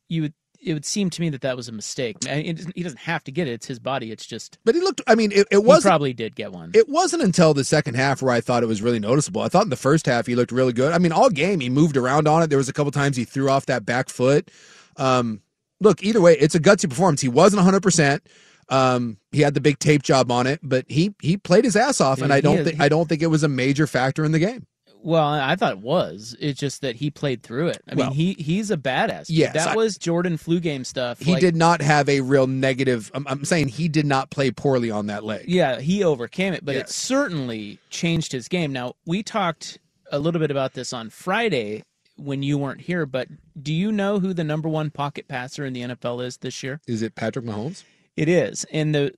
you 0.09 0.24
would. 0.24 0.34
It 0.59 0.74
would 0.74 0.86
seem 0.86 1.11
to 1.11 1.22
me 1.22 1.30
that 1.30 1.41
that 1.41 1.55
was 1.55 1.68
a 1.70 1.72
mistake. 1.72 2.18
I 2.28 2.41
mean, 2.41 2.55
doesn't- 2.55 2.76
he 2.76 2.82
doesn't 2.82 2.97
have 3.01 3.24
to 3.26 3.32
get 3.32 3.47
it; 3.47 3.51
it's 3.51 3.68
his 3.68 3.78
body. 3.78 4.11
It's 4.11 4.26
just. 4.26 4.57
But 4.65 4.74
he 4.74 4.82
looked. 4.82 5.01
I 5.05 5.13
mean, 5.13 5.32
it, 5.32 5.47
it 5.51 5.63
was 5.63 5.84
probably 5.84 6.13
did 6.13 6.36
get 6.36 6.51
one. 6.51 6.72
It 6.74 6.89
wasn't 6.89 7.22
until 7.22 7.53
the 7.53 7.63
second 7.63 7.93
half 7.93 8.24
where 8.24 8.34
I 8.34 8.41
thought 8.41 8.63
it 8.63 8.68
was 8.68 8.82
really 8.82 8.97
noticeable. 8.99 9.41
I 9.41 9.49
thought 9.49 9.63
in 9.65 9.70
the 9.70 9.76
first 9.76 10.07
half 10.07 10.26
he 10.26 10.36
looked 10.36 10.51
really 10.51 10.74
good. 10.74 10.93
I 10.93 10.97
mean, 10.97 11.11
all 11.11 11.30
game 11.30 11.59
he 11.59 11.70
moved 11.70 11.95
around 11.95 12.28
on 12.28 12.41
it. 12.41 12.47
There 12.47 12.57
was 12.57 12.68
a 12.70 12.74
couple 12.74 12.91
times 12.91 13.15
he 13.18 13.24
threw 13.24 13.49
off 13.49 13.68
that 13.68 13.86
back 13.86 14.09
foot. 14.09 14.49
Um, 14.97 15.41
look, 15.80 16.03
either 16.03 16.21
way, 16.21 16.38
it's 16.38 16.55
a 16.55 16.59
gutsy 16.59 16.89
performance. 16.89 17.21
He 17.21 17.30
wasn't 17.30 17.57
100. 17.59 17.82
percent 17.82 18.23
um, 18.69 19.17
he 19.32 19.41
had 19.41 19.53
the 19.53 19.61
big 19.61 19.80
tape 19.80 20.03
job 20.03 20.30
on 20.32 20.45
it, 20.45 20.59
but 20.61 20.86
he 20.89 21.15
he 21.21 21.38
played 21.38 21.63
his 21.63 21.75
ass 21.78 22.01
off, 22.01 22.19
and 22.21 22.30
Yeah, 22.30 22.36
I 22.36 22.41
don't 22.41 22.63
think 22.65 22.82
I 22.82 22.89
don't 22.89 23.07
think 23.07 23.21
it 23.21 23.28
was 23.28 23.43
a 23.43 23.47
major 23.47 23.88
factor 23.88 24.25
in 24.25 24.32
the 24.34 24.39
game. 24.39 24.67
Well, 25.03 25.23
I 25.25 25.55
thought 25.55 25.71
it 25.73 25.80
was. 25.80 26.36
It's 26.39 26.59
just 26.59 26.82
that 26.82 26.95
he 26.97 27.09
played 27.11 27.43
through 27.43 27.67
it. 27.67 27.82
I 27.89 27.95
Well, 27.95 28.07
mean, 28.09 28.15
he 28.15 28.34
he's 28.43 28.71
a 28.71 28.75
badass. 28.75 29.28
dude. 29.28 29.38
yes, 29.38 29.53
that 29.53 29.69
I- 29.69 29.75
was 29.75 29.97
Jordan 29.97 30.36
flu 30.36 30.59
game 30.59 30.84
stuff. 30.84 31.19
He 31.19 31.32
Like, 31.34 31.39
did 31.39 31.55
not 31.55 31.82
have 31.82 32.09
a 32.09 32.19
real 32.19 32.45
negative. 32.47 33.09
I'm, 33.13 33.25
I'm 33.28 33.45
saying 33.45 33.69
he 33.69 33.88
did 33.88 34.05
not 34.05 34.32
play 34.32 34.51
poorly 34.51 34.91
on 34.91 35.05
that 35.07 35.23
leg. 35.23 35.45
Yeah, 35.47 35.80
he 35.80 36.03
overcame 36.03 36.51
it, 36.53 36.65
but 36.65 36.75
it 36.75 36.89
certainly 36.89 37.80
changed 37.89 38.34
his 38.34 38.49
game. 38.49 38.73
Now, 38.73 38.95
we 39.05 39.23
talked 39.23 39.78
a 40.11 40.19
little 40.19 40.39
bit 40.41 40.51
about 40.51 40.73
this 40.73 40.91
on 40.91 41.09
Friday 41.09 41.84
when 42.18 42.43
you 42.43 42.57
weren't 42.57 42.82
here, 42.82 43.05
but 43.05 43.28
do 43.61 43.74
you 43.74 43.91
know 43.91 44.20
who 44.20 44.34
the 44.34 44.43
number 44.43 44.68
one 44.70 44.89
pocket 44.89 45.28
passer 45.28 45.65
in 45.65 45.74
the 45.74 45.82
NFL 45.82 46.24
is 46.26 46.38
this 46.38 46.63
year? 46.63 46.82
Is 46.88 47.01
it 47.01 47.15
Patrick 47.15 47.45
Mahomes? 47.45 47.84
It 48.15 48.28
is. 48.30 48.65
And 48.72 48.93
the 48.93 49.13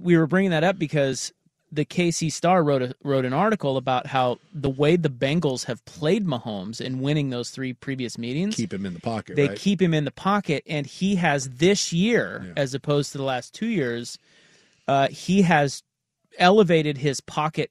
we 0.00 0.16
were 0.16 0.26
bringing 0.26 0.50
that 0.50 0.64
up 0.64 0.78
because 0.78 1.32
the 1.70 1.84
KC 1.86 2.30
Star 2.30 2.62
wrote 2.62 2.82
a, 2.82 2.94
wrote 3.02 3.24
an 3.24 3.32
article 3.32 3.76
about 3.78 4.06
how 4.06 4.38
the 4.52 4.68
way 4.68 4.96
the 4.96 5.08
Bengals 5.08 5.64
have 5.64 5.82
played 5.86 6.26
Mahomes 6.26 6.80
in 6.80 7.00
winning 7.00 7.30
those 7.30 7.48
three 7.50 7.72
previous 7.72 8.18
meetings, 8.18 8.56
Keep 8.56 8.74
him 8.74 8.84
in 8.84 8.92
the 8.92 9.00
pocket. 9.00 9.36
they 9.36 9.48
right? 9.48 9.58
keep 9.58 9.80
him 9.80 9.94
in 9.94 10.04
the 10.04 10.10
pocket, 10.10 10.62
and 10.66 10.86
he 10.86 11.14
has 11.16 11.48
this 11.48 11.92
year, 11.92 12.52
as 12.56 12.74
opposed 12.74 13.12
to 13.12 13.18
the 13.18 13.24
last 13.24 13.54
two 13.54 13.66
years, 13.66 14.18
uh, 14.86 15.08
he 15.08 15.42
has 15.42 15.82
elevated 16.38 16.98
his 16.98 17.20
pocket 17.20 17.70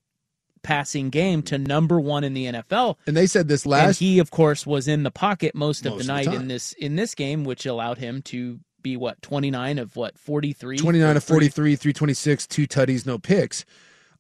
passing 0.64 1.09
game 1.09 1.41
to 1.43 1.57
number 1.57 1.99
one 1.99 2.24
in 2.24 2.34
the 2.34 2.45
NFL. 2.45 2.95
And 3.07 3.16
they 3.18 3.28
said 3.28 3.47
this 3.47 3.64
and 3.64 3.72
last. 3.72 3.99
he, 3.99 4.20
of 4.20 4.32
course, 4.32 4.66
was 4.66 4.88
in 4.88 5.03
the 5.03 5.12
pocket 5.12 5.55
most 5.55 5.86
of 5.86 5.93
Most 5.93 5.97
the 5.97 6.01
of 6.01 6.07
the 6.07 6.14
night 6.14 6.26
time. 6.26 6.41
in 6.43 6.47
this 6.47 6.74
in 6.74 6.95
this 6.95 7.16
game, 7.16 7.43
which 7.43 7.66
allowed 7.66 7.97
him 7.97 8.22
to 8.24 8.59
be 8.82 8.97
what 8.97 9.22
twenty 9.22 9.51
nine 9.51 9.78
of 9.80 9.95
what 9.95 10.18
forty 10.18 10.53
three. 10.53 10.78
29 10.78 11.18
of 11.18 11.24
43, 11.24 11.76
326, 11.76 12.47
two 12.47 12.68
tutties, 12.68 13.05
no 13.05 13.18
picks. 13.20 13.64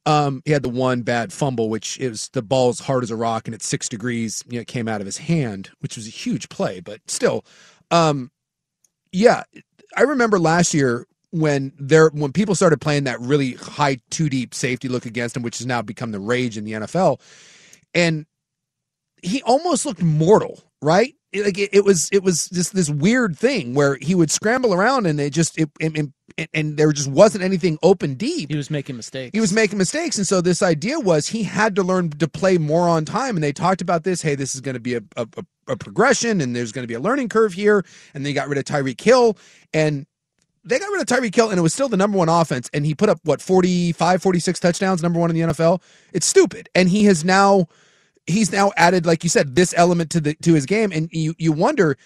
Um, 0.05 0.41
he 0.45 0.51
had 0.51 0.63
the 0.63 0.69
one 0.69 1.03
bad 1.03 1.31
fumble, 1.31 1.69
which 1.69 1.99
is 1.99 2.29
the 2.29 2.41
ball's 2.41 2.79
hard 2.79 3.03
as 3.03 3.11
a 3.11 3.15
rock 3.15 3.47
and 3.47 3.53
it's 3.53 3.67
six 3.67 3.87
degrees. 3.87 4.43
You 4.47 4.55
know, 4.55 4.61
it 4.61 4.67
came 4.67 4.87
out 4.87 4.99
of 4.99 5.05
his 5.05 5.17
hand, 5.19 5.69
which 5.79 5.95
was 5.95 6.07
a 6.07 6.11
huge 6.11 6.49
play, 6.49 6.79
but 6.79 7.01
still, 7.07 7.45
um, 7.91 8.31
yeah, 9.11 9.43
I 9.95 10.01
remember 10.01 10.39
last 10.39 10.73
year 10.73 11.05
when 11.31 11.73
there 11.79 12.09
when 12.13 12.33
people 12.33 12.55
started 12.55 12.81
playing 12.81 13.05
that 13.05 13.19
really 13.21 13.53
high 13.53 13.99
two 14.11 14.29
deep 14.29 14.53
safety 14.53 14.87
look 14.89 15.05
against 15.05 15.37
him, 15.37 15.43
which 15.43 15.59
has 15.59 15.67
now 15.67 15.81
become 15.81 16.11
the 16.11 16.19
rage 16.19 16.57
in 16.57 16.65
the 16.65 16.73
NFL, 16.73 17.19
and 17.93 18.25
he 19.23 19.43
almost 19.43 19.85
looked 19.85 20.03
mortal, 20.03 20.63
right? 20.81 21.15
it- 21.31 21.45
like 21.45 21.57
it, 21.57 21.69
it 21.73 21.85
was 21.85 22.09
it 22.11 22.23
was 22.23 22.49
just 22.49 22.73
this 22.73 22.89
weird 22.89 23.37
thing 23.37 23.73
where 23.73 23.97
he 24.01 24.15
would 24.15 24.31
scramble 24.31 24.73
around 24.73 25.05
and 25.05 25.19
it 25.19 25.31
just 25.33 25.57
it, 25.59 25.69
and, 25.81 25.97
and, 25.97 26.13
and 26.53 26.77
there 26.77 26.91
just 26.91 27.09
wasn't 27.09 27.43
anything 27.43 27.77
open 27.83 28.15
deep. 28.15 28.49
He 28.49 28.57
was 28.57 28.69
making 28.71 28.97
mistakes. 28.97 29.31
He 29.33 29.39
was 29.41 29.53
making 29.53 29.77
mistakes, 29.77 30.17
and 30.17 30.27
so 30.27 30.41
this 30.41 30.61
idea 30.63 30.99
was 30.99 31.27
he 31.27 31.43
had 31.43 31.75
to 31.75 31.83
learn 31.83 32.09
to 32.11 32.27
play 32.27 32.57
more 32.57 32.87
on 32.87 33.05
time. 33.05 33.35
And 33.37 33.43
they 33.43 33.53
talked 33.53 33.81
about 33.81 34.03
this. 34.03 34.21
Hey, 34.21 34.35
this 34.35 34.55
is 34.55 34.61
going 34.61 34.75
to 34.75 34.79
be 34.81 34.95
a, 34.95 35.01
a, 35.17 35.27
a- 35.37 35.45
a 35.67 35.77
progression, 35.77 36.41
and 36.41 36.55
there's 36.55 36.71
going 36.71 36.83
to 36.83 36.87
be 36.87 36.95
a 36.95 36.99
learning 36.99 37.29
curve 37.29 37.53
here. 37.53 37.85
And 38.15 38.25
they 38.25 38.33
got 38.33 38.49
rid 38.49 38.57
of 38.57 38.65
Tyreek 38.65 38.99
Hill, 38.99 39.37
and 39.73 40.07
they 40.63 40.79
got 40.79 40.91
rid 40.91 41.01
of 41.01 41.07
Tyreek 41.07 41.33
Hill, 41.35 41.49
and 41.49 41.57
it 41.57 41.61
was 41.61 41.73
still 41.73 41.89
the 41.89 41.97
number 41.97 42.17
one 42.17 42.29
offense. 42.29 42.69
And 42.73 42.85
he 42.85 42.93
put 42.93 43.09
up 43.09 43.19
what 43.23 43.41
45, 43.41 44.21
46 44.21 44.59
touchdowns, 44.59 45.01
number 45.01 45.19
one 45.19 45.29
in 45.29 45.35
the 45.35 45.53
NFL. 45.53 45.81
It's 46.13 46.25
stupid, 46.25 46.69
and 46.75 46.89
he 46.89 47.05
has 47.05 47.25
now 47.25 47.67
he's 48.27 48.51
now 48.51 48.71
added, 48.77 49.05
like 49.05 49.23
you 49.23 49.29
said, 49.29 49.55
this 49.55 49.73
element 49.75 50.09
to 50.11 50.21
the 50.21 50.35
to 50.35 50.53
his 50.53 50.65
game, 50.65 50.91
and 50.91 51.09
you 51.11 51.35
you 51.37 51.51
wonder. 51.51 51.97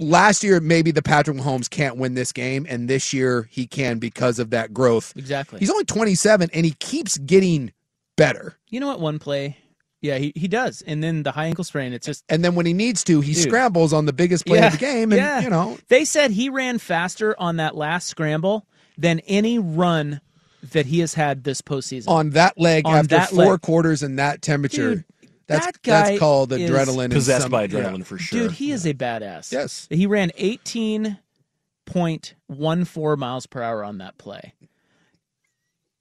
Last 0.00 0.44
year, 0.44 0.60
maybe 0.60 0.92
the 0.92 1.02
Patrick 1.02 1.36
Mahomes 1.36 1.68
can't 1.68 1.96
win 1.96 2.14
this 2.14 2.30
game, 2.30 2.68
and 2.68 2.88
this 2.88 3.12
year 3.12 3.48
he 3.50 3.66
can 3.66 3.98
because 3.98 4.38
of 4.38 4.50
that 4.50 4.72
growth. 4.72 5.12
Exactly. 5.16 5.58
He's 5.58 5.72
only 5.72 5.86
27, 5.86 6.50
and 6.52 6.64
he 6.64 6.70
keeps 6.78 7.18
getting 7.18 7.72
better. 8.16 8.56
You 8.68 8.78
know 8.78 8.86
what? 8.86 9.00
One 9.00 9.18
play, 9.18 9.56
yeah, 10.00 10.18
he, 10.18 10.32
he 10.36 10.46
does, 10.48 10.82
and 10.82 11.02
then 11.02 11.22
the 11.24 11.32
high 11.32 11.46
ankle 11.46 11.64
sprain. 11.64 11.92
It's 11.92 12.06
just 12.06 12.24
And 12.28 12.44
then 12.44 12.54
when 12.54 12.66
he 12.66 12.72
needs 12.72 13.02
to, 13.04 13.20
he 13.20 13.34
Dude. 13.34 13.42
scrambles 13.44 13.92
on 13.92 14.06
the 14.06 14.12
biggest 14.12 14.46
play 14.46 14.64
of 14.64 14.72
the 14.72 14.78
game, 14.78 15.12
and 15.12 15.20
yeah. 15.20 15.40
you 15.40 15.50
know 15.50 15.76
they 15.88 16.04
said 16.04 16.30
he 16.30 16.48
ran 16.48 16.78
faster 16.78 17.34
on 17.38 17.56
that 17.56 17.74
last 17.76 18.06
scramble 18.08 18.66
than 18.96 19.18
any 19.20 19.58
run 19.58 20.20
that 20.72 20.86
he 20.86 20.98
has 21.00 21.14
had 21.14 21.44
this 21.44 21.60
postseason. 21.62 22.08
on 22.08 22.30
that 22.30 22.58
leg 22.58 22.84
On 22.86 22.94
after 22.94 23.08
that 23.16 23.30
four 23.30 23.52
leg. 23.52 23.60
quarters 23.60 24.02
and 24.02 24.18
that 24.18 24.42
temperature. 24.42 24.96
Dude, 24.96 25.04
that's 25.46 25.66
that 25.66 25.82
guy 25.82 26.02
that's 26.10 26.18
called 26.18 26.52
is- 26.52 26.68
adrenaline. 26.70 27.04
and 27.04 27.12
Possessed 27.14 27.42
some- 27.42 27.50
by 27.50 27.62
yeah. 27.62 27.68
adrenaline 27.68 28.04
for 28.04 28.18
sure. 28.18 28.40
Dude, 28.42 28.52
he 28.52 28.70
is 28.72 28.84
a 28.86 28.92
badass. 28.92 29.50
Yes. 29.52 29.86
He 29.90 30.06
ran 30.06 30.30
18.14 30.38 33.18
miles 33.18 33.46
per 33.46 33.62
hour 33.62 33.82
on 33.84 33.98
that 33.98 34.18
play. 34.18 34.52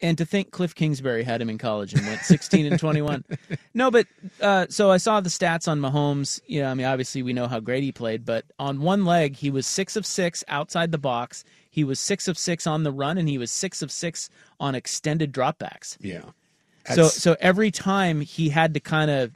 And 0.02 0.18
to 0.20 0.26
think 0.26 0.52
Cliff 0.52 0.76
Kingsbury 0.76 1.24
had 1.24 1.42
him 1.42 1.50
in 1.50 1.58
college 1.58 1.94
and 1.94 2.06
went 2.06 2.22
16 2.22 2.66
and 2.68 2.80
21. 2.80 3.24
No, 3.74 3.92
but 3.92 4.08
uh, 4.42 4.66
so 4.70 4.90
I 4.92 4.98
saw 4.98 5.22
the 5.22 5.30
stats 5.30 5.68
on 5.68 5.80
Mahomes. 5.80 6.40
You 6.48 6.62
know, 6.62 6.72
I 6.72 6.74
mean, 6.74 6.86
obviously 6.88 7.22
we 7.24 7.32
know 7.34 7.48
how 7.48 7.60
great 7.60 7.84
he 7.84 7.92
played, 7.92 8.26
but 8.26 8.44
on 8.58 8.82
one 8.82 9.06
leg, 9.06 9.36
he 9.36 9.52
was 9.52 9.68
six 9.68 9.96
of 9.96 10.04
six 10.06 10.44
outside 10.48 10.92
the 10.92 10.98
box. 10.98 11.44
He 11.70 11.84
was 11.84 12.00
six 12.00 12.28
of 12.28 12.38
six 12.40 12.66
on 12.66 12.82
the 12.84 12.92
run, 12.92 13.18
and 13.20 13.30
he 13.30 13.38
was 13.38 13.52
six 13.52 13.84
of 13.84 13.92
six 13.92 14.30
on 14.60 14.74
extended 14.74 15.32
dropbacks. 15.32 15.96
Yeah. 16.02 16.22
So 16.22 16.96
That's- 16.96 17.14
so 17.22 17.36
every 17.40 17.70
time 17.70 18.22
he 18.22 18.50
had 18.50 18.74
to 18.74 18.80
kind 18.80 19.12
of 19.12 19.32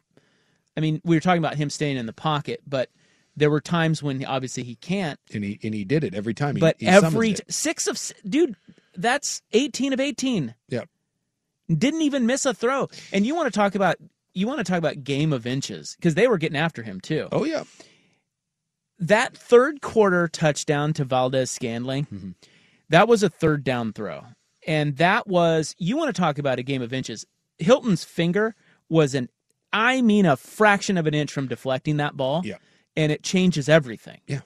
I 0.75 0.79
mean, 0.79 1.01
we 1.03 1.15
were 1.15 1.19
talking 1.21 1.43
about 1.43 1.55
him 1.55 1.69
staying 1.69 1.97
in 1.97 2.05
the 2.07 2.13
pocket, 2.13 2.61
but 2.67 2.89
there 3.37 3.51
were 3.51 3.61
times 3.61 4.01
when 4.01 4.23
obviously 4.25 4.63
he 4.63 4.75
can't. 4.75 5.19
and 5.33 5.43
he 5.43 5.59
and 5.61 5.73
he 5.75 5.83
did 5.83 6.03
it 6.03 6.13
every 6.15 6.33
time. 6.33 6.55
He, 6.55 6.61
but 6.61 6.77
he 6.79 6.87
every 6.87 7.33
t- 7.33 7.43
six 7.49 7.87
of 7.87 7.99
dude, 8.27 8.55
that's 8.95 9.41
18 9.53 9.93
of 9.93 9.99
18. 9.99 10.55
Yep. 10.69 10.89
Didn't 11.75 12.01
even 12.01 12.25
miss 12.25 12.45
a 12.45 12.53
throw. 12.53 12.89
And 13.13 13.25
you 13.25 13.35
want 13.35 13.51
to 13.51 13.57
talk 13.57 13.75
about 13.75 13.95
you 14.33 14.47
want 14.47 14.59
to 14.59 14.63
talk 14.63 14.77
about 14.77 15.03
game 15.03 15.33
of 15.33 15.45
inches 15.45 15.95
because 15.97 16.15
they 16.15 16.27
were 16.27 16.37
getting 16.37 16.57
after 16.57 16.83
him 16.83 17.01
too. 17.01 17.27
Oh 17.31 17.43
yeah. 17.43 17.63
That 18.99 19.35
third 19.35 19.81
quarter 19.81 20.27
touchdown 20.27 20.93
to 20.93 21.03
Valdes-Scantling, 21.03 22.05
Mm-hmm. 22.05 22.31
that 22.89 23.07
was 23.07 23.23
a 23.23 23.29
third 23.29 23.63
down 23.63 23.93
throw. 23.93 24.23
And 24.67 24.97
that 24.97 25.27
was, 25.27 25.75
you 25.79 25.97
want 25.97 26.13
to 26.15 26.19
talk 26.21 26.37
about 26.37 26.59
a 26.59 26.63
game 26.63 26.83
of 26.83 26.93
inches. 26.93 27.25
Hilton's 27.57 28.03
finger 28.03 28.55
was 28.89 29.15
an, 29.15 29.29
I 29.73 30.01
mean, 30.03 30.27
a 30.27 30.37
fraction 30.37 30.97
of 30.97 31.07
an 31.07 31.15
inch 31.15 31.31
from 31.31 31.47
deflecting 31.47 31.97
that 31.97 32.15
ball. 32.15 32.43
Yeah. 32.45 32.57
And 32.95 33.11
it 33.11 33.23
changes 33.23 33.67
everything. 33.67 34.19
Yeah. 34.27 34.41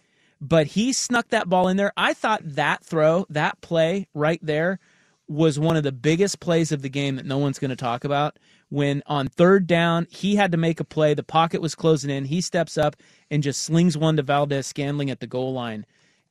But 0.48 0.68
he 0.68 0.93
snuck 0.93 1.30
that 1.30 1.50
ball 1.50 1.68
in 1.68 1.78
there. 1.78 1.91
I 1.98 2.14
thought 2.14 2.41
that 2.43 2.84
throw, 2.84 3.26
that 3.30 3.62
play 3.62 4.08
right 4.14 4.39
there, 4.43 4.80
was 5.28 5.58
one 5.58 5.76
of 5.76 5.84
the 5.84 5.91
biggest 5.91 6.39
plays 6.39 6.72
of 6.72 6.84
the 6.84 6.89
game 6.89 7.16
that 7.16 7.26
no 7.26 7.39
one's 7.39 7.58
going 7.58 7.70
to 7.70 7.76
talk 7.76 8.04
about. 8.04 8.38
When 8.70 9.02
on 9.08 9.28
third 9.28 9.66
down, 9.66 10.06
he 10.12 10.36
had 10.36 10.52
to 10.52 10.58
make 10.58 10.80
a 10.80 10.84
play. 10.84 11.16
The 11.16 11.24
pocket 11.24 11.62
was 11.62 11.74
closing 11.74 12.12
in. 12.12 12.26
He 12.26 12.41
steps 12.41 12.78
up 12.78 12.96
and 13.32 13.41
just 13.41 13.64
slings 13.64 13.98
one 13.98 14.18
to 14.18 14.24
Valdes-Scantling 14.24 15.10
at 15.10 15.20
the 15.20 15.28
goal 15.28 15.54
line. 15.54 15.86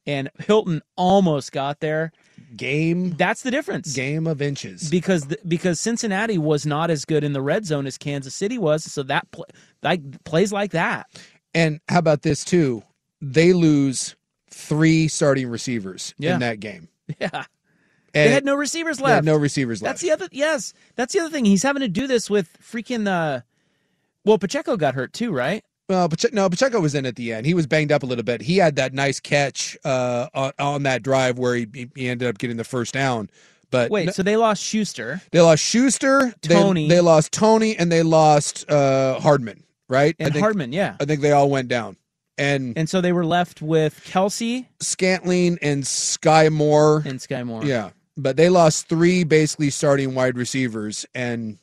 And 0.07 0.31
Hilton 0.39 0.83
almost 0.97 1.51
got 1.51 1.81
there. 1.81 2.13
Game. 2.55 3.17
That's 3.17 3.43
the 3.43 3.51
difference. 3.51 3.95
Game 3.95 4.27
of 4.27 4.43
inches. 4.43 4.91
Because 4.91 5.27
the, 5.27 5.39
because 5.49 5.81
Cincinnati 5.81 6.39
was 6.39 6.67
not 6.67 6.91
as 6.91 7.05
good 7.05 7.25
in 7.25 7.33
the 7.33 7.43
red 7.43 7.65
zone 7.65 7.87
as 7.87 7.99
Kansas 7.99 8.35
City 8.35 8.59
was. 8.59 8.85
So 8.85 9.03
that 9.05 9.29
play, 9.33 9.47
like 9.83 10.23
plays 10.25 10.53
like 10.53 10.73
that. 10.73 11.09
And 11.55 11.81
how 11.89 11.99
about 11.99 12.23
this 12.23 12.45
too? 12.45 12.83
They 13.33 13.53
lose 13.53 14.17
three 14.51 15.09
starting 15.09 15.49
receivers 15.49 16.15
Yeah. 16.19 16.35
in 16.35 16.41
that 16.41 16.61
game. 16.61 16.89
Yeah. 17.21 17.45
And 18.17 18.29
they 18.31 18.33
had 18.33 18.45
no 18.45 18.55
receivers 18.55 18.99
they 18.99 19.05
left. 19.05 19.15
had 19.17 19.25
no 19.25 19.37
receivers 19.37 19.83
left. 19.83 19.95
That's 19.95 20.03
the 20.03 20.13
other. 20.13 20.29
Yes, 20.31 20.73
that's 20.95 21.13
the 21.13 21.19
other 21.21 21.31
thing. 21.31 21.45
He's 21.45 21.65
having 21.65 21.81
to 21.81 21.89
do 21.89 22.07
this 22.07 22.31
with 22.31 22.49
freaking. 22.63 23.09
Uh, 23.09 23.41
well, 24.25 24.39
Pacheco 24.39 24.77
got 24.77 24.95
hurt 24.95 25.13
too, 25.13 25.33
right? 25.33 25.65
Well, 25.89 26.09
Pache- 26.09 26.29
no, 26.33 26.49
Pacheco 26.49 26.81
was 26.81 26.95
in 26.95 27.07
at 27.07 27.17
the 27.17 27.33
end. 27.33 27.45
He 27.45 27.55
was 27.55 27.67
banged 27.67 27.91
up 27.91 28.05
a 28.05 28.07
little 28.07 28.23
bit. 28.25 28.41
He 28.41 28.57
had 28.57 28.77
that 28.77 28.95
nice 28.95 29.19
catch 29.21 29.77
uh, 29.85 30.29
on, 30.33 30.53
on 30.61 30.83
that 30.85 31.03
drive 31.03 31.39
where 31.39 31.57
he, 31.57 31.67
he 31.97 32.09
ended 32.09 32.29
up 32.29 32.39
getting 32.39 32.57
the 32.57 32.63
first 32.65 32.95
down. 32.95 33.29
But 33.71 33.91
Wait, 33.91 34.07
no- 34.07 34.13
so 34.13 34.23
they 34.23 34.37
lost 34.37 34.63
Schuster. 34.63 35.21
they 35.33 35.41
lost 35.41 35.63
Schuster, 35.65 36.33
they- 36.43 36.55
Toney. 36.55 36.89
They, 36.89 37.01
lost 37.01 37.33
Toney, 37.33 37.77
and 37.77 37.91
they 37.91 38.03
lost 38.05 38.71
uh, 38.71 39.19
Hardman. 39.19 39.65
Right, 39.89 40.15
And 40.21 40.35
Hardman, 40.35 40.73
yeah. 40.73 40.97
I 41.01 41.05
think 41.05 41.21
they 41.21 41.33
all 41.33 41.51
went 41.51 41.69
down. 41.69 41.97
And 42.37 42.77
And 42.77 42.89
so 42.89 43.01
they 43.01 43.13
were 43.13 43.25
left 43.27 43.63
with 43.63 44.03
Kelce 44.05 44.67
Scantling 44.81 45.59
and 45.63 45.87
Sky 45.87 46.49
Moore. 46.49 47.03
and 47.07 47.21
Sky 47.21 47.45
Moore. 47.45 47.65
Yeah, 47.65 47.91
but 48.17 48.37
they 48.37 48.49
lost 48.49 48.89
three 48.89 49.25
basically 49.25 49.71
starting 49.71 50.15
wide 50.15 50.37
receivers, 50.37 51.07
and 51.15 51.59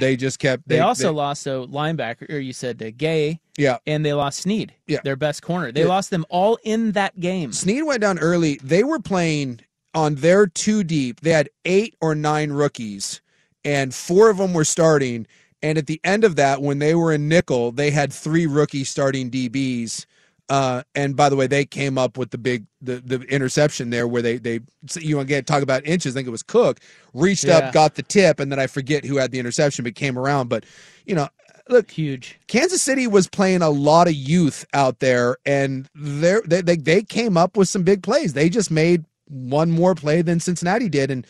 they 0.00 0.16
just 0.16 0.38
kept. 0.38 0.68
They, 0.68 0.80
also 0.80 1.12
lost 1.12 1.46
a 1.46 1.50
linebacker, 1.50 2.30
or 2.32 2.38
you 2.38 2.52
said 2.52 2.82
uh, 2.82 2.90
Gay. 2.96 3.40
Yeah. 3.56 3.78
And 3.86 4.04
they 4.04 4.12
lost 4.12 4.40
Sneed. 4.40 4.74
Yeah. 4.86 4.98
Their 5.02 5.16
best 5.16 5.42
corner. 5.42 5.72
They 5.72 5.80
Yeah. 5.82 5.86
lost 5.88 6.10
them 6.10 6.26
all 6.28 6.58
in 6.62 6.92
that 6.92 7.18
game. 7.18 7.52
Sneed 7.52 7.84
went 7.84 8.02
down 8.02 8.18
early. 8.18 8.60
They 8.62 8.84
were 8.84 8.98
playing 9.00 9.60
on 9.94 10.16
their 10.16 10.46
two 10.46 10.84
deep. 10.84 11.20
They 11.22 11.30
had 11.30 11.48
eight 11.64 11.96
or 12.02 12.14
nine 12.14 12.52
rookies, 12.52 13.22
and 13.64 13.94
four 13.94 14.28
of 14.30 14.36
them 14.36 14.52
were 14.52 14.64
starting. 14.66 15.26
And 15.66 15.78
at 15.78 15.86
the 15.86 16.00
end 16.04 16.22
of 16.24 16.36
that, 16.36 16.62
when 16.62 16.78
they 16.78 16.94
were 16.94 17.12
in 17.12 17.28
nickel, 17.28 17.72
they 17.72 17.90
had 17.90 18.12
three 18.12 18.46
rookie 18.46 18.84
starting 18.84 19.30
DBs. 19.30 20.06
Uh, 20.48 20.84
and 20.94 21.16
by 21.16 21.28
the 21.28 21.34
way, 21.34 21.48
they 21.48 21.64
came 21.64 21.98
up 21.98 22.16
with 22.16 22.30
the 22.30 22.38
big 22.38 22.66
the, 22.80 22.96
the 23.04 23.20
interception 23.22 23.90
there 23.90 24.06
where 24.06 24.22
they 24.22 24.36
they 24.38 24.60
you 24.96 25.18
again 25.18 25.42
talk 25.44 25.62
about 25.62 25.84
inches. 25.84 26.14
I 26.14 26.18
think 26.18 26.28
it 26.28 26.30
was 26.30 26.44
Cook 26.44 26.78
reached 27.14 27.44
Yeah. 27.44 27.58
up, 27.58 27.72
got 27.74 27.96
the 27.96 28.02
tip, 28.04 28.38
and 28.38 28.52
then 28.52 28.60
I 28.60 28.68
forget 28.68 29.04
who 29.04 29.16
had 29.16 29.32
the 29.32 29.40
interception, 29.40 29.82
but 29.82 29.96
came 29.96 30.16
around. 30.16 30.48
But 30.48 30.64
you 31.04 31.16
know, 31.16 31.28
look, 31.68 31.90
huge. 31.90 32.38
Kansas 32.46 32.80
City 32.80 33.08
was 33.08 33.26
playing 33.26 33.62
a 33.62 33.70
lot 33.70 34.06
of 34.06 34.14
youth 34.14 34.64
out 34.72 35.00
there, 35.00 35.36
and 35.44 35.88
they're- 35.96 36.44
they 36.46 36.62
they 36.62 36.76
they 36.76 37.02
came 37.02 37.36
up 37.36 37.56
with 37.56 37.68
some 37.68 37.82
big 37.82 38.04
plays. 38.04 38.34
They 38.34 38.48
just 38.48 38.70
made 38.70 39.04
one 39.28 39.72
more 39.72 39.96
play 39.96 40.22
than 40.22 40.38
Cincinnati 40.38 40.88
did, 40.88 41.10
and 41.10 41.26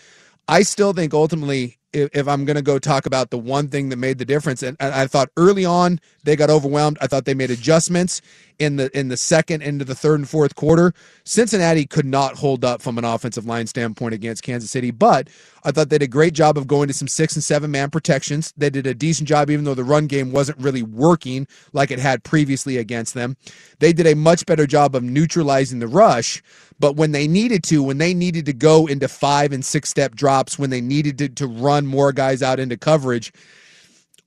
I 0.47 0.62
still 0.62 0.93
think 0.93 1.14
ultimately, 1.14 1.75
if, 1.93 2.11
if 2.12 2.28
I'm 2.28 2.45
going 2.45 2.57
to 2.57 2.62
go 2.62 2.78
talk 2.78 3.07
about 3.07 3.30
the 3.30 3.39
one 3.39 3.68
thing 3.68 3.89
that 3.89 3.97
made 3.97 4.18
the 4.18 4.24
difference, 4.24 4.62
and, 4.62 4.76
and 4.80 4.95
I 4.95 5.07
thought 5.07 5.30
early 5.37 5.64
on 5.64 6.01
they 6.24 6.37
got 6.37 6.51
overwhelmed. 6.51 6.99
I 7.01 7.07
thought 7.07 7.24
they 7.24 7.34
made 7.34 7.51
adjustments 7.51 8.20
in 8.59 8.76
the 8.76 8.97
in 8.99 9.09
the 9.09 9.16
second 9.16 9.62
into 9.62 9.84
the 9.84 9.95
third 9.95 10.20
and 10.20 10.28
fourth 10.28 10.55
quarter. 10.55 10.93
Cincinnati 11.24 11.87
could 11.87 12.07
not 12.07 12.37
hold 12.37 12.64
up 12.64 12.82
from 12.82 12.99
an 12.99 13.05
offensive 13.05 13.47
line 13.47 13.66
standpoint 13.66 14.14
against 14.14 14.43
Kansas 14.43 14.70
City, 14.70 14.91
but 14.91 15.28
I 15.66 15.72
thought 15.72 15.88
they 15.88 15.98
did 15.98 16.04
a 16.04 16.08
great 16.08 16.32
job 16.32 16.56
of 16.56 16.68
going 16.68 16.86
to 16.86 16.94
some 16.94 17.08
six 17.08 17.34
and 17.34 17.42
seven 17.42 17.72
man 17.72 17.90
protections. 17.90 18.54
They 18.56 18.70
did 18.70 18.86
a 18.86 18.94
decent 18.94 19.28
job, 19.28 19.50
even 19.50 19.64
though 19.64 19.74
the 19.74 19.82
run 19.82 20.06
game 20.06 20.30
wasn't 20.30 20.58
really 20.58 20.84
working 20.84 21.48
like 21.72 21.90
it 21.90 21.98
had 21.98 22.22
previously 22.22 22.76
against 22.76 23.14
them. 23.14 23.36
They 23.80 23.92
did 23.92 24.06
a 24.06 24.14
much 24.14 24.46
better 24.46 24.66
job 24.66 24.94
of 24.94 25.02
neutralizing 25.02 25.80
the 25.80 25.88
rush, 25.88 26.40
but 26.78 26.94
when 26.94 27.10
they 27.10 27.26
needed 27.26 27.64
to, 27.64 27.82
when 27.82 27.98
they 27.98 28.14
needed 28.14 28.46
to 28.46 28.52
go 28.52 28.86
into 28.86 29.08
five 29.08 29.52
and 29.52 29.64
six 29.64 29.90
step 29.90 30.14
drops, 30.14 30.56
when 30.56 30.70
they 30.70 30.80
needed 30.80 31.18
to, 31.18 31.28
to 31.30 31.48
run 31.48 31.84
more 31.84 32.12
guys 32.12 32.44
out 32.44 32.60
into 32.60 32.76
coverage, 32.76 33.32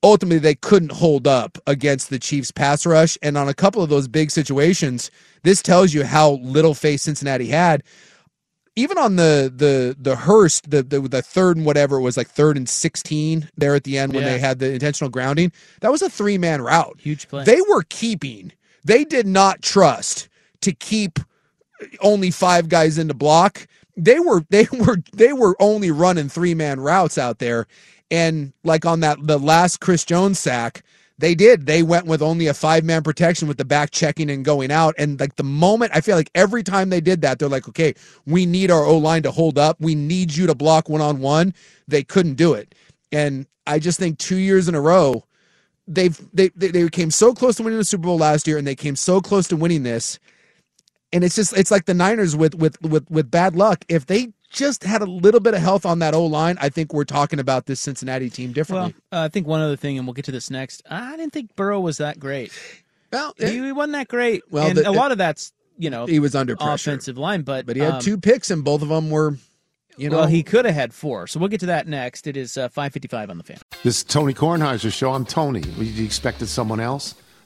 ultimately 0.04 0.40
they 0.40 0.56
couldn't 0.56 0.92
hold 0.92 1.26
up 1.26 1.58
against 1.68 2.10
the 2.10 2.20
Chiefs 2.20 2.52
pass 2.52 2.86
rush. 2.86 3.18
And 3.22 3.38
on 3.38 3.48
a 3.48 3.54
couple 3.54 3.82
of 3.82 3.90
those 3.90 4.10
big 4.10 4.30
situations, 4.30 5.10
this 5.44 5.62
tells 5.62 5.94
you 5.94 6.04
how 6.04 6.32
little 6.42 6.74
faith 6.74 7.00
Cincinnati 7.00 7.48
had. 7.48 7.84
Even 8.80 8.98
on 8.98 9.18
the 9.18 9.52
the 9.56 9.96
the 10.00 10.16
Hurst, 10.16 10.70
the, 10.72 10.84
the 10.84 11.02
the 11.02 11.22
third 11.22 11.58
and 11.58 11.66
whatever 11.66 11.98
it 11.98 12.02
was 12.02 12.18
like 12.18 12.30
third 12.30 12.58
and 12.58 12.70
sixteen 12.70 13.50
there 13.58 13.76
at 13.76 13.84
the 13.84 13.98
end 13.98 14.14
when 14.14 14.24
Yeah. 14.24 14.32
they 14.34 14.40
had 14.40 14.60
the 14.60 14.72
intentional 14.74 15.10
grounding, 15.12 15.52
that 15.82 15.92
was 15.92 16.02
a 16.02 16.10
three 16.10 16.38
man 16.38 16.62
route. 16.62 17.00
Huge 17.02 17.28
play. 17.28 17.44
They 17.44 17.62
were 17.70 17.84
keeping. 17.90 18.54
They 18.86 19.04
did 19.04 19.28
not 19.28 19.62
trust 19.62 20.30
to 20.62 20.72
keep 20.74 21.20
only 22.02 22.32
five 22.32 22.70
guys 22.70 22.98
in 22.98 23.08
the 23.08 23.14
block. 23.14 23.68
They 23.98 24.20
were 24.20 24.44
they 24.50 24.68
were 24.72 24.98
they 25.14 25.34
were 25.34 25.56
only 25.60 25.92
running 25.92 26.30
three 26.30 26.56
man 26.56 26.80
routes 26.80 27.18
out 27.18 27.40
there, 27.40 27.68
and 28.12 28.54
like 28.64 28.86
on 28.86 29.02
that 29.02 29.18
the 29.22 29.40
last 29.40 29.82
Chris 29.82 30.06
Jones 30.06 30.40
sack, 30.40 30.84
They 31.20 31.36
did. 31.36 31.68
They 31.68 31.84
went 31.84 32.08
with 32.08 32.22
only 32.22 32.48
a 32.48 32.56
five 32.56 32.86
man 32.86 33.04
protection 33.04 33.50
with 33.50 33.58
the 33.58 33.66
back 33.66 33.92
checking 33.92 34.32
and 34.32 34.46
going 34.46 34.72
out. 34.72 34.96
And 34.98 35.20
like 35.20 35.36
the 35.36 35.44
moment, 35.44 35.92
I 35.94 36.02
feel 36.02 36.16
like 36.16 36.32
every 36.34 36.64
time 36.64 36.90
they 36.92 37.02
did 37.02 37.22
that, 37.24 37.40
they're 37.40 37.50
like, 37.50 37.68
okay, 37.70 37.94
we 38.26 38.46
need 38.46 38.72
our 38.72 38.86
O 38.86 38.98
line 38.98 39.24
to 39.24 39.32
hold 39.32 39.60
up. 39.60 39.78
We 39.82 39.96
need 39.96 40.36
you 40.36 40.48
to 40.48 40.56
block 40.56 40.90
one 40.90 41.02
on 41.02 41.20
one. 41.20 41.54
They 41.90 42.04
couldn't 42.04 42.36
do 42.36 42.54
it. 42.54 42.74
And 43.12 43.48
I 43.68 43.80
just 43.80 44.00
think 44.00 44.18
two 44.18 44.38
years 44.38 44.70
in 44.70 44.76
a 44.76 44.82
row, 44.82 45.26
they've 45.90 46.20
they, 46.34 46.50
they 46.56 46.88
came 46.90 47.12
so 47.12 47.34
close 47.34 47.58
to 47.58 47.64
winning 47.64 47.80
the 47.80 47.86
Super 47.86 48.04
Bowl 48.04 48.18
last 48.18 48.48
year, 48.48 48.58
and 48.58 48.66
they 48.66 48.76
came 48.76 48.96
so 48.96 49.22
close 49.22 49.50
to 49.50 49.58
winning 49.58 49.84
this. 49.84 50.20
And 51.14 51.24
it's 51.24 51.36
just 51.36 51.58
it's 51.58 51.72
like 51.72 51.86
the 51.86 51.96
Niners 51.96 52.36
with 52.36 52.56
with 52.56 52.82
with 52.82 53.10
with 53.12 53.30
bad 53.30 53.58
luck. 53.58 53.84
If 53.90 54.06
they 54.06 54.30
just 54.50 54.84
had 54.84 55.02
a 55.02 55.06
little 55.06 55.40
bit 55.40 55.54
of 55.54 55.62
health 55.62 55.86
on 55.86 56.00
that 56.00 56.14
O 56.14 56.26
line, 56.26 56.58
I 56.60 56.70
think 56.70 56.94
we're 56.94 57.04
talking 57.04 57.40
about 57.40 57.66
this 57.66 57.80
Cincinnati 57.80 58.30
team 58.30 58.52
differently. 58.54 58.96
Well, 59.12 59.22
uh, 59.22 59.26
I 59.26 59.28
think 59.30 59.48
one 59.48 59.62
other 59.62 59.76
thing, 59.76 59.98
and 59.98 60.08
we'll 60.08 60.14
get 60.14 60.26
to 60.26 60.32
this 60.32 60.50
next. 60.50 60.82
I 60.90 61.16
didn't 61.18 61.34
think 61.34 61.56
Burrow 61.56 61.80
was 61.80 61.98
that 61.98 62.20
great. 62.20 62.52
Well, 63.12 63.34
he, 63.38 63.48
he 63.66 63.72
wasn't 63.72 63.94
that 63.94 64.08
great. 64.08 64.44
Well, 64.52 64.68
and 64.68 64.78
the- 64.78 64.90
a 64.90 64.92
lot 64.92 65.12
of 65.12 65.18
that's 65.18 65.54
you 65.78 65.90
know 65.90 66.06
he 66.06 66.20
was 66.20 66.36
under 66.36 66.56
pressure. 66.56 66.92
offensive 66.92 67.18
line, 67.18 67.42
but 67.44 67.66
but 67.66 67.76
he 67.76 67.82
had 67.82 67.96
um, 67.96 68.02
two 68.02 68.18
picks, 68.18 68.52
and 68.52 68.64
both 68.64 68.82
of 68.82 68.90
them 68.90 69.10
were, 69.10 69.38
you 69.98 70.10
know, 70.10 70.18
well, 70.18 70.28
he 70.28 70.44
could 70.44 70.66
have 70.66 70.76
had 70.76 70.94
four. 70.94 71.26
So 71.28 71.40
we'll 71.40 71.50
get 71.50 71.62
to 71.62 71.66
that 71.68 71.88
next. 71.88 72.28
It 72.28 72.36
is 72.38 72.58
uh, 72.58 72.70
five 72.70 72.92
fifty 72.94 73.08
five 73.08 73.30
on 73.30 73.38
the 73.38 73.44
fan. 73.44 73.58
This 73.84 73.98
is 74.00 74.04
Tony 74.04 74.34
Kornheiser 74.34 74.92
show. 74.94 75.14
I'm 75.14 75.26
Tony. 75.26 75.62
You 75.78 76.06
expected 76.06 76.48
someone 76.48 76.80
else? 76.80 77.16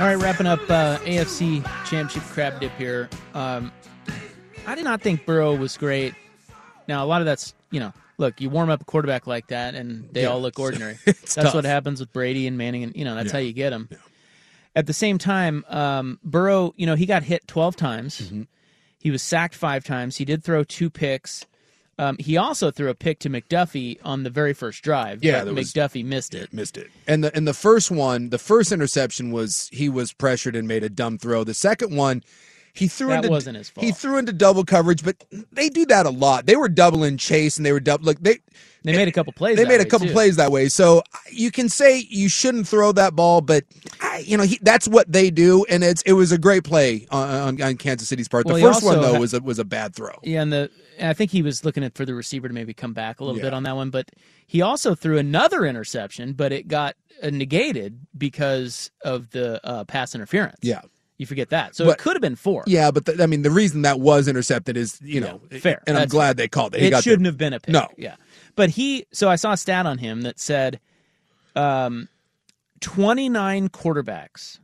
All 0.00 0.06
right, 0.06 0.14
wrapping 0.14 0.46
up 0.46 0.60
uh, 0.70 0.98
AFC 0.98 1.64
Championship 1.84 2.22
crab 2.30 2.60
dip 2.60 2.70
here. 2.78 3.08
Um, 3.34 3.72
I 4.64 4.76
did 4.76 4.84
not 4.84 5.02
think 5.02 5.26
Burrow 5.26 5.56
was 5.56 5.76
great. 5.76 6.14
Now, 6.86 7.04
a 7.04 7.06
lot 7.06 7.20
of 7.20 7.26
that's, 7.26 7.52
you 7.72 7.80
know, 7.80 7.92
look, 8.16 8.40
you 8.40 8.48
warm 8.48 8.70
up 8.70 8.80
a 8.82 8.84
quarterback 8.84 9.26
like 9.26 9.48
that 9.48 9.74
and 9.74 10.08
they 10.12 10.22
Yeah. 10.22 10.28
all 10.28 10.40
look 10.40 10.56
ordinary. 10.60 10.98
That's 11.04 11.34
tough. 11.34 11.52
what 11.54 11.64
happens 11.64 11.98
with 11.98 12.12
Brady 12.12 12.46
and 12.46 12.56
Manning, 12.56 12.84
and, 12.84 12.94
you 12.94 13.04
know, 13.04 13.16
that's 13.16 13.28
Yeah. 13.28 13.32
how 13.32 13.38
you 13.38 13.52
get 13.52 13.70
them. 13.70 13.88
At 14.76 14.86
the 14.86 14.92
same 14.92 15.18
time, 15.18 15.64
um, 15.68 16.20
Burrow, 16.22 16.74
you 16.76 16.86
know, 16.86 16.94
he 16.94 17.04
got 17.04 17.24
hit 17.24 17.48
12 17.48 17.74
times. 17.74 18.20
Mm-hmm. 18.20 18.42
He 19.00 19.10
was 19.10 19.20
sacked 19.22 19.56
five 19.56 19.82
times. 19.84 20.16
He 20.16 20.24
did 20.24 20.44
throw 20.44 20.62
two 20.62 20.90
picks. 20.90 21.44
Um, 21.98 22.16
he 22.18 22.36
also 22.36 22.70
threw 22.70 22.88
a 22.90 22.94
pick 22.94 23.18
to 23.20 23.30
McDuffie 23.30 23.98
on 24.04 24.22
the 24.22 24.30
very 24.30 24.52
first 24.54 24.82
drive. 24.84 25.24
Yeah, 25.24 25.42
there 25.44 25.52
was- 25.54 25.72
McDuffie 25.72 26.04
missed 26.04 26.34
it. 26.34 26.52
missed 26.52 26.76
it. 26.76 26.88
And 27.06 27.24
the 27.24 27.34
and 27.36 27.46
the 27.46 27.54
first 27.54 27.90
one, 27.90 28.30
the 28.30 28.38
first 28.38 28.70
interception 28.72 29.32
was 29.32 29.68
he 29.72 29.88
was 29.88 30.12
pressured 30.12 30.54
and 30.54 30.68
made 30.68 30.84
a 30.84 30.88
dumb 30.88 31.18
throw. 31.18 31.42
The 31.44 31.54
second 31.54 31.96
one, 31.96 32.22
he 32.72 32.86
threw 32.86 33.08
That 33.08 33.16
into 33.18 33.30
wasn't 33.30 33.56
his 33.56 33.68
fault. 33.70 33.84
He 33.84 33.90
threw 33.90 34.16
into 34.18 34.32
double 34.32 34.64
coverage, 34.64 35.02
but 35.02 35.16
they 35.50 35.68
do 35.68 35.84
that 35.86 36.06
a 36.06 36.10
lot. 36.10 36.46
They 36.46 36.54
were 36.54 36.68
doubling 36.68 37.16
Chase 37.16 37.56
and 37.56 37.66
they 37.66 37.72
were 37.72 37.80
double 37.80 38.04
like 38.06 38.20
they 38.20 38.38
They 38.84 38.92
made 38.96 39.08
a 39.08 39.12
couple 39.12 39.32
plays. 39.32 39.56
they 39.56 39.64
made 39.64 39.80
a 39.80 39.84
couple 39.84 40.06
too. 40.06 40.12
plays 40.12 40.36
that 40.36 40.52
way. 40.52 40.68
So 40.68 41.02
you 41.32 41.50
can 41.50 41.68
say 41.68 42.06
you 42.08 42.28
shouldn't 42.28 42.68
throw 42.68 42.92
that 42.92 43.16
ball, 43.16 43.40
but 43.40 43.64
I, 44.00 44.18
you 44.24 44.36
know 44.36 44.44
he, 44.44 44.60
that's 44.62 44.86
what 44.86 45.10
they 45.10 45.30
do, 45.32 45.64
and 45.68 45.82
it's 45.82 46.02
it 46.02 46.12
was 46.12 46.30
a 46.30 46.38
great 46.38 46.62
play 46.62 47.08
on, 47.10 47.28
on, 47.58 47.62
on 47.62 47.76
Kansas 47.76 48.06
City's 48.08 48.28
part. 48.28 48.46
The 48.46 48.52
Well, 48.54 48.72
first 48.72 48.84
one 48.84 49.00
though 49.00 49.12
had- 49.14 49.20
was 49.20 49.34
a, 49.34 49.40
was 49.40 49.58
a 49.58 49.64
bad 49.64 49.96
throw. 49.96 50.16
Yeah, 50.22 50.42
and 50.42 50.52
the 50.52 50.70
I 51.00 51.12
think 51.12 51.30
he 51.30 51.42
was 51.42 51.64
looking 51.64 51.84
at 51.84 51.94
for 51.94 52.04
the 52.04 52.14
receiver 52.14 52.48
to 52.48 52.54
maybe 52.54 52.74
come 52.74 52.92
back 52.92 53.20
a 53.20 53.24
little 53.24 53.38
Yeah. 53.38 53.44
bit 53.46 53.54
on 53.54 53.62
that 53.64 53.76
one, 53.76 53.90
but 53.90 54.10
he 54.46 54.62
also 54.62 54.94
threw 54.94 55.18
another 55.18 55.64
interception, 55.64 56.32
but 56.32 56.52
it 56.52 56.68
got 56.68 56.96
uh, 57.22 57.30
negated 57.30 57.98
because 58.16 58.90
of 59.04 59.30
the 59.30 59.60
uh, 59.66 59.84
pass 59.84 60.14
interference. 60.14 60.58
Yeah. 60.62 60.82
You 61.18 61.26
forget 61.26 61.50
that. 61.50 61.74
So 61.74 61.84
But- 61.86 61.92
it 61.92 61.98
could 61.98 62.14
have 62.14 62.22
been 62.22 62.36
four. 62.36 62.62
Yeah, 62.66 62.90
but 62.92 63.04
the, 63.06 63.20
I 63.22 63.26
mean 63.26 63.42
the 63.42 63.50
reason 63.50 63.82
that 63.82 63.98
was 63.98 64.28
intercepted 64.28 64.76
is 64.76 65.00
you 65.02 65.20
know 65.20 65.40
fair. 65.60 65.82
and 65.86 65.98
I'm 65.98 66.06
glad 66.08 66.28
fair. 66.28 66.34
they 66.34 66.48
called 66.48 66.74
it. 66.76 66.80
He 66.80 66.88
It 66.88 67.02
shouldn't 67.02 67.26
have 67.26 67.36
been 67.36 67.52
a 67.52 67.58
pick. 67.60 67.72
No, 67.72 67.88
Yeah. 67.96 68.14
But 68.54 68.70
he 68.70 69.06
so 69.12 69.28
I 69.28 69.34
saw 69.36 69.52
a 69.52 69.56
stat 69.56 69.84
on 69.86 69.98
him 69.98 70.22
that 70.22 70.38
said 70.38 70.78
um 71.56 72.08
29 72.80 73.68
quarterbacks 73.70 74.60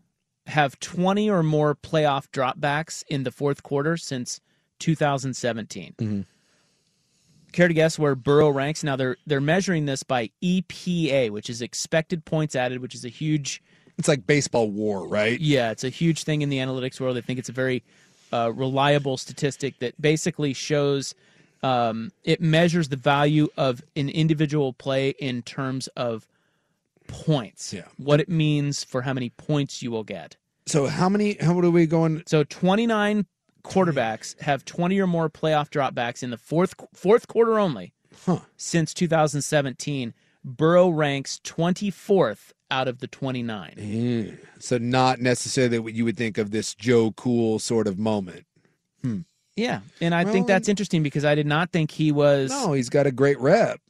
have 0.47 0.79
20 0.79 1.29
or 1.31 1.43
more 1.43 1.75
playoff 1.75 2.29
dropbacks 2.31 3.03
in 3.09 3.25
the 3.25 3.33
fourth 3.33 3.63
quarter 3.63 3.97
since 3.97 4.41
2017. 4.79 5.95
Mm-hmm. 5.99 6.21
Care 7.53 7.69
to 7.69 7.75
guess 7.75 7.99
where 7.99 8.15
Burrow 8.15 8.49
ranks? 8.51 8.83
Now 8.83 8.97
they're 8.97 9.17
they're 9.27 9.41
measuring 9.41 9.87
this 9.87 10.03
by 10.03 10.31
EPA, 10.43 11.31
which 11.31 11.49
is 11.49 11.63
expected 11.63 12.25
points 12.25 12.57
added, 12.57 12.81
which 12.81 12.95
is 12.97 13.05
a 13.05 13.09
huge 13.09 13.63
It's 13.97 14.09
like 14.09 14.27
baseball 14.27 14.69
war, 14.71 15.07
right? 15.07 15.39
yeah, 15.41 15.71
it's 15.71 15.85
a 15.85 15.89
huge 15.89 16.25
thing 16.25 16.43
in 16.43 16.49
the 16.49 16.59
analytics 16.59 17.01
world. 17.01 17.17
I 17.17 17.21
think 17.21 17.39
it's 17.39 17.49
a 17.49 17.53
very 17.53 17.85
uh, 18.33 18.51
reliable 18.53 19.17
statistic 19.17 19.79
that 19.79 20.01
basically 20.03 20.53
shows 20.53 21.15
um, 21.63 22.11
it 22.25 22.41
measures 22.41 22.89
the 22.89 22.97
value 22.97 23.49
of 23.57 23.83
an 23.95 24.09
individual 24.09 24.73
play 24.73 25.11
in 25.21 25.41
terms 25.43 25.87
of 25.97 26.27
points. 27.07 27.73
Yeah. 27.73 27.85
What 27.99 28.19
it 28.21 28.29
means 28.29 28.83
for 28.83 29.03
how 29.03 29.13
many 29.13 29.31
points 29.31 29.81
you 29.81 29.93
will 29.93 30.05
get. 30.05 30.37
So 30.67 30.87
how 30.87 31.09
many? 31.09 31.35
How 31.41 31.57
are 31.59 31.71
we 31.71 31.87
going? 31.87 32.23
So 32.27 32.43
29 32.43 33.27
quarterbacks 33.65 34.41
have 34.43 34.65
20 34.65 34.99
or 35.01 35.07
more 35.07 35.29
playoff 35.29 35.69
dropbacks 35.71 36.23
in 36.23 36.31
the 36.31 36.37
fourth 36.37 36.75
fourth 36.93 37.27
quarter 37.27 37.59
only 37.59 37.93
Huh. 38.27 38.41
since 38.57 38.95
2017. 38.95 40.15
Burrow 40.45 40.91
ranks 40.91 41.41
24th 41.43 42.53
out 42.71 42.87
of 42.87 42.99
the 42.99 43.07
29. 43.07 43.75
Mm. 43.79 44.39
So 44.59 44.77
not 44.79 45.21
necessarily 45.21 45.79
what 45.79 45.95
you 45.95 46.05
would 46.05 46.17
think 46.19 46.37
of 46.39 46.51
this 46.51 46.75
Joe 46.75 47.13
Cool 47.13 47.59
sort 47.59 47.87
of 47.87 47.99
moment. 47.99 48.45
Hmm. 49.03 49.21
Yeah, 49.57 49.81
and 50.01 50.15
I 50.15 50.25
think 50.25 50.49
that's 50.49 50.69
interesting 50.69 51.03
because 51.05 51.25
I 51.25 51.35
did 51.37 51.47
not 51.47 51.71
think 51.71 51.93
he 51.93 52.11
was. 52.11 52.51
No, 52.51 52.73
he's 52.73 52.89
got 52.91 53.07
a 53.07 53.13
great 53.13 53.39
rep. 53.39 53.81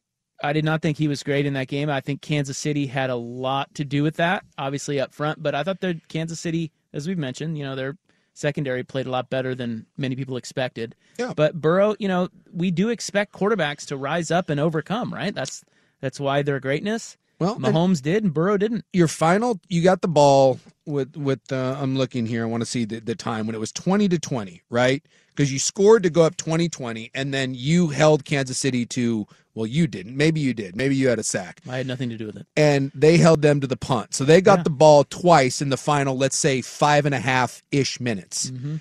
I 0.42 0.52
did 0.52 0.64
not 0.64 0.82
think 0.82 0.98
he 0.98 1.08
was 1.08 1.22
great 1.22 1.46
in 1.46 1.54
that 1.54 1.68
game. 1.68 1.88
I 1.88 2.00
think 2.02 2.20
Kansas 2.20 2.58
City 2.58 2.86
had 2.86 3.08
a 3.08 3.14
lot 3.16 3.74
to 3.76 3.84
do 3.84 4.02
with 4.02 4.16
that, 4.16 4.44
obviously 4.58 5.00
up 5.00 5.14
front. 5.14 5.42
But 5.42 5.54
I 5.54 5.62
thought 5.62 5.80
that 5.80 6.06
Kansas 6.08 6.38
City, 6.38 6.70
as 6.92 7.08
we've 7.08 7.16
mentioned, 7.16 7.56
you 7.56 7.64
know, 7.64 7.74
their 7.74 7.96
secondary 8.34 8.82
played 8.84 9.06
a 9.06 9.10
lot 9.10 9.30
better 9.30 9.54
than 9.54 9.86
many 9.96 10.16
people 10.16 10.36
expected. 10.36 10.94
Yeah. 11.18 11.32
But 11.34 11.60
Burrow, 11.60 11.94
you 11.98 12.08
know, 12.08 12.28
we 12.52 12.70
do 12.70 12.90
expect 12.90 13.32
quarterbacks 13.32 13.86
to 13.86 13.96
rise 13.96 14.30
up 14.30 14.50
and 14.50 14.60
overcome, 14.60 15.14
right? 15.14 15.34
That's 15.34 15.64
that's 16.00 16.20
why 16.20 16.42
their 16.42 16.60
greatness. 16.60 17.16
Well, 17.38 17.58
Mahomes 17.58 18.00
did, 18.00 18.22
and 18.22 18.32
Burrow 18.32 18.56
didn't. 18.56 18.84
Your 18.92 19.08
final, 19.08 19.60
you 19.68 19.82
got 19.82 20.02
the 20.02 20.08
ball 20.08 20.60
with 20.86 21.16
with. 21.16 21.40
Uh, 21.50 21.76
I'm 21.80 21.96
looking 21.96 22.26
here. 22.26 22.42
I 22.42 22.46
want 22.46 22.60
to 22.60 22.66
see 22.66 22.84
the, 22.84 23.00
the 23.00 23.14
time 23.14 23.46
when 23.46 23.56
it 23.56 23.58
was 23.58 23.72
20 23.72 24.08
to 24.08 24.18
20, 24.18 24.62
right? 24.70 25.02
Because 25.34 25.52
you 25.52 25.58
scored 25.58 26.02
to 26.04 26.10
go 26.10 26.22
up 26.22 26.36
20-20, 26.36 27.10
and 27.14 27.34
then 27.34 27.54
you 27.54 27.88
held 27.88 28.24
Kansas 28.24 28.58
City 28.58 28.86
to. 28.86 29.26
Well, 29.56 29.66
you 29.66 29.86
didn't. 29.86 30.16
Maybe 30.16 30.40
you 30.40 30.52
did. 30.52 30.74
Maybe 30.74 30.96
you 30.96 31.06
had 31.08 31.20
a 31.20 31.22
sack. 31.22 31.60
I 31.68 31.76
had 31.76 31.86
nothing 31.86 32.08
to 32.10 32.16
do 32.16 32.26
with 32.26 32.36
it. 32.36 32.46
and 32.56 32.90
they 32.92 33.18
held 33.18 33.40
them 33.40 33.60
to 33.60 33.68
the 33.68 33.76
punt. 33.76 34.12
So 34.12 34.24
they 34.24 34.40
got 34.40 34.58
Yeah. 34.60 34.62
the 34.64 34.70
ball 34.70 35.04
twice 35.04 35.62
in 35.62 35.68
the 35.68 35.76
final, 35.76 36.16
let's 36.16 36.36
say 36.36 36.60
five 36.60 37.06
and 37.06 37.14
a 37.14 37.20
half 37.20 37.62
ish 37.70 38.00
minutes. 38.00 38.50
Mhm. 38.50 38.80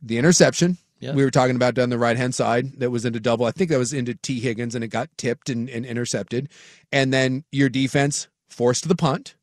The 0.00 0.16
interception 0.18 0.78
Yeah. 1.00 1.14
we 1.14 1.24
were 1.24 1.32
talking 1.32 1.56
about 1.56 1.74
down 1.74 1.90
the 1.90 1.98
right 1.98 2.16
hand 2.16 2.32
side 2.32 2.78
that 2.78 2.90
was 2.90 3.04
into 3.04 3.18
double. 3.18 3.44
I 3.44 3.50
think 3.50 3.70
that 3.70 3.78
was 3.78 3.92
into 3.92 4.14
Tee 4.14 4.38
Higgins 4.38 4.76
and 4.76 4.84
it 4.84 4.88
got 4.88 5.10
tipped 5.18 5.50
and, 5.50 5.68
and 5.68 5.84
intercepted. 5.84 6.48
And 6.92 7.12
then 7.12 7.42
your 7.50 7.68
defense 7.68 8.28
forced 8.48 8.86
the 8.86 8.94
punt 8.94 9.34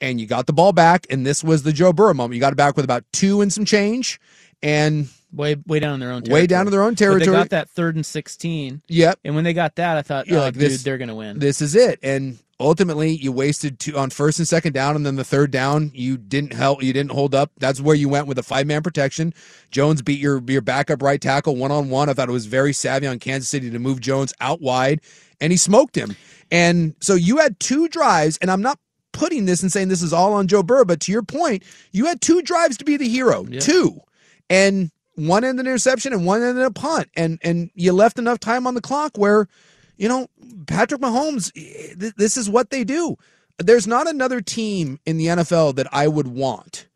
and 0.00 0.18
you 0.18 0.26
got 0.26 0.46
the 0.46 0.54
ball 0.54 0.72
back. 0.72 1.06
And 1.10 1.26
this 1.26 1.44
was 1.44 1.62
the 1.62 1.74
Joe 1.74 1.92
Burrow 1.92 2.14
moment. 2.14 2.36
You 2.36 2.40
got 2.40 2.54
it 2.54 2.56
back 2.56 2.74
with 2.74 2.86
about 2.86 3.04
two 3.12 3.42
and 3.42 3.52
some 3.52 3.66
change. 3.66 4.18
And 4.62 5.08
Way 5.32 5.56
way 5.66 5.80
down 5.80 5.94
in 5.94 6.00
their 6.00 6.10
own 6.12 6.22
territory. 6.22 6.42
way 6.42 6.46
down 6.46 6.64
to 6.66 6.70
their 6.70 6.82
own 6.82 6.92
But 6.92 6.98
territory. 6.98 7.26
they 7.26 7.32
got 7.32 7.50
that 7.50 7.68
third 7.70 7.96
and 7.96 8.06
16. 8.06 8.82
Yep. 8.88 9.18
And 9.24 9.34
when 9.34 9.44
they 9.44 9.52
got 9.52 9.76
that, 9.76 9.96
I 9.96 10.02
thought, 10.02 10.26
You're 10.28 10.38
oh, 10.38 10.44
like, 10.44 10.54
dude, 10.54 10.62
this- 10.62 10.82
they're 10.82 10.98
going 10.98 11.08
to 11.08 11.14
win. 11.14 11.38
This 11.38 11.60
is 11.60 11.74
it. 11.74 11.98
And 12.02 12.38
ultimately, 12.58 13.10
you 13.10 13.32
wasted 13.32 13.78
two 13.78 13.98
on 13.98 14.10
first 14.10 14.38
and 14.38 14.48
second 14.48 14.72
down, 14.72 14.96
and 14.96 15.04
then 15.04 15.16
the 15.16 15.24
third 15.24 15.50
down, 15.50 15.90
you 15.94 16.16
didn't 16.16 16.52
help. 16.54 16.82
You 16.82 16.92
didn't 16.92 17.10
hold 17.10 17.34
up. 17.34 17.50
That's 17.58 17.80
where 17.80 17.96
you 17.96 18.08
went 18.08 18.28
with 18.28 18.38
a 18.38 18.42
five 18.42 18.66
man 18.66 18.82
protection. 18.82 19.34
Jones 19.70 20.00
beat 20.00 20.20
your 20.20 20.42
your 20.46 20.62
backup 20.62 21.02
right 21.02 21.20
tackle 21.20 21.56
one 21.56 21.72
on 21.72 21.90
one. 21.90 22.08
I 22.08 22.14
thought 22.14 22.28
it 22.28 22.32
was 22.32 22.46
very 22.46 22.72
savvy 22.72 23.06
on 23.06 23.18
Kansas 23.18 23.48
City 23.48 23.68
to 23.70 23.78
move 23.78 24.00
Jones 24.00 24.32
out 24.40 24.62
wide, 24.62 25.00
and 25.40 25.52
he 25.52 25.56
smoked 25.58 25.96
him. 25.96 26.16
And 26.50 26.94
so 27.00 27.14
you 27.14 27.38
had 27.38 27.58
two 27.58 27.88
drives, 27.88 28.38
and 28.38 28.50
I'm 28.50 28.62
not 28.62 28.78
putting 29.12 29.44
this 29.46 29.62
and 29.62 29.72
saying 29.72 29.88
this 29.88 30.02
is 30.02 30.12
all 30.12 30.32
on 30.34 30.46
Joe 30.46 30.62
Burrow, 30.62 30.84
but 30.84 31.00
to 31.00 31.12
your 31.12 31.22
point, 31.24 31.62
you 31.90 32.06
had 32.06 32.20
two 32.20 32.40
drives 32.42 32.76
to 32.76 32.84
be 32.84 32.96
the 32.96 33.08
hero. 33.08 33.44
Two. 33.44 34.00
And 34.48 34.90
one 35.16 35.44
ended 35.44 35.60
in 35.60 35.66
an 35.66 35.72
interception 35.72 36.12
and 36.12 36.24
one 36.24 36.42
in 36.42 36.56
a 36.58 36.70
punt. 36.70 37.08
And 37.16 37.38
and 37.42 37.70
you 37.74 37.92
left 37.92 38.18
enough 38.18 38.38
time 38.40 38.66
on 38.66 38.74
the 38.74 38.80
clock 38.80 39.18
where, 39.18 39.48
you 39.96 40.08
know, 40.08 40.28
Patrick 40.66 41.00
Mahomes, 41.00 41.50
eh, 41.56 41.94
th- 41.98 42.14
this 42.16 42.36
is 42.36 42.48
what 42.48 42.70
they 42.70 42.84
do. 42.84 43.16
there's 43.58 43.86
not 43.86 44.06
another 44.06 44.40
team 44.42 45.00
in 45.06 45.16
the 45.16 45.26
NFL 45.26 45.74
that 45.76 45.88
I 45.92 46.06
would 46.08 46.28
want. 46.28 46.86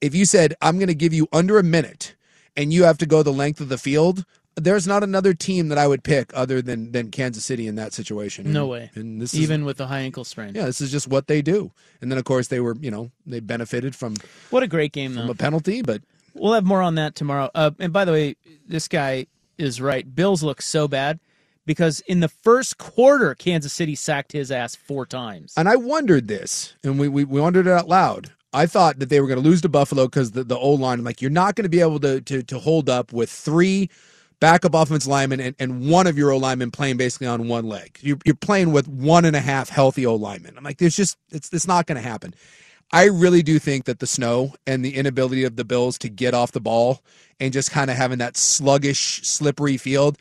If 0.00 0.14
you 0.14 0.24
said 0.24 0.54
I'm 0.62 0.76
going 0.78 0.88
to 0.88 0.94
give 0.94 1.12
you 1.14 1.28
under 1.32 1.58
a 1.58 1.62
minute 1.62 2.14
and 2.56 2.72
you 2.72 2.84
have 2.84 2.98
to 2.98 3.06
go 3.06 3.22
the 3.22 3.32
length 3.32 3.60
of 3.60 3.68
the 3.68 3.76
field, 3.78 4.24
there's 4.54 4.86
not 4.86 5.02
another 5.02 5.34
team 5.34 5.68
that 5.68 5.76
I 5.76 5.86
would 5.86 6.02
pick 6.02 6.32
other 6.34 6.62
than 6.62 6.92
than 6.92 7.10
Kansas 7.10 7.44
City 7.44 7.66
in 7.66 7.74
that 7.74 7.92
situation. 7.92 8.50
No 8.50 8.66
way. 8.66 8.90
And 8.94 9.20
this 9.20 9.34
Even 9.34 9.60
is, 9.60 9.66
with 9.66 9.80
a 9.82 9.86
high 9.86 10.00
ankle 10.00 10.24
sprain. 10.24 10.54
yeah, 10.54 10.64
this 10.64 10.80
is 10.80 10.90
just 10.90 11.06
what 11.08 11.26
they 11.26 11.42
do. 11.42 11.72
And 12.00 12.10
then 12.10 12.16
of 12.18 12.24
course 12.24 12.48
they 12.48 12.60
were, 12.60 12.74
you 12.80 12.90
know, 12.90 13.10
they 13.26 13.40
benefited 13.40 13.94
from 13.94 14.14
What 14.48 14.62
a 14.62 14.66
great 14.68 14.92
game, 14.92 15.12
from 15.12 15.26
though. 15.26 15.32
a 15.32 15.34
penalty, 15.34 15.82
but 15.82 16.00
We'll 16.38 16.54
have 16.54 16.64
more 16.64 16.82
on 16.82 16.94
that 16.96 17.14
tomorrow. 17.14 17.50
Uh, 17.54 17.70
and 17.78 17.92
by 17.92 18.04
the 18.04 18.12
way, 18.12 18.36
this 18.66 18.88
guy 18.88 19.26
is 19.58 19.80
right. 19.80 20.14
Bills 20.14 20.42
look 20.42 20.62
so 20.62 20.86
bad 20.88 21.18
because 21.64 22.00
in 22.00 22.20
the 22.20 22.28
first 22.28 22.78
quarter, 22.78 23.34
Kansas 23.34 23.72
City 23.72 23.94
sacked 23.94 24.32
his 24.32 24.50
ass 24.50 24.74
four 24.74 25.06
times. 25.06 25.54
And 25.56 25.68
I 25.68 25.76
wondered 25.76 26.28
this, 26.28 26.74
and 26.84 26.98
we, 26.98 27.08
we, 27.08 27.24
we 27.24 27.40
wondered 27.40 27.66
it 27.66 27.72
out 27.72 27.88
loud. 27.88 28.32
I 28.52 28.66
thought 28.66 29.00
that 29.00 29.08
they 29.08 29.20
were 29.20 29.26
going 29.26 29.42
to 29.42 29.46
lose 29.46 29.60
to 29.62 29.68
Buffalo 29.68 30.06
because 30.06 30.30
the, 30.30 30.44
the 30.44 30.56
O 30.56 30.70
line, 30.70 31.00
I'm 31.00 31.04
like, 31.04 31.20
you're 31.20 31.30
not 31.30 31.56
going 31.56 31.64
to 31.64 31.68
be 31.68 31.80
able 31.80 32.00
to, 32.00 32.20
to 32.22 32.42
to 32.42 32.58
hold 32.58 32.88
up 32.88 33.12
with 33.12 33.28
three 33.28 33.90
backup 34.40 34.74
offense 34.74 35.06
linemen 35.06 35.40
and, 35.40 35.56
and 35.58 35.90
one 35.90 36.06
of 36.06 36.16
your 36.16 36.30
O 36.30 36.38
linemen 36.38 36.70
playing 36.70 36.96
basically 36.96 37.26
on 37.26 37.48
one 37.48 37.66
leg. 37.66 37.98
You're, 38.00 38.18
you're 38.24 38.34
playing 38.34 38.72
with 38.72 38.88
one 38.88 39.24
and 39.24 39.36
a 39.36 39.40
half 39.40 39.68
healthy 39.68 40.06
O 40.06 40.14
linemen. 40.14 40.56
I'm 40.56 40.64
like, 40.64 40.78
there's 40.78 40.96
just, 40.96 41.18
it's, 41.30 41.52
it's 41.52 41.66
not 41.66 41.86
going 41.86 42.00
to 42.00 42.08
happen. 42.08 42.34
I 42.92 43.04
really 43.04 43.42
do 43.42 43.58
think 43.58 43.84
that 43.86 43.98
the 43.98 44.06
snow 44.06 44.54
and 44.66 44.84
the 44.84 44.94
inability 44.94 45.44
of 45.44 45.56
the 45.56 45.64
Bills 45.64 45.98
to 45.98 46.08
get 46.08 46.34
off 46.34 46.52
the 46.52 46.60
ball 46.60 47.02
and 47.40 47.52
just 47.52 47.70
kind 47.70 47.90
of 47.90 47.96
having 47.96 48.18
that 48.18 48.36
sluggish, 48.36 49.20
slippery 49.22 49.76
field, 49.76 50.16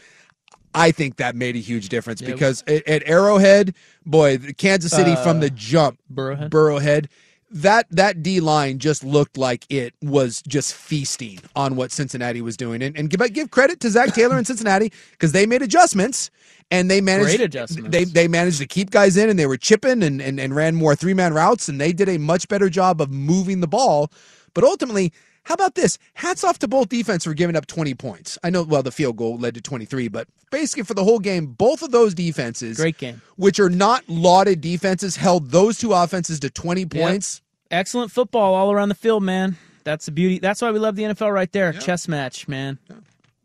I 0.74 0.92
think 0.92 1.18
that 1.18 1.36
made 1.36 1.56
a 1.56 1.60
huge 1.60 1.90
difference 1.90 2.22
Yeah. 2.22 2.32
because 2.32 2.64
at, 2.68 2.86
at 2.88 3.04
Arrowhead, 3.08 3.76
boy, 4.06 4.38
Kansas 4.58 4.92
City 4.92 5.12
Uh, 5.12 5.24
from 5.24 5.40
the 5.40 5.50
jump, 5.50 6.00
Burrowhead? 6.14 6.50
Burrowhead, 6.50 7.08
that 7.56 7.88
that 7.90 8.22
D 8.22 8.42
line 8.42 8.80
just 8.80 9.04
looked 9.04 9.38
like 9.38 9.66
it 9.70 9.94
was 10.02 10.42
just 10.42 10.74
feasting 10.74 11.40
on 11.56 11.78
what 11.78 11.92
Cincinnati 11.92 12.42
was 12.42 12.58
doing. 12.58 12.82
And, 12.82 12.98
and 12.98 13.10
give 13.10 13.34
give 13.34 13.50
credit 13.50 13.80
to 13.80 13.90
Zac 13.90 14.14
Taylor 14.14 14.38
and 14.38 14.46
Cincinnati 14.46 14.92
because 15.12 15.32
they 15.32 15.46
made 15.46 15.62
adjustments 15.62 16.30
and 16.70 16.92
they 16.92 17.00
managed 17.00 17.30
Great 17.30 17.42
adjustments. 17.42 17.90
They 17.92 18.04
they 18.04 18.28
managed 18.28 18.60
to 18.60 18.68
keep 18.68 18.92
guys 18.92 19.16
in 19.16 19.30
and 19.30 19.40
they 19.40 19.48
were 19.48 19.58
chipping 19.58 20.04
and 20.04 20.22
and, 20.22 20.38
and 20.40 20.54
ran 20.56 20.76
more 20.76 20.96
three 20.96 21.14
man 21.14 21.34
routes 21.34 21.70
and 21.70 21.80
they 21.80 21.94
did 21.94 22.10
a 22.10 22.18
much 22.18 22.50
better 22.50 22.70
job 22.70 23.00
of 23.00 23.10
moving 23.10 23.62
the 23.62 23.68
ball. 23.68 24.12
But 24.54 24.66
ultimately, 24.66 25.14
how 25.44 25.54
about 25.54 25.76
this? 25.76 25.98
Hats 26.16 26.44
off 26.44 26.60
to 26.60 26.68
both 26.68 26.90
defense 26.90 27.24
for 27.24 27.34
giving 27.34 27.56
up 27.56 27.68
20 27.68 27.94
points. 27.94 28.38
I 28.44 28.50
know, 28.50 28.64
well, 28.64 28.82
the 28.84 28.92
field 28.92 29.16
goal 29.16 29.38
led 29.38 29.54
to 29.54 29.62
23, 29.62 30.08
but 30.08 30.28
basically 30.50 30.84
for 30.84 30.96
the 30.96 31.04
whole 31.04 31.20
game, 31.20 31.46
both 31.46 31.84
of 31.84 31.92
those 31.92 32.16
defenses, 32.16 32.78
Great 32.78 32.98
game. 32.98 33.22
which 33.36 33.60
are 33.60 33.70
not 33.70 34.04
lauded 34.10 34.60
defenses, 34.60 35.16
held 35.18 35.52
those 35.52 35.78
two 35.78 35.94
offenses 35.94 36.40
to 36.40 36.50
20 36.50 36.86
points. 36.88 37.42
Excellent 37.72 38.12
football 38.12 38.54
all 38.54 38.72
around 38.72 38.90
the 38.90 38.96
field, 38.96 39.24
man. 39.24 39.58
That's 39.84 40.06
the 40.06 40.12
beauty. 40.12 40.40
That's 40.40 40.62
why 40.62 40.72
we 40.72 40.80
love 40.80 40.96
the 40.96 41.04
NFL 41.04 41.34
right 41.34 41.52
there. 41.52 41.74
Chess 41.74 42.08
match, 42.08 42.48
man. 42.48 42.80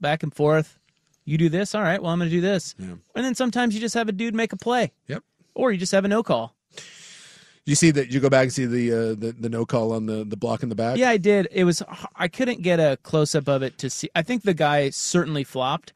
Back 0.00 0.22
and 0.22 0.34
forth. 0.34 0.78
You 1.24 1.38
do 1.38 1.48
this, 1.48 1.74
all 1.74 1.82
right. 1.82 2.02
Well, 2.02 2.10
I'm 2.10 2.18
going 2.18 2.30
to 2.30 2.34
do 2.34 2.40
this, 2.40 2.74
and 2.78 3.00
then 3.14 3.34
sometimes 3.34 3.74
you 3.74 3.80
just 3.80 3.94
have 3.94 4.08
a 4.08 4.12
dude 4.12 4.34
make 4.34 4.52
a 4.52 4.56
play. 4.56 4.92
Yep. 5.06 5.22
Or 5.54 5.70
you 5.70 5.78
just 5.78 5.92
have 5.92 6.04
a 6.04 6.08
no 6.08 6.22
call. 6.22 6.56
You 7.66 7.74
see 7.74 7.90
that? 7.92 8.10
You 8.10 8.20
go 8.20 8.30
back 8.30 8.44
and 8.44 8.52
see 8.52 8.64
the 8.64 8.92
uh, 8.92 8.96
the, 9.14 9.36
the 9.38 9.48
no 9.48 9.64
call 9.66 9.92
on 9.92 10.06
the 10.06 10.24
the 10.24 10.36
block 10.36 10.62
in 10.62 10.70
the 10.70 10.74
back. 10.74 10.96
Yeah, 10.96 11.10
I 11.10 11.18
did. 11.18 11.46
It 11.52 11.64
was. 11.64 11.82
I 12.16 12.26
couldn't 12.26 12.62
get 12.62 12.80
a 12.80 12.98
close 13.02 13.34
up 13.34 13.48
of 13.48 13.62
it 13.62 13.78
to 13.78 13.90
see. 13.90 14.08
I 14.14 14.22
think 14.22 14.42
the 14.42 14.54
guy 14.54 14.90
certainly 14.90 15.44
flopped, 15.44 15.92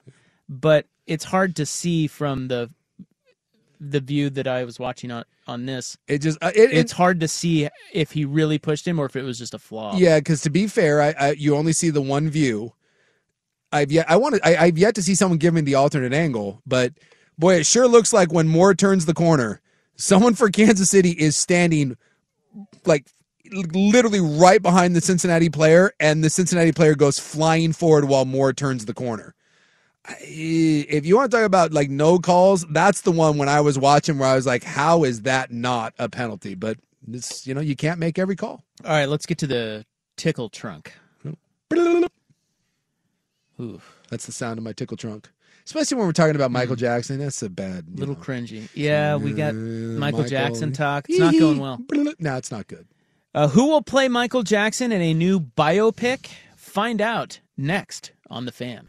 but 0.49 0.87
it's 1.07 1.25
hard 1.25 1.57
to 1.57 1.67
see 1.67 2.07
from 2.07 2.49
the 2.49 2.71
the 3.91 4.01
view 4.01 4.31
that 4.31 4.47
I 4.47 4.65
was 4.65 4.79
watching 4.79 5.11
on 5.11 5.25
on 5.47 5.67
this. 5.67 5.97
It 6.09 6.19
just 6.19 6.39
uh, 6.43 6.53
it, 6.55 6.73
it's 6.73 6.93
hard 6.93 7.21
to 7.21 7.29
see 7.29 7.69
if 7.93 8.13
he 8.13 8.25
really 8.25 8.59
pushed 8.59 8.87
him 8.87 8.99
or 8.99 9.07
if 9.07 9.17
it 9.17 9.23
was 9.23 9.39
just 9.39 9.55
a 9.55 9.59
flaw. 9.59 9.97
Yeah, 9.97 10.19
because 10.19 10.43
to 10.43 10.51
be 10.51 10.67
fair, 10.67 11.01
I, 11.01 11.15
I 11.19 11.31
you 11.33 11.57
only 11.57 11.73
see 11.73 11.91
the 11.91 12.03
one 12.03 12.29
view. 12.29 12.73
I've 13.73 13.91
yet 13.93 14.11
I 14.11 14.17
want 14.17 14.37
to 14.37 14.47
I, 14.47 14.65
I've 14.65 14.79
yet 14.79 14.95
to 14.97 15.03
see 15.03 15.15
someone 15.15 15.39
give 15.39 15.55
me 15.55 15.61
the 15.61 15.75
alternate 15.75 16.13
angle, 16.13 16.63
but 16.67 16.93
boy, 17.39 17.57
it 17.57 17.67
sure 17.67 17.89
looks 17.89 18.13
like 18.13 18.33
when 18.33 18.49
Moore 18.49 18.75
turns 18.75 19.07
the 19.07 19.15
corner, 19.15 19.61
someone 19.97 20.35
for 20.35 20.51
Kansas 20.51 20.91
City 20.91 21.11
is 21.11 21.37
standing 21.37 21.97
like 22.85 23.07
literally 23.53 24.21
right 24.21 24.63
behind 24.63 24.97
the 24.97 25.01
Cincinnati 25.01 25.51
player, 25.51 25.93
and 26.01 26.25
the 26.25 26.31
Cincinnati 26.31 26.73
player 26.73 26.95
goes 26.95 27.19
flying 27.19 27.73
forward 27.73 28.07
while 28.07 28.25
Moore 28.25 28.53
turns 28.53 28.87
the 28.87 28.95
corner. 28.95 29.35
If 30.09 31.07
you 31.07 31.17
want 31.17 31.31
to 31.31 31.37
talk 31.37 31.47
about 31.47 31.73
like 31.73 31.89
no 31.91 32.19
calls, 32.19 32.65
that's 32.71 33.03
the 33.03 33.13
one 33.13 33.39
when 33.39 33.49
I 33.49 33.61
was 33.61 33.79
watching 33.79 34.19
where 34.19 34.29
I 34.29 34.35
was 34.35 34.47
like, 34.47 34.63
how 34.63 35.05
is 35.05 35.23
that 35.23 35.51
not 35.51 35.95
a 35.99 36.09
penalty? 36.09 36.55
But 36.55 36.79
this, 37.07 37.47
you 37.47 37.55
know, 37.55 37.61
you 37.61 37.75
can't 37.77 37.99
make 37.99 38.19
every 38.19 38.37
call. 38.37 38.65
All 38.85 38.91
right, 38.91 39.09
let's 39.09 39.27
get 39.27 39.39
to 39.39 39.47
the 39.47 39.87
tickle 40.17 40.49
trunk. 40.49 40.93
Ooh. 43.61 43.81
That's 44.11 44.27
the 44.27 44.33
sound 44.33 44.59
of 44.59 44.65
my 44.65 44.73
tickle 44.73 44.97
trunk. 44.97 45.31
Especially 45.65 45.97
when 45.97 46.07
we're 46.07 46.13
talking 46.13 46.37
about 46.37 46.51
Michael 46.51 46.77
Jackson. 46.77 47.19
That's 47.19 47.43
a 47.43 47.49
bad. 47.49 47.99
Little 47.99 48.15
know. 48.15 48.21
cringy. 48.21 48.69
Yeah, 48.75 49.17
we 49.17 49.33
got 49.33 49.51
Uh, 49.53 49.99
Michael, 49.99 50.25
Jackson 50.25 50.73
talk. 50.73 51.07
It's 51.09 51.19
not 51.19 51.33
going 51.39 51.59
well. 51.59 51.81
No, 52.19 52.37
it's 52.37 52.51
not 52.51 52.67
good. 52.67 52.87
Uh, 53.35 53.49
who 53.49 53.69
will 53.69 53.83
play 53.83 54.09
Michael 54.09 54.43
Jackson 54.43 54.93
in 54.93 55.01
a 55.01 55.15
new 55.15 55.41
biopic? 55.41 56.29
Find 56.57 57.01
out 57.01 57.41
next 57.57 58.13
on 58.29 58.45
The 58.45 58.53
Fan. 58.53 58.89